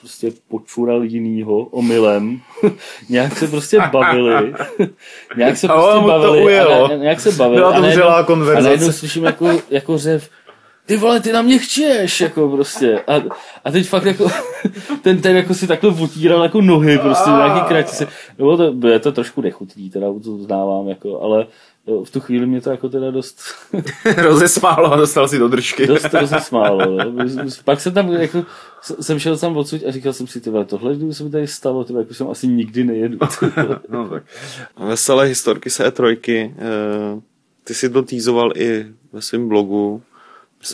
prostě 0.00 0.32
počural 0.48 1.04
jinýho 1.04 1.58
omylem. 1.58 2.40
nějak 3.08 3.36
se 3.36 3.46
prostě 3.48 3.78
bavili. 3.92 4.54
nějak 5.36 5.56
se 5.56 5.68
prostě 5.68 6.06
bavili. 6.06 6.58
A, 6.60 6.96
nějak 6.96 7.20
se 7.20 7.32
bavili. 7.32 7.56
Byla 7.56 7.72
to 7.72 7.78
a 7.78 7.80
najednou-. 7.80 8.56
A 8.56 8.60
najednou 8.60 8.92
slyším 8.92 9.24
jako, 9.24 9.60
jako 9.70 9.98
řev, 9.98 10.30
ty 10.86 10.96
vole, 10.96 11.20
ty 11.20 11.32
na 11.32 11.42
mě 11.42 11.58
chčeš, 11.58 12.20
jako 12.20 12.48
prostě. 12.48 13.00
A, 13.06 13.22
a 13.64 13.70
teď 13.70 13.88
fakt 13.88 14.04
jako, 14.04 14.30
ten, 15.02 15.20
ten 15.20 15.36
jako 15.36 15.54
si 15.54 15.66
takhle 15.66 15.90
otíral 15.90 16.42
jako 16.42 16.60
nohy, 16.60 16.98
prostě 16.98 17.30
nějaký 17.30 17.60
kratice. 17.68 18.08
No 18.38 18.56
to, 18.56 18.72
bylo 18.72 18.98
to 18.98 19.12
trošku 19.12 19.40
nechutný, 19.40 19.90
teda 19.90 20.06
to 20.06 20.30
uznávám, 20.30 20.88
jako, 20.88 21.20
ale 21.20 21.46
v 22.04 22.10
tu 22.10 22.20
chvíli 22.20 22.46
mě 22.46 22.60
to 22.60 22.70
jako 22.70 22.88
teda 22.88 23.10
dost, 23.10 23.40
Rozesmálo 24.16 24.92
a 24.92 24.96
dostal 24.96 25.28
si 25.28 25.38
do 25.38 25.48
držky. 25.48 25.86
dost 25.86 26.14
rozesmálo. 26.14 27.04
No. 27.04 27.24
Pak 27.64 27.80
jsem 27.80 27.94
tam 27.94 28.12
jako, 28.12 28.44
jsem 29.00 29.18
šel 29.18 29.38
tam 29.38 29.56
odsud 29.56 29.80
a 29.86 29.90
říkal 29.90 30.12
jsem 30.12 30.26
si, 30.26 30.40
ty 30.40 30.50
vole, 30.50 30.64
tohle 30.64 30.96
kdyby 30.96 31.14
se 31.14 31.24
mi 31.24 31.30
tady 31.30 31.46
stalo, 31.46 31.84
ty 31.84 31.92
jako 31.92 32.14
jsem 32.14 32.30
asi 32.30 32.48
nikdy 32.48 32.84
nejedu. 32.84 33.18
no, 33.88 34.08
tak. 34.08 34.22
veselé 34.78 35.26
historky 35.26 35.70
se 35.70 35.90
E3, 35.90 36.52
eh, 36.58 37.20
ty 37.64 37.74
si 37.74 37.90
to 37.90 38.02
týzoval 38.02 38.52
i 38.56 38.86
ve 39.12 39.22
svém 39.22 39.48
blogu. 39.48 40.02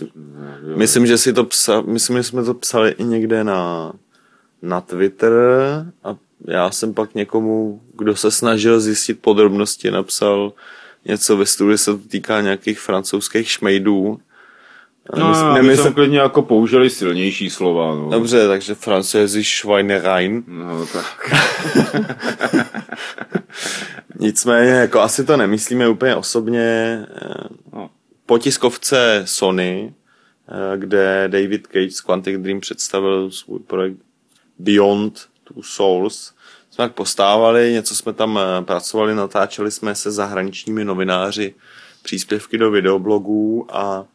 Myslím, 0.01 0.79
myslím, 0.79 1.07
že 1.07 1.19
si 1.19 1.33
to 1.33 1.45
psal, 1.45 1.83
myslím, 1.83 2.17
že 2.17 2.23
jsme 2.23 2.45
to 2.45 2.55
psali 2.55 2.91
i 2.91 3.05
někde 3.05 3.45
na, 3.45 3.93
na 4.63 4.81
Twitter 4.81 5.33
a 6.05 6.17
já 6.49 6.71
jsem 6.71 6.95
pak 6.95 7.15
někomu, 7.15 7.81
kdo 7.95 8.17
se 8.17 8.31
snažil 8.31 8.81
zjistit 8.81 9.15
podrobnosti, 9.21 9.91
napsal 9.91 10.53
něco 11.05 11.37
ve 11.37 11.47
studiu, 11.47 11.77
se 11.79 11.93
to 11.93 11.99
týká 12.09 12.41
nějakých 12.41 12.81
francouzských 12.81 13.51
šmejdů. 13.51 14.21
No, 15.19 15.33
nemysl- 15.33 15.63
my 15.63 15.77
jsme 15.77 15.93
klidně 15.93 16.19
jako 16.19 16.43
použili 16.43 16.91
silnější 16.91 17.51
slova. 17.51 17.95
No. 17.95 18.09
Dobře, 18.11 18.49
takže 18.49 18.75
francouzi 18.75 19.45
Schweinerein. 19.45 20.45
No, 20.47 20.87
tak. 20.87 21.35
Nicméně, 24.19 24.71
jako 24.71 25.01
asi 25.01 25.25
to 25.25 25.37
nemyslíme 25.37 25.89
úplně 25.89 26.17
osobně. 26.17 26.61
eh, 27.23 27.35
No. 27.73 27.91
Po 28.27 28.39
tiskovce 28.39 29.23
Sony, 29.27 29.95
eh, 30.49 30.79
kde 30.79 31.29
David 31.29 31.67
Cage 31.67 31.91
z 31.91 32.01
Quantic 32.01 32.41
Dream 32.41 32.61
představil 32.61 33.31
svůj 33.31 33.59
projekt 33.59 33.99
Beyond 34.59 35.29
Two 35.45 35.63
Souls, 35.63 36.35
jsme 36.71 36.85
tak 36.85 36.93
postávali, 36.93 37.73
něco 37.73 37.97
jsme 37.97 38.13
tam 38.13 38.39
eh, 38.39 38.65
pracovali, 38.65 39.15
natáčeli 39.15 39.71
jsme 39.71 39.95
se 39.95 40.11
zahraničními 40.11 40.85
novináři 40.85 41.55
příspěvky 42.03 42.59
do 42.59 42.71
videoblogů 42.71 43.67
a 43.77 44.07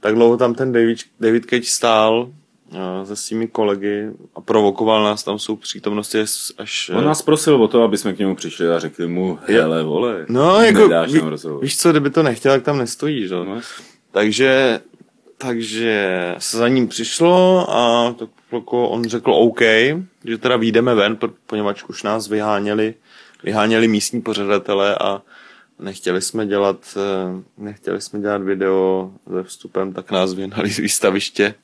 tak 0.00 0.14
dlouho 0.14 0.36
tam 0.36 0.54
ten 0.54 0.72
David, 0.72 0.98
David 1.20 1.46
Cage 1.50 1.66
stál 1.66 2.32
se 3.04 3.16
svými 3.16 3.48
kolegy 3.48 4.10
a 4.34 4.40
provokoval 4.40 5.04
nás 5.04 5.24
tam 5.24 5.38
jsou 5.38 5.56
přítomnosti 5.56 6.20
až- 6.20 6.52
až... 6.58 6.90
On 6.94 7.04
nás 7.04 7.22
prosil 7.22 7.62
o 7.62 7.68
to, 7.68 7.82
aby 7.82 7.98
jsme 7.98 8.12
k 8.12 8.18
němu 8.18 8.36
přišli 8.36 8.68
a 8.68 8.78
řekli 8.78 9.08
mu, 9.08 9.38
hele, 9.46 9.82
vole, 9.82 10.26
No, 10.28 10.62
jako, 10.62 10.80
nedáš 10.80 11.12
ví, 11.12 11.20
víš 11.62 11.78
co, 11.78 11.90
kdyby 11.90 12.10
to 12.10 12.22
nechtěl, 12.22 12.52
tak 12.52 12.62
tam 12.62 12.78
nestojí, 12.78 13.28
že? 13.28 13.34
No, 13.34 13.60
Takže, 14.10 14.80
takže 15.38 16.34
se 16.38 16.56
za 16.56 16.68
ním 16.68 16.88
přišlo 16.88 17.66
a 17.70 18.12
tak 18.18 18.28
jako 18.52 18.88
on 18.88 19.04
řekl 19.04 19.32
OK, 19.32 19.60
že 20.24 20.38
teda 20.38 20.56
výjdeme 20.56 20.94
ven, 20.94 21.18
poněvadž 21.46 21.82
už 21.88 22.02
nás 22.02 22.28
vyháněli, 22.28 22.94
vyháněli 23.44 23.88
místní 23.88 24.20
pořadatelé 24.22 24.94
a 24.94 25.22
nechtěli 25.78 26.22
jsme 26.22 26.46
dělat, 26.46 26.76
eh, 26.96 27.42
nechtěli 27.58 28.00
jsme 28.00 28.20
dělat 28.20 28.42
video 28.42 29.10
se 29.28 29.42
vstupem, 29.42 29.92
tak 29.92 30.10
nás 30.10 30.34
vyhnali 30.34 30.70
z 30.70 30.78
výstaviště. 30.78 31.54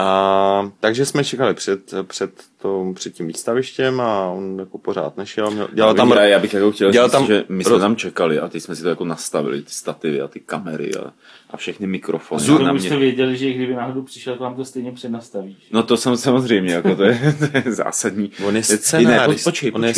A 0.00 0.70
takže 0.80 1.06
jsme 1.06 1.24
čekali 1.24 1.54
před, 1.54 1.94
před, 2.02 2.30
to, 2.62 2.92
před 2.94 3.14
tím 3.14 3.26
výstavištěm 3.26 4.00
a 4.00 4.26
on 4.30 4.56
jako 4.58 4.78
pořád 4.78 5.16
nešel. 5.16 5.50
Měl, 5.50 5.68
dělal 5.72 5.94
tam, 5.94 6.10
já, 6.10 6.22
já 6.24 6.38
bych 6.38 6.54
jako 6.54 6.72
chtěl 6.72 6.90
dělal 6.90 7.08
říct, 7.08 7.12
tam 7.12 7.26
že 7.26 7.44
my 7.48 7.64
jsme 7.64 7.76
roz- 7.76 7.80
tam 7.80 7.96
čekali 7.96 8.38
a 8.40 8.48
teď 8.48 8.62
jsme 8.62 8.76
si 8.76 8.82
to 8.82 8.88
jako 8.88 9.04
nastavili, 9.04 9.62
ty 9.62 9.70
stativy 9.70 10.20
a 10.20 10.28
ty 10.28 10.40
kamery 10.40 10.90
a, 10.94 11.12
a 11.50 11.56
všechny 11.56 11.86
mikrofony. 11.86 12.42
A 12.48 12.58
na 12.58 12.72
už 12.72 12.80
jste 12.82 12.90
mě. 12.90 12.98
věděli, 12.98 13.36
že 13.36 13.52
kdyby 13.52 13.74
náhodou 13.74 14.02
přišel, 14.02 14.32
tak 14.34 14.40
vám 14.40 14.54
to 14.56 14.64
stejně 14.64 14.92
přenastavíš. 14.92 15.68
No 15.72 15.82
to 15.82 15.96
jsem 15.96 16.16
samozřejmě, 16.16 16.74
jako 16.74 16.94
to 16.96 17.02
je, 17.04 17.34
to 17.38 17.58
je 17.68 17.72
zásadní. 17.74 18.30
On 18.46 18.56
je 18.56 18.62
Ne, 19.04 19.18
počkej, 19.44 19.72
on 19.74 19.84
je 19.84 19.92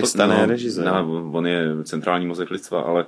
Po- 0.00 0.06
ne 0.40 0.46
režisér. 0.46 0.84
No, 0.84 1.30
on 1.32 1.46
je 1.46 1.68
centrální 1.84 2.26
mozek 2.26 2.50
lidstva, 2.50 2.80
ale 2.80 3.06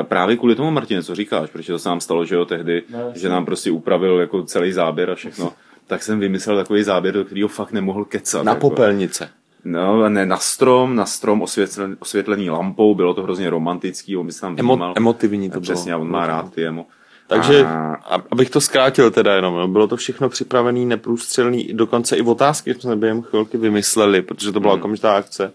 eh, 0.00 0.04
právě 0.04 0.36
kvůli 0.36 0.54
tomu, 0.54 0.70
Martine, 0.70 1.02
co 1.02 1.14
říkáš, 1.14 1.50
protože 1.50 1.72
to 1.72 1.78
se 1.78 1.88
nám 1.88 2.00
stalo, 2.00 2.24
že 2.24 2.34
jo, 2.34 2.44
tehdy, 2.44 2.82
No, 2.90 2.98
že 3.14 3.28
nám 3.28 3.44
prostě 3.44 3.70
upravil 3.70 4.20
jako 4.20 4.42
celý 4.42 4.72
záběr 4.72 5.10
a 5.10 5.14
všechno, 5.14 5.52
tak 5.92 6.02
jsem 6.02 6.20
vymyslel 6.20 6.56
takový 6.56 6.82
záběr, 6.82 7.14
do 7.14 7.24
kterého 7.24 7.48
fakt 7.48 7.72
nemohl 7.72 8.04
kecat. 8.04 8.44
Na 8.44 8.52
jako. 8.52 8.70
popelnice. 8.70 9.28
No, 9.64 10.08
ne, 10.08 10.26
na 10.26 10.36
strom, 10.36 10.96
na 10.96 11.06
strom 11.06 11.42
osvětlený, 11.42 11.96
osvětlený 11.98 12.50
lampou, 12.50 12.94
bylo 12.94 13.14
to 13.14 13.22
hrozně 13.22 13.50
romantický, 13.50 14.16
on 14.16 14.26
by 14.26 14.32
se 14.32 14.40
tam 14.40 14.56
Emo, 14.58 14.72
vnímal. 14.72 14.94
emotivní 14.96 15.50
to 15.50 15.60
Přesně, 15.60 15.92
bylo. 15.92 16.00
on 16.02 16.10
má 16.10 16.26
rád 16.26 16.52
ty 16.54 16.66
emo. 16.66 16.86
Takže, 17.26 17.64
A- 17.64 18.22
abych 18.30 18.50
to 18.50 18.60
zkrátil 18.60 19.10
teda 19.10 19.34
jenom, 19.34 19.54
no, 19.56 19.68
bylo 19.68 19.86
to 19.86 19.96
všechno 19.96 20.28
připravený, 20.28 20.86
neprůstřelný, 20.86 21.68
dokonce 21.72 22.16
i 22.16 22.22
otázky 22.22 22.74
jsme 22.74 22.96
během 22.96 23.22
chvilky 23.22 23.56
vymysleli, 23.58 24.22
protože 24.22 24.52
to 24.52 24.60
byla 24.60 24.74
okamžitá 24.74 25.16
akce. 25.16 25.52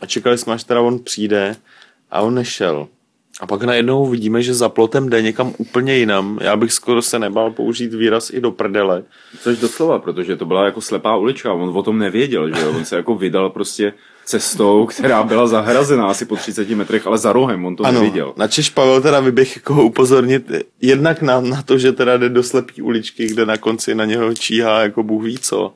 A 0.00 0.06
čekali 0.06 0.38
jsme, 0.38 0.54
až 0.54 0.64
teda 0.64 0.80
on 0.80 0.98
přijde 0.98 1.56
a 2.10 2.20
on 2.20 2.34
nešel. 2.34 2.88
A 3.40 3.46
pak 3.46 3.62
najednou 3.62 4.06
vidíme, 4.06 4.42
že 4.42 4.54
za 4.54 4.68
plotem 4.68 5.08
jde 5.08 5.22
někam 5.22 5.52
úplně 5.58 5.96
jinam. 5.96 6.38
Já 6.42 6.56
bych 6.56 6.72
skoro 6.72 7.02
se 7.02 7.18
nebál 7.18 7.50
použít 7.50 7.94
výraz 7.94 8.30
i 8.30 8.40
do 8.40 8.50
prdele. 8.50 9.02
Což 9.40 9.58
doslova, 9.58 9.98
protože 9.98 10.36
to 10.36 10.46
byla 10.46 10.64
jako 10.64 10.80
slepá 10.80 11.16
ulička, 11.16 11.52
on 11.52 11.78
o 11.78 11.82
tom 11.82 11.98
nevěděl, 11.98 12.54
že 12.54 12.62
jo? 12.62 12.70
on 12.76 12.84
se 12.84 12.96
jako 12.96 13.14
vydal 13.14 13.50
prostě 13.50 13.92
cestou, 14.24 14.86
která 14.86 15.22
byla 15.22 15.46
zahrazená 15.46 16.06
asi 16.06 16.24
po 16.24 16.36
30 16.36 16.68
metrech, 16.70 17.06
ale 17.06 17.18
za 17.18 17.32
rohem, 17.32 17.64
on 17.64 17.76
to 17.76 17.86
Ano, 17.86 18.00
neviděl. 18.00 18.32
načež 18.36 18.70
Pavel 18.70 19.00
teda 19.00 19.20
vyběh 19.20 19.56
jako 19.56 19.82
upozornit 19.82 20.52
jednak 20.80 21.22
na, 21.22 21.40
na 21.40 21.62
to, 21.62 21.78
že 21.78 21.92
teda 21.92 22.16
jde 22.16 22.28
do 22.28 22.42
slepý 22.42 22.82
uličky, 22.82 23.26
kde 23.26 23.46
na 23.46 23.56
konci 23.56 23.94
na 23.94 24.04
něho 24.04 24.34
číhá 24.34 24.80
jako 24.80 25.02
Bůh 25.02 25.24
ví 25.24 25.38
co. 25.38 25.74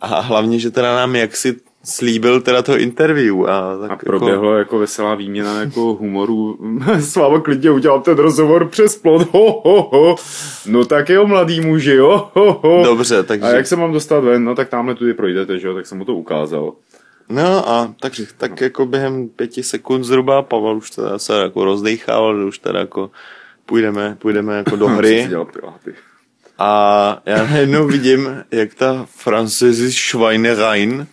A 0.00 0.20
hlavně, 0.20 0.58
že 0.58 0.70
teda 0.70 0.96
nám 0.96 1.16
jaksi 1.16 1.56
slíbil 1.84 2.40
teda 2.40 2.62
to 2.62 2.78
interview. 2.78 3.46
A, 3.46 3.78
tak 3.80 3.90
A 3.90 3.96
proběhlo 3.96 4.58
jako 4.58 4.78
veselá 4.78 5.14
výměna 5.14 5.60
jako 5.60 5.80
humoru. 5.80 6.58
Sláva 7.00 7.40
klidně 7.40 7.70
udělal 7.70 8.00
ten 8.00 8.18
rozhovor 8.18 8.68
přes 8.68 8.96
plot. 8.96 9.28
Ho, 9.32 9.60
ho, 9.64 9.88
ho. 9.92 10.16
No 10.66 10.84
tak 10.84 11.08
jo, 11.08 11.26
mladý 11.26 11.60
muži, 11.60 11.94
jo. 11.94 12.30
Ho, 12.34 12.60
ho. 12.62 12.84
Dobře, 12.84 13.22
takže... 13.22 13.46
A 13.46 13.50
jak 13.50 13.66
se 13.66 13.76
mám 13.76 13.92
dostat 13.92 14.20
ven? 14.20 14.44
No 14.44 14.54
tak 14.54 14.68
tamhle 14.68 14.94
tudy 14.94 15.14
projdete, 15.14 15.58
že 15.58 15.68
jo, 15.68 15.74
tak 15.74 15.86
jsem 15.86 15.98
mu 15.98 16.04
to 16.04 16.14
ukázal. 16.14 16.72
No 17.28 17.68
a 17.68 17.94
tak, 18.00 18.12
tak 18.36 18.60
jako 18.60 18.86
během 18.86 19.28
pěti 19.28 19.62
sekund 19.62 20.04
zhruba 20.04 20.42
Pavel 20.42 20.76
už 20.76 20.90
teda 20.90 21.18
se 21.18 21.40
jako 21.42 21.64
rozdechával, 21.64 22.38
že 22.38 22.44
už 22.44 22.58
teda 22.58 22.78
jako 22.78 23.10
půjdeme, 23.66 24.16
půjdeme 24.18 24.56
jako 24.56 24.76
do 24.76 24.88
hry. 24.98 25.30
A 26.58 27.22
já 27.26 27.36
najednou 27.36 27.86
vidím, 27.86 28.44
jak 28.50 28.74
ta 28.74 29.06
Francis 29.08 29.96
Schweinerein 29.96 31.06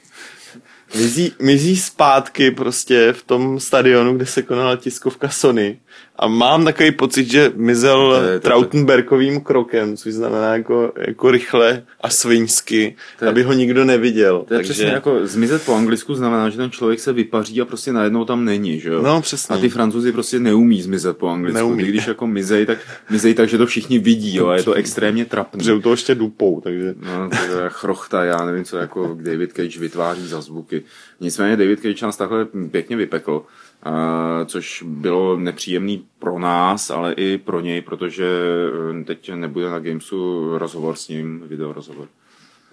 mizí, 0.95 1.33
mizí 1.41 1.77
zpátky 1.77 2.51
prostě 2.51 3.13
v 3.13 3.23
tom 3.23 3.59
stadionu, 3.59 4.15
kde 4.15 4.25
se 4.25 4.41
konala 4.41 4.75
tiskovka 4.75 5.29
Sony. 5.29 5.79
A 6.19 6.27
mám 6.27 6.65
takový 6.65 6.91
pocit, 6.91 7.31
že 7.31 7.51
mizel 7.55 8.15
To 8.19 8.25
je- 8.25 8.39
to 8.39 8.47
Trautenbergovým 8.47 9.41
krokem, 9.41 9.97
což 9.97 10.13
znamená 10.13 10.53
jako, 10.53 10.91
jako 10.97 11.31
rychle 11.31 11.83
a 12.01 12.09
svinsky, 12.09 12.95
je- 13.21 13.27
aby 13.27 13.43
ho 13.43 13.53
nikdo 13.53 13.85
neviděl. 13.85 14.43
To 14.47 14.53
je 14.53 14.57
Takže... 14.57 14.73
přesně 14.73 14.91
jako 14.91 15.19
zmizet 15.27 15.65
po 15.65 15.75
anglicku 15.75 16.15
znamená, 16.15 16.49
že 16.49 16.57
ten 16.57 16.71
člověk 16.71 16.99
se 16.99 17.13
vypaří 17.13 17.61
a 17.61 17.65
prostě 17.65 17.93
najednou 17.93 18.25
tam 18.25 18.45
není, 18.45 18.79
že 18.79 18.89
jo? 18.89 19.01
No, 19.01 19.21
přesně. 19.21 19.55
A 19.55 19.59
ty 19.59 19.69
francouzi 19.69 20.11
prostě 20.11 20.39
neumí 20.39 20.81
zmizet 20.81 21.17
po 21.17 21.27
anglicku. 21.27 21.57
Neumí. 21.57 21.83
Ty, 21.83 21.89
když 21.89 22.07
jako 22.07 22.27
mizej, 22.27 22.65
tak 22.65 22.77
mizej 23.09 23.33
tak, 23.33 23.49
že 23.49 23.57
to 23.57 23.65
všichni 23.65 23.99
vidí, 23.99 24.35
jo? 24.35 24.47
A 24.47 24.55
je 24.55 24.63
to 24.63 24.73
extrémně 24.73 25.25
trapné. 25.25 25.63
Že 25.63 25.73
u 25.73 25.81
toho 25.81 25.93
ještě 25.93 26.15
dupou, 26.15 26.61
takže... 26.61 26.95
No, 27.05 27.29
to 27.29 27.59
je 27.59 27.69
chrochta, 27.69 28.23
já 28.23 28.45
nevím, 28.45 28.63
co 28.65 28.77
jako 28.77 29.17
David 29.21 29.53
Cage 29.53 29.79
vytváří 29.79 30.27
za 30.27 30.41
zvuky. 30.41 30.83
Nicméně 31.19 31.57
David 31.57 31.79
Cage 31.81 32.05
nás 32.05 32.17
takhle 32.17 32.45
pěkně 32.71 32.95
vypekl, 32.95 33.41
což 34.45 34.83
bylo 34.87 35.37
nepříjemný 35.37 36.05
pro 36.19 36.39
nás, 36.39 36.89
ale 36.89 37.13
i 37.13 37.37
pro 37.37 37.59
něj, 37.59 37.81
protože 37.81 38.25
eh, 38.99 39.03
teď 39.03 39.31
nebude 39.33 39.69
na 39.69 39.79
Gamesu 39.79 40.51
rozhovor 40.57 40.95
s 40.95 41.07
ním, 41.07 41.43
video 41.47 41.73
rozhovor. 41.73 42.07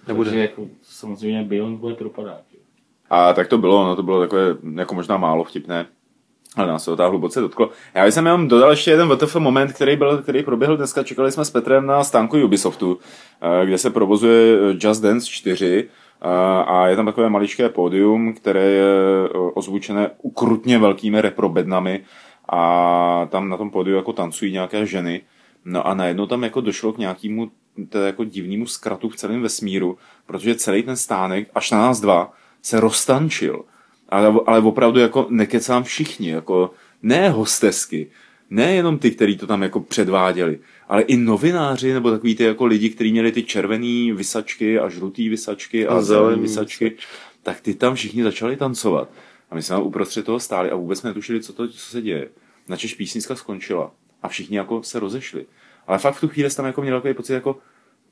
Nebude. 0.07 0.29
Takže 0.29 0.41
jako, 0.41 0.67
samozřejmě 0.81 1.43
Beyond 1.43 1.79
bude 1.79 1.95
propadák. 1.95 2.41
jo. 2.53 2.59
A 3.09 3.33
tak 3.33 3.47
to 3.47 3.57
bylo, 3.57 3.85
no 3.85 3.95
to 3.95 4.03
bylo 4.03 4.19
takové 4.19 4.57
jako 4.75 4.95
možná 4.95 5.17
málo 5.17 5.43
vtipné. 5.43 5.85
Ale 6.55 6.67
nás 6.67 6.83
se 6.83 6.95
to 6.95 7.09
hluboce 7.09 7.41
dotklo. 7.41 7.69
Já 7.93 8.05
jsem 8.05 8.25
jenom 8.25 8.47
dodal 8.47 8.69
ještě 8.69 8.91
jeden 8.91 9.09
WTF 9.09 9.35
moment, 9.35 9.73
který, 9.73 9.95
byl, 9.95 10.17
který 10.17 10.43
proběhl 10.43 10.77
dneska. 10.77 11.03
Čekali 11.03 11.31
jsme 11.31 11.45
s 11.45 11.51
Petrem 11.51 11.85
na 11.85 12.03
stánku 12.03 12.37
Ubisoftu, 12.37 12.99
eh, 13.41 13.65
kde 13.65 13.77
se 13.77 13.89
provozuje 13.89 14.57
Just 14.79 15.03
Dance 15.03 15.27
4 15.27 15.89
eh, 15.89 16.04
a 16.67 16.87
je 16.87 16.95
tam 16.95 17.05
takové 17.05 17.29
maličké 17.29 17.69
pódium, 17.69 18.33
které 18.33 18.63
je 18.63 18.85
eh, 19.25 19.37
ozvučené 19.53 20.09
ukrutně 20.21 20.79
velkými 20.79 21.21
reprobednami 21.21 22.03
a 22.49 23.27
tam 23.31 23.49
na 23.49 23.57
tom 23.57 23.69
pódiu 23.69 23.95
jako 23.95 24.13
tancují 24.13 24.51
nějaké 24.51 24.85
ženy. 24.85 25.21
No 25.65 25.87
a 25.87 25.93
najednou 25.93 26.25
tam 26.25 26.43
jako 26.43 26.61
došlo 26.61 26.93
k 26.93 26.97
nějakému 26.97 27.51
jako 28.05 28.23
divnému 28.23 28.67
zkratu 28.67 29.09
v 29.09 29.15
celém 29.15 29.41
vesmíru, 29.41 29.97
protože 30.25 30.55
celý 30.55 30.83
ten 30.83 30.95
stánek, 30.95 31.49
až 31.55 31.71
na 31.71 31.77
nás 31.77 31.99
dva, 31.99 32.33
se 32.61 32.79
roztančil. 32.79 33.65
Ale, 34.09 34.33
ale 34.45 34.59
opravdu 34.59 34.99
jako 34.99 35.27
nekecám 35.29 35.83
všichni, 35.83 36.29
jako 36.29 36.71
ne 37.03 37.29
hostesky, 37.29 38.07
ne 38.49 38.75
jenom 38.75 38.99
ty, 38.99 39.11
kteří 39.11 39.37
to 39.37 39.47
tam 39.47 39.63
jako 39.63 39.79
předváděli, 39.79 40.59
ale 40.89 41.01
i 41.01 41.17
novináři 41.17 41.93
nebo 41.93 42.11
takový 42.11 42.35
ty 42.35 42.43
jako 42.43 42.65
lidi, 42.65 42.89
kteří 42.89 43.11
měli 43.11 43.31
ty 43.31 43.43
červený 43.43 44.11
vysačky 44.11 44.79
a 44.79 44.89
žlutý 44.89 45.29
vysačky 45.29 45.87
a, 45.87 45.93
A 45.93 46.01
zelený 46.01 46.25
zelený 46.25 46.41
vysačky, 46.41 46.95
tak 47.43 47.61
ty 47.61 47.73
tam 47.73 47.95
všichni 47.95 48.23
začali 48.23 48.57
tancovat. 48.57 49.09
A 49.51 49.55
my 49.55 49.61
jsme 49.61 49.75
tam 49.75 49.83
uprostřed 49.83 50.25
toho 50.25 50.39
stáli 50.39 50.71
a 50.71 50.75
vůbec 50.75 50.99
jsme 50.99 51.09
netušili, 51.09 51.41
co, 51.41 51.53
to, 51.53 51.67
co 51.67 51.77
se 51.77 52.01
děje. 52.01 52.29
Načež 52.67 52.93
písnička 52.93 53.35
skončila 53.35 53.91
a 54.23 54.27
všichni 54.27 54.57
jako 54.57 54.83
se 54.83 54.99
rozešli. 54.99 55.45
Ale 55.87 55.99
fakt 55.99 56.15
v 56.15 56.21
tu 56.21 56.27
chvíli 56.27 56.49
jsem 56.49 56.55
tam 56.55 56.65
jako 56.65 56.81
měl 56.81 56.97
takový 56.97 57.13
pocit 57.13 57.33
jako 57.33 57.57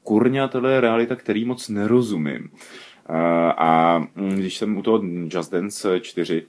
kurňa, 0.03 0.47
tohle 0.47 0.73
je 0.73 0.81
realita, 0.81 1.15
který 1.15 1.45
moc 1.45 1.69
nerozumím. 1.69 2.49
A, 3.05 3.49
a 3.51 3.99
mm, 3.99 4.35
když 4.35 4.57
jsem 4.57 4.77
u 4.77 4.81
toho 4.81 5.01
Just 5.27 5.51
Dance 5.51 5.99
4, 5.99 6.45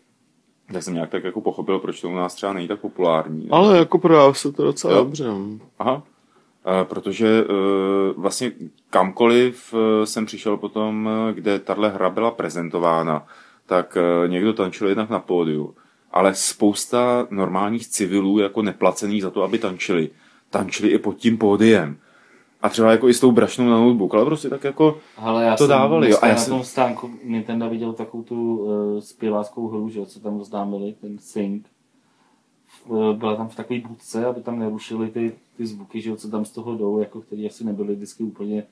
tak 0.73 0.83
jsem 0.83 0.95
nějak 0.95 1.11
tak 1.11 1.25
jako 1.25 1.41
pochopil, 1.41 1.79
proč 1.79 2.01
to 2.01 2.09
u 2.09 2.15
nás 2.15 2.35
třeba 2.35 2.53
není 2.53 2.69
tak 2.69 2.81
populární. 2.81 3.49
Ale 3.51 3.79
jako 3.79 3.99
prodává 3.99 4.35
se 4.35 4.53
to 4.53 4.65
docela 4.65 4.93
Jo. 4.95 5.05
dobře. 5.05 5.25
no. 5.25 5.59
Aha. 5.79 6.03
A 6.65 6.85
protože 6.85 7.45
uh, 7.45 8.23
vlastně 8.23 8.53
kamkoliv 8.91 9.75
uh, 9.75 9.81
jsem 10.05 10.27
přišel 10.27 10.57
potom, 10.57 11.09
kde 11.33 11.59
tahle 11.59 11.89
hra 11.89 12.11
byla 12.11 12.31
prezentována, 12.31 13.27
tak 13.67 13.97
uh, 13.97 14.31
někdo 14.31 14.53
tančil 14.53 14.89
jednak 14.89 15.11
na 15.11 15.19
pódiu, 15.19 15.75
ale 16.11 16.35
spousta 16.35 17.27
normálních 17.31 17.87
civilů, 17.89 18.39
jako 18.39 18.63
neplacených 18.63 19.23
za 19.23 19.31
to, 19.31 19.43
aby 19.43 19.59
tančili, 19.59 20.11
tančili 20.51 20.89
i 20.89 20.99
pod 20.99 21.17
tím 21.17 21.39
pódiem. 21.39 21.97
A 22.65 22.69
třeba 22.69 22.91
jako 22.91 23.09
i 23.09 23.15
s 23.15 23.21
tou 23.21 23.33
brašnou 23.33 23.65
na 23.69 23.81
notebook, 23.81 24.15
ale 24.15 24.25
prostě 24.25 24.49
tak 24.49 24.65
jako 24.65 24.99
Ale 25.17 25.45
já 25.45 25.57
To 25.57 25.65
jsem 25.65 25.69
dávali, 25.69 26.11
jo, 26.11 26.17
a 26.23 26.27
já 26.27 26.35
na 26.35 26.41
jsem- 26.41 26.53
tom 26.55 26.65
stánku 26.65 27.11
Nintendo 27.25 27.71
viděl 27.71 27.93
takovou 27.93 28.23
tu 28.23 28.57
uh, 28.59 29.01
zpěváckou 29.01 29.69
hru, 29.69 29.89
že, 29.89 29.99
jo, 29.99 30.07
co 30.07 30.21
tam 30.21 30.41
oznámili, 30.41 30.95
ten 31.01 31.19
Sync. 31.19 31.65
Uh, 32.89 33.13
byla 33.13 33.37
tam 33.37 33.49
v 33.49 33.57
takové 33.57 33.81
budce, 33.81 34.27
aby 34.27 34.41
tam 34.43 34.59
nerušili 34.59 35.09
ty, 35.11 35.33
ty 35.57 35.67
zvuky, 35.67 36.01
že 36.01 36.11
jo, 36.11 36.17
co 36.17 36.31
tam 36.31 36.45
z 36.45 36.51
toho 36.51 36.75
jdou, 36.77 36.99
jako 36.99 37.21
který 37.21 37.47
asi 37.47 37.65
nebyly 37.65 37.95
vždycky 37.95 38.25
úplně, 38.25 38.65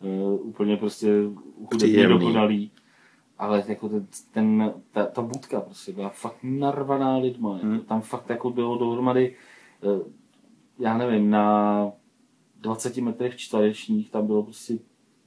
uh, 0.00 0.46
úplně 0.48 0.76
prostě 0.76 1.12
hudebně 1.72 2.08
dokonalý. 2.08 2.70
Ale 3.38 3.64
jako 3.68 3.88
ten, 3.88 4.06
ten, 4.32 4.74
ta, 4.92 5.04
ta 5.06 5.22
budka 5.22 5.60
prostě 5.60 5.92
byla 5.92 6.08
fakt 6.08 6.36
narvaná 6.42 7.16
lidma. 7.16 7.52
Jako, 7.54 7.66
Hmm. 7.66 7.80
tam 7.80 8.00
fakt 8.00 8.30
jako 8.30 8.50
bylo 8.50 8.78
dohromady, 8.78 9.36
uh, 9.82 10.00
já 10.78 10.98
nevím, 10.98 11.30
na 11.30 11.86
20 12.60 12.96
metrech 12.96 13.36
čtverečních 13.36 14.10
tam 14.10 14.26
bylo 14.26 14.42
prostě 14.42 14.78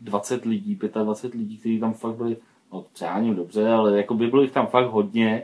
20 0.02 0.46
lidí, 0.46 0.80
25 1.04 1.38
lidí, 1.40 1.58
kteří 1.58 1.80
tam 1.80 1.94
fakt 1.94 2.16
byli, 2.16 2.38
no 2.74 2.86
přáním 2.94 3.36
dobře, 3.36 3.70
ale 3.70 3.98
jako 3.98 4.14
by 4.14 4.28
bylo 4.28 4.42
jich 4.42 4.52
tam 4.52 4.68
fakt 4.68 4.90
hodně 4.92 5.44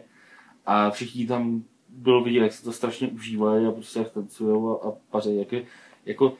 a 0.65 0.89
všichni 0.89 1.27
tam 1.27 1.63
bylo 1.89 2.23
vidět, 2.23 2.39
jak 2.39 2.53
se 2.53 2.63
to 2.63 2.71
strašně 2.71 3.07
užívají 3.07 3.65
a 3.65 3.71
prostě 3.71 3.99
jak 3.99 4.11
tancujou 4.11 4.69
a, 4.69 4.87
a 4.89 4.93
paří. 5.09 5.37
Jako, 5.37 5.55
jako 6.05 6.33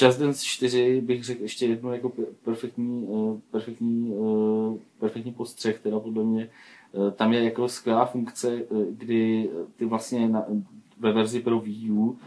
Just 0.00 0.20
Dance 0.20 0.44
4 0.44 1.00
bych 1.00 1.24
řekl 1.24 1.42
ještě 1.42 1.66
jednu 1.66 1.92
jako 1.92 2.08
pe- 2.08 2.26
perfektní, 2.44 3.08
eh, 3.14 3.40
perfektní, 3.50 4.14
eh, 4.14 4.78
perfektní 4.98 5.32
postřeh, 5.32 5.80
teda 5.80 6.00
podle 6.00 6.24
mě. 6.24 6.50
Eh, 7.08 7.10
Tam 7.10 7.32
je 7.32 7.44
jako 7.44 7.68
skvělá 7.68 8.04
funkce, 8.06 8.62
kdy 8.90 9.50
ty 9.76 9.84
vlastně 9.84 10.28
na, 10.28 10.44
ve 10.98 11.12
verzi 11.12 11.40
pro 11.40 11.60
Wii 11.60 11.90
U 11.90 12.18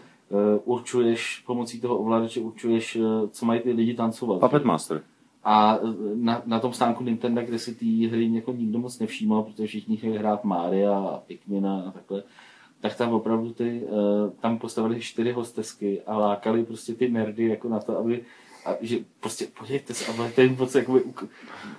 určuješ, 0.63 1.43
pomocí 1.45 1.81
toho 1.81 1.97
ovladače 1.97 2.39
určuješ, 2.39 2.95
eh, 2.95 3.27
co 3.31 3.45
mají 3.45 3.59
ty 3.59 3.71
lidi 3.71 3.93
tancovat. 3.93 4.39
Puppet 4.39 4.63
Master. 4.63 5.01
A 5.43 5.77
eh, 5.77 5.87
na, 6.15 6.41
na 6.45 6.59
tom 6.59 6.73
stánku 6.73 7.03
Nintendo, 7.03 7.41
kde 7.41 7.59
si 7.59 7.75
ty 7.75 8.07
hry 8.07 8.35
jako 8.35 8.51
nikdo 8.51 8.79
moc 8.79 8.99
nevšímal, 8.99 9.43
protože 9.43 9.67
všichni 9.67 9.97
chtěli 9.97 10.17
hrát 10.17 10.43
Maria 10.43 10.99
a 10.99 11.17
Pikmina 11.17 11.83
a 11.87 11.91
takhle, 11.91 12.23
tak 12.81 12.95
tam 12.95 13.13
opravdu 13.13 13.53
ty, 13.53 13.83
tam 14.39 14.57
postavili 14.57 15.01
čtyři 15.01 15.31
hostesky 15.31 16.01
a 16.01 16.17
lákali 16.17 16.65
prostě 16.65 16.93
ty 16.93 17.09
nerdy 17.09 17.45
jako 17.45 17.69
na 17.69 17.79
to, 17.79 17.97
aby 17.97 18.25
a 18.65 18.75
že 18.81 18.97
prostě 19.19 19.47
podívejte 19.59 19.93
se, 19.93 20.11
ale 20.11 20.31
ten 20.31 20.55
moc 20.59 20.77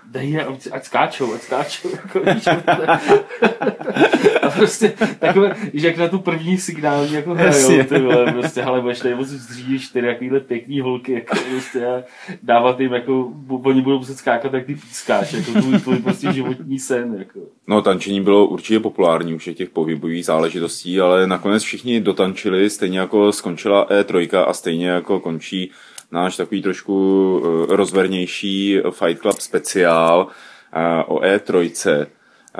dej 0.05 0.31
je, 0.31 0.45
ať, 0.45 0.69
ať 0.73 0.85
skáčou, 0.85 1.35
ať 1.35 1.41
skáčou, 1.41 1.91
jako, 1.91 2.21
víš, 2.21 2.45
prostě 4.51 4.93
takové, 5.19 5.57
že 5.75 5.87
jak 5.87 5.97
na 5.97 6.09
tu 6.09 6.19
první 6.19 6.59
signální 6.59 7.13
jako 7.13 7.35
hrajou, 7.35 7.85
ty 7.85 7.99
vole, 7.99 8.33
prostě, 8.33 8.63
ale 8.63 8.81
budeš 8.81 8.99
tady 8.99 9.15
moc 9.15 9.29
zřídit 9.29 9.79
čtyři 9.79 10.07
takovýhle 10.07 10.41
pěkný 10.41 10.81
holky, 10.81 11.13
jako 11.13 11.37
prostě 11.51 11.87
a 11.87 12.03
dávat 12.43 12.81
jim, 12.81 12.93
jako, 12.93 13.33
oni 13.49 13.83
budou 13.83 13.99
muset 13.99 14.19
skákat, 14.19 14.55
jak 14.55 14.67
ty 14.67 14.75
pískáš, 14.75 15.33
jako 15.33 15.53
tvůj, 15.53 15.79
tvůj 15.79 15.97
prostě 15.97 16.33
životní 16.33 16.79
sen, 16.79 17.15
jako. 17.19 17.41
No, 17.67 17.83
tančení 17.83 18.21
bylo 18.21 18.47
určitě 18.47 18.81
populární 18.81 19.35
už 19.35 19.51
těch 19.55 19.71
pohybových 19.71 20.25
záležitostí, 20.25 21.01
ale 21.01 21.27
nakonec 21.27 21.63
všichni 21.63 22.01
dotančili, 22.01 22.71
stejně 22.71 22.99
jako 22.99 23.33
skončila 23.33 23.89
E3 23.89 24.45
a 24.47 24.53
stejně 24.53 24.89
jako 24.89 25.21
končí 25.21 25.71
náš 26.13 26.37
takový 26.37 26.63
trošku 26.63 27.43
eh, 27.45 27.77
rozvernější 27.77 28.81
Fight 28.91 29.21
Club 29.21 29.41
speciál 29.41 30.27
eh, 30.73 31.05
o 31.05 31.21
E3. 31.21 32.07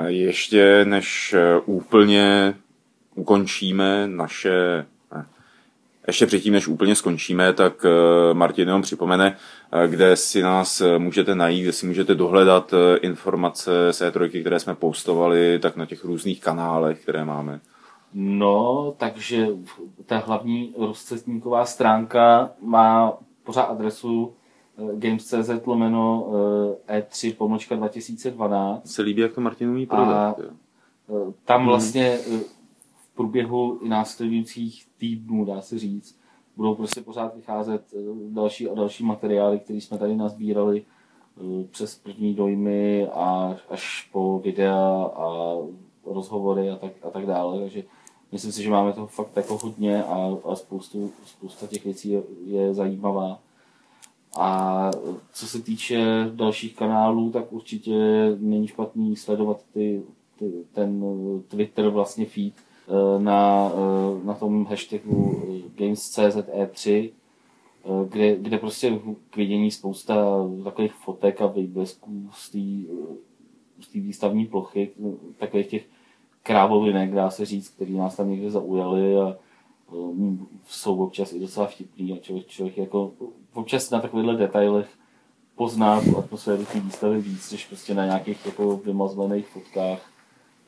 Ještě 0.05 0.85
než 0.85 1.33
eh, 1.33 1.59
úplně 1.65 2.55
ukončíme 3.15 4.07
naše 4.07 4.85
ještě 6.07 6.25
předtím, 6.25 6.53
než 6.53 6.67
úplně 6.67 6.95
skončíme, 6.95 7.53
tak 7.53 7.85
Martin 8.33 8.67
jenom 8.67 8.81
připomene, 8.81 9.37
kde 9.87 10.15
si 10.15 10.41
nás 10.41 10.81
můžete 10.97 11.35
najít, 11.35 11.63
kde 11.63 11.71
si 11.71 11.85
můžete 11.85 12.15
dohledat 12.15 12.73
informace 13.01 13.71
z 13.93 14.01
E3, 14.01 14.41
které 14.41 14.59
jsme 14.59 14.75
postovali, 14.75 15.59
tak 15.59 15.75
na 15.75 15.85
těch 15.85 16.05
různých 16.05 16.41
kanálech, 16.41 17.01
které 17.01 17.25
máme. 17.25 17.59
No, 18.13 18.93
takže 18.97 19.47
ta 20.05 20.17
hlavní 20.17 20.73
rozcestníková 20.77 21.65
stránka 21.65 22.49
má 22.61 23.13
pořád 23.43 23.63
adresu 23.63 24.33
eh, 24.33 24.40
games.cz 24.77 25.65
lomeno 25.65 26.27
E3 26.87 27.27
eh, 27.27 27.29
e 27.29 27.33
pomočka 27.33 27.75
2012. 27.75 28.87
Se 28.87 29.01
líbí, 29.01 29.21
jak 29.21 29.33
to 29.33 29.41
Martin 29.41 29.69
umí 29.69 29.85
prodat. 29.85 30.39
A 30.39 30.43
eh, 31.09 31.33
tam 31.45 31.61
mhm. 31.61 31.69
vlastně 31.69 32.17
v 32.95 33.15
průběhu 33.15 33.79
i 33.81 33.89
následujících 33.89 34.87
týdnů, 34.97 35.45
dá 35.45 35.61
se 35.61 35.79
říct, 35.79 36.19
budou 36.57 36.75
prostě 36.75 37.01
pořád 37.01 37.35
vycházet 37.35 37.93
další 38.29 38.69
a 38.69 38.73
další 38.73 39.03
materiály, 39.03 39.59
které 39.59 39.81
jsme 39.81 39.97
tady 39.97 40.15
nazbírali 40.15 40.85
přes 41.71 41.95
první 41.95 42.33
dojmy 42.33 43.07
a 43.07 43.57
až 43.69 44.09
po 44.11 44.39
videa 44.39 45.11
a 45.15 45.55
rozhovory 46.05 46.69
a 46.69 46.75
tak, 46.75 46.91
a 47.03 47.09
tak 47.09 47.25
dále. 47.25 47.59
Takže 47.59 47.83
myslím 48.31 48.51
si, 48.51 48.63
že 48.63 48.69
máme 48.69 48.93
toho 48.93 49.07
fakt 49.07 49.37
jako 49.37 49.57
hodně 49.57 50.03
a, 50.03 50.37
a 50.45 50.55
spoustu, 50.55 51.11
spousta 51.25 51.67
těch 51.67 51.85
věcí 51.85 52.09
je, 52.09 52.21
je 52.45 52.73
zajímavá. 52.73 53.39
A 54.37 54.91
co 55.33 55.47
se 55.47 55.61
týče 55.61 56.31
dalších 56.35 56.75
kanálů, 56.75 57.31
tak 57.31 57.53
určitě 57.53 57.95
není 58.39 58.67
špatný 58.67 59.15
sledovat 59.15 59.63
ty, 59.73 60.01
ty, 60.39 60.51
ten 60.71 61.03
Twitter 61.47 61.89
vlastně 61.89 62.25
feed 62.25 62.53
eh, 62.87 63.23
na, 63.23 63.71
eh, 63.73 64.25
na 64.25 64.33
tom 64.33 64.65
hashtagu 64.65 65.41
Games.cz 65.75 66.35
E3, 66.35 67.09
eh, 67.85 68.07
kde, 68.09 68.35
kde 68.35 68.57
prostě 68.57 68.99
k 69.29 69.37
vidění 69.37 69.71
spousta 69.71 70.15
takových 70.63 70.93
fotek 70.93 71.41
a 71.41 71.47
výblesků 71.47 72.29
z 72.33 72.49
té 73.93 73.99
výstavní 73.99 74.45
plochy, 74.45 74.91
takových 75.37 75.67
těch 75.67 75.85
krávovinek, 76.43 77.13
dá 77.13 77.29
se 77.29 77.45
říct, 77.45 77.69
který 77.69 77.97
nás 77.97 78.15
tam 78.15 78.29
někde 78.29 78.51
zaujali 78.51 79.17
a 79.17 79.37
jsou 80.67 81.03
občas 81.03 81.33
i 81.33 81.39
docela 81.39 81.67
vtipný 81.67 82.13
a 82.13 82.17
člověk, 82.17 82.47
člověk 82.47 82.77
jako 82.77 83.11
občas 83.53 83.89
na 83.89 83.99
takovýchhle 83.99 84.35
detailech 84.35 84.89
pozná 85.55 86.01
tu 86.01 86.17
atmosféru 86.17 86.65
té 86.65 86.79
výstavy 86.79 87.21
víc, 87.21 87.51
než 87.51 87.65
prostě 87.65 87.93
na 87.93 88.05
nějakých 88.05 88.45
jako 88.45 88.77
vymazlených 88.77 89.47
fotkách 89.47 90.11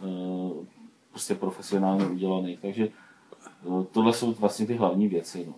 uh, 0.02 0.66
prostě 1.10 1.36
profesionálně 1.36 2.06
udělaných. 2.06 2.60
Takže 2.60 2.88
uh, 3.64 3.84
tohle 3.84 4.14
jsou 4.14 4.34
vlastně 4.34 4.66
ty 4.66 4.74
hlavní 4.74 5.08
věci. 5.08 5.46
No. 5.48 5.54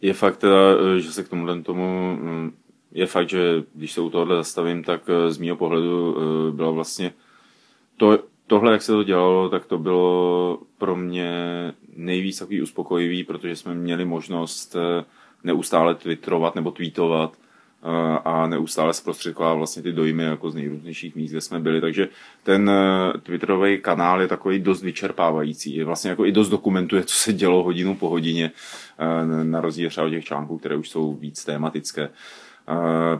Je 0.00 0.14
fakt 0.14 0.36
teda, 0.36 0.58
že 0.98 1.12
se 1.12 1.24
k 1.24 1.28
tomu 1.28 1.62
tomu 1.62 2.16
mm, 2.16 2.52
je 2.92 3.06
fakt, 3.06 3.28
že 3.28 3.62
když 3.74 3.92
se 3.92 4.00
u 4.00 4.10
tohohle 4.10 4.36
zastavím, 4.36 4.84
tak 4.84 5.02
z 5.28 5.38
mého 5.38 5.56
pohledu 5.56 6.16
byla 6.52 6.70
vlastně 6.70 7.12
to, 7.96 8.18
tohle, 8.46 8.72
jak 8.72 8.82
se 8.82 8.92
to 8.92 9.02
dělalo, 9.02 9.48
tak 9.48 9.66
to 9.66 9.78
bylo 9.78 10.58
pro 10.78 10.96
mě 10.96 11.32
nejvíc 11.96 12.38
takový 12.38 12.62
uspokojivý, 12.62 13.24
protože 13.24 13.56
jsme 13.56 13.74
měli 13.74 14.04
možnost 14.04 14.76
eh, 14.76 15.04
neustále 15.44 15.94
twitterovat 15.94 16.54
nebo 16.54 16.70
tweetovat 16.70 17.32
eh, 17.34 18.18
a 18.24 18.46
neustále 18.46 18.94
zprostředkovat 18.94 19.56
vlastně 19.56 19.82
ty 19.82 19.92
dojmy 19.92 20.22
jako 20.22 20.50
z 20.50 20.54
nejrůznějších 20.54 21.14
míst, 21.14 21.30
kde 21.30 21.40
jsme 21.40 21.60
byli. 21.60 21.80
Takže 21.80 22.08
ten 22.42 22.70
eh, 22.70 23.18
twitterový 23.18 23.78
kanál 23.78 24.20
je 24.20 24.28
takový 24.28 24.58
dost 24.58 24.82
vyčerpávající. 24.82 25.76
Je 25.76 25.84
vlastně 25.84 26.10
jako 26.10 26.26
i 26.26 26.32
dost 26.32 26.48
dokumentuje, 26.48 27.04
co 27.04 27.14
se 27.14 27.32
dělo 27.32 27.62
hodinu 27.62 27.94
po 27.94 28.08
hodině, 28.08 28.50
na 29.42 29.60
rozdíl 29.60 29.90
třeba 29.90 30.10
těch 30.10 30.24
článků, 30.24 30.58
které 30.58 30.76
už 30.76 30.90
jsou 30.90 31.14
víc 31.14 31.44
tématické. 31.44 32.10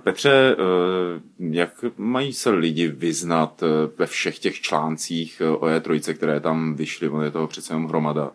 Petře, 0.02 0.56
eh, 0.58 1.20
jak 1.38 1.84
mají 1.96 2.32
se 2.32 2.50
lidi 2.50 2.88
vyznat 2.88 3.62
eh, 3.62 3.66
ve 3.98 4.06
všech 4.06 4.38
těch 4.38 4.60
článcích 4.60 5.42
eh, 5.44 5.48
o 5.48 5.66
E3, 5.66 6.14
které 6.14 6.40
tam 6.40 6.74
vyšly? 6.74 7.08
On 7.08 7.24
je 7.24 7.30
toho 7.30 7.46
přece 7.46 7.72
jenom 7.72 7.88
hromada. 7.88 8.30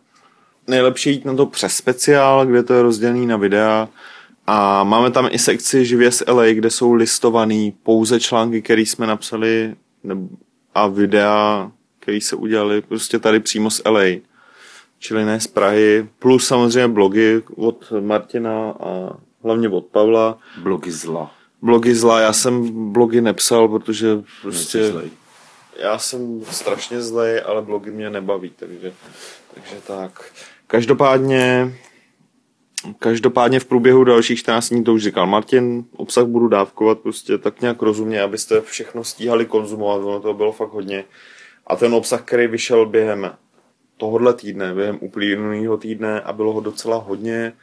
Nejlepší 0.67 1.11
jít 1.11 1.25
na 1.25 1.35
to 1.35 1.45
přes 1.45 1.75
speciál, 1.75 2.45
kde 2.45 2.63
to 2.63 2.73
je 2.73 2.81
rozdělený 2.81 3.25
na 3.25 3.37
videa. 3.37 3.89
A 4.47 4.83
máme 4.83 5.11
tam 5.11 5.27
i 5.31 5.39
sekci 5.39 5.85
Živě 5.85 6.11
z 6.11 6.23
LA, 6.27 6.45
kde 6.45 6.69
jsou 6.69 6.93
listované 6.93 7.71
pouze 7.83 8.19
články, 8.19 8.61
které 8.61 8.81
jsme 8.81 9.07
napsali 9.07 9.75
a 10.75 10.87
videa, 10.87 11.71
které 11.99 12.21
se 12.21 12.35
udělali 12.35 12.81
prostě 12.81 13.19
tady 13.19 13.39
přímo 13.39 13.69
z 13.69 13.81
LA. 13.85 14.19
Čili 14.99 15.25
ne 15.25 15.39
z 15.39 15.47
Prahy, 15.47 16.07
plus 16.19 16.47
samozřejmě 16.47 16.87
blogy 16.87 17.41
od 17.55 17.93
Martina 17.99 18.69
a 18.69 19.17
hlavně 19.43 19.69
od 19.69 19.85
Pavla. 19.85 20.37
Blogy 20.57 20.91
zla. 20.91 21.31
Blogy 21.61 21.95
zla, 21.95 22.19
já 22.19 22.33
jsem 22.33 22.69
blogy 22.93 23.21
nepsal, 23.21 23.67
protože 23.67 24.07
prostě... 24.41 24.93
Já 25.79 25.99
jsem 25.99 26.41
strašně 26.51 27.01
zlej, 27.01 27.41
ale 27.45 27.61
blogy 27.61 27.91
mě 27.91 28.09
nebaví, 28.09 28.49
takže, 28.55 28.93
takže 29.53 29.75
tak. 29.87 30.31
Každopádně, 30.67 31.73
každopádně 32.99 33.59
v 33.59 33.65
průběhu 33.65 34.03
dalších 34.03 34.39
14 34.39 34.69
dní, 34.69 34.83
to 34.83 34.93
už 34.93 35.03
říkal 35.03 35.27
Martin, 35.27 35.85
obsah 35.95 36.25
budu 36.25 36.47
dávkovat 36.47 36.99
prostě 36.99 37.37
tak 37.37 37.61
nějak 37.61 37.81
rozumně, 37.81 38.21
abyste 38.21 38.61
všechno 38.61 39.03
stíhali 39.03 39.45
konzumovat, 39.45 40.03
ono 40.03 40.19
to 40.19 40.33
bylo 40.33 40.51
fakt 40.51 40.71
hodně. 40.71 41.03
A 41.67 41.75
ten 41.75 41.93
obsah, 41.93 42.21
který 42.21 42.47
vyšel 42.47 42.85
během 42.85 43.31
tohohle 43.97 44.33
týdne, 44.33 44.73
během 44.73 44.97
uplynulého 45.01 45.77
týdne 45.77 46.21
a 46.21 46.33
bylo 46.33 46.53
ho 46.53 46.61
docela 46.61 46.97
hodně, 46.97 47.53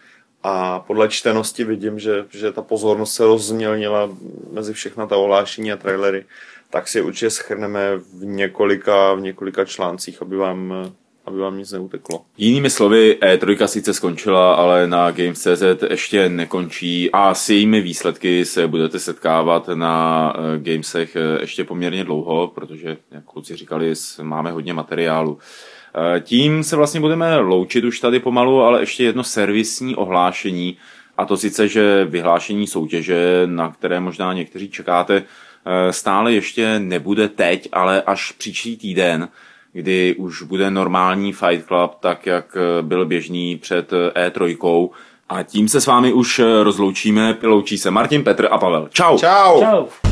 a 0.43 0.81
podle 0.81 1.09
čtenosti 1.09 1.65
vidím, 1.65 1.99
že, 1.99 2.25
že 2.31 2.53
ta 2.53 2.63
pozornost 2.63 3.15
se 3.15 3.25
rozmělnila 3.25 4.11
mezi 4.53 4.73
všechna 4.73 5.07
ta 5.07 5.17
ohlášení 5.17 5.73
a 5.73 5.77
trailery, 5.77 6.25
tak 6.73 6.89
si 6.89 7.01
určitě 7.01 7.31
schrneme 7.31 7.97
v 7.97 8.25
několika, 8.25 9.15
v 9.15 9.21
několika 9.21 9.65
článcích, 9.65 10.23
aby 10.23 10.37
vám, 10.37 10.75
aby 11.27 11.39
vám 11.39 11.59
nic 11.59 11.73
neuteklo. 11.73 12.21
Jinými 12.37 12.71
slovy, 12.71 13.19
E3 13.21 13.67
sice 13.67 13.95
skončila, 13.95 14.55
ale 14.55 14.87
na 14.87 15.11
Games.cz 15.11 15.63
ještě 15.91 16.29
nekončí 16.29 17.11
a 17.13 17.35
s 17.35 17.51
jejími 17.51 17.81
výsledky 17.81 18.45
se 18.45 18.67
budete 18.69 18.99
setkávat 18.99 19.69
na 19.75 20.35
eh, 20.37 20.59
Gamesech 20.59 21.17
eh, 21.17 21.41
ještě 21.41 21.65
poměrně 21.65 22.05
dlouho, 22.05 22.49
protože, 22.49 22.97
jak 23.11 23.25
kluci 23.25 23.57
říkali, 23.57 23.93
máme 24.23 24.53
hodně 24.53 24.73
materiálu. 24.73 25.39
Eh, 26.17 26.21
tím 26.21 26.65
se 26.65 26.77
vlastně 26.77 27.01
budeme 27.01 27.39
loučit 27.39 27.85
už 27.85 28.01
tady 28.01 28.21
pomalu, 28.21 28.61
ale 28.63 28.83
ještě 28.83 29.05
jedno 29.05 29.25
servisní 29.25 29.97
ohlášení, 29.97 30.77
a 31.17 31.25
to 31.25 31.37
sice, 31.37 31.69
že 31.69 32.05
vyhlášení 32.05 32.67
soutěže, 32.67 33.43
na 33.47 33.73
které 33.73 34.01
možná 34.01 34.33
někteří 34.33 34.71
čekáte, 34.71 35.25
stále 35.91 36.33
ještě 36.33 36.79
nebude 36.79 37.29
teď, 37.29 37.69
ale 37.73 38.03
až 38.03 38.33
příští 38.33 38.77
týden, 38.77 39.29
kdy 39.73 40.15
už 40.19 40.43
bude 40.43 40.71
normální 40.71 41.33
Fight 41.33 41.67
Club, 41.67 41.95
tak 42.01 42.27
jak 42.27 42.57
eh, 42.57 42.83
byl 42.83 43.07
běžný 43.07 43.57
před 43.57 43.93
E3. 44.15 44.91
A 45.29 45.43
tím 45.43 45.69
se 45.69 45.81
s 45.81 45.87
vámi 45.87 46.13
už 46.13 46.41
rozloučíme. 46.63 47.37
Loučí 47.43 47.79
se 47.79 47.91
Martin, 47.91 48.25
Petr 48.25 48.49
a 48.51 48.59
Pavel. 48.59 48.89
Čau! 48.93 49.19
Čau! 49.19 49.61
Čau! 49.61 50.12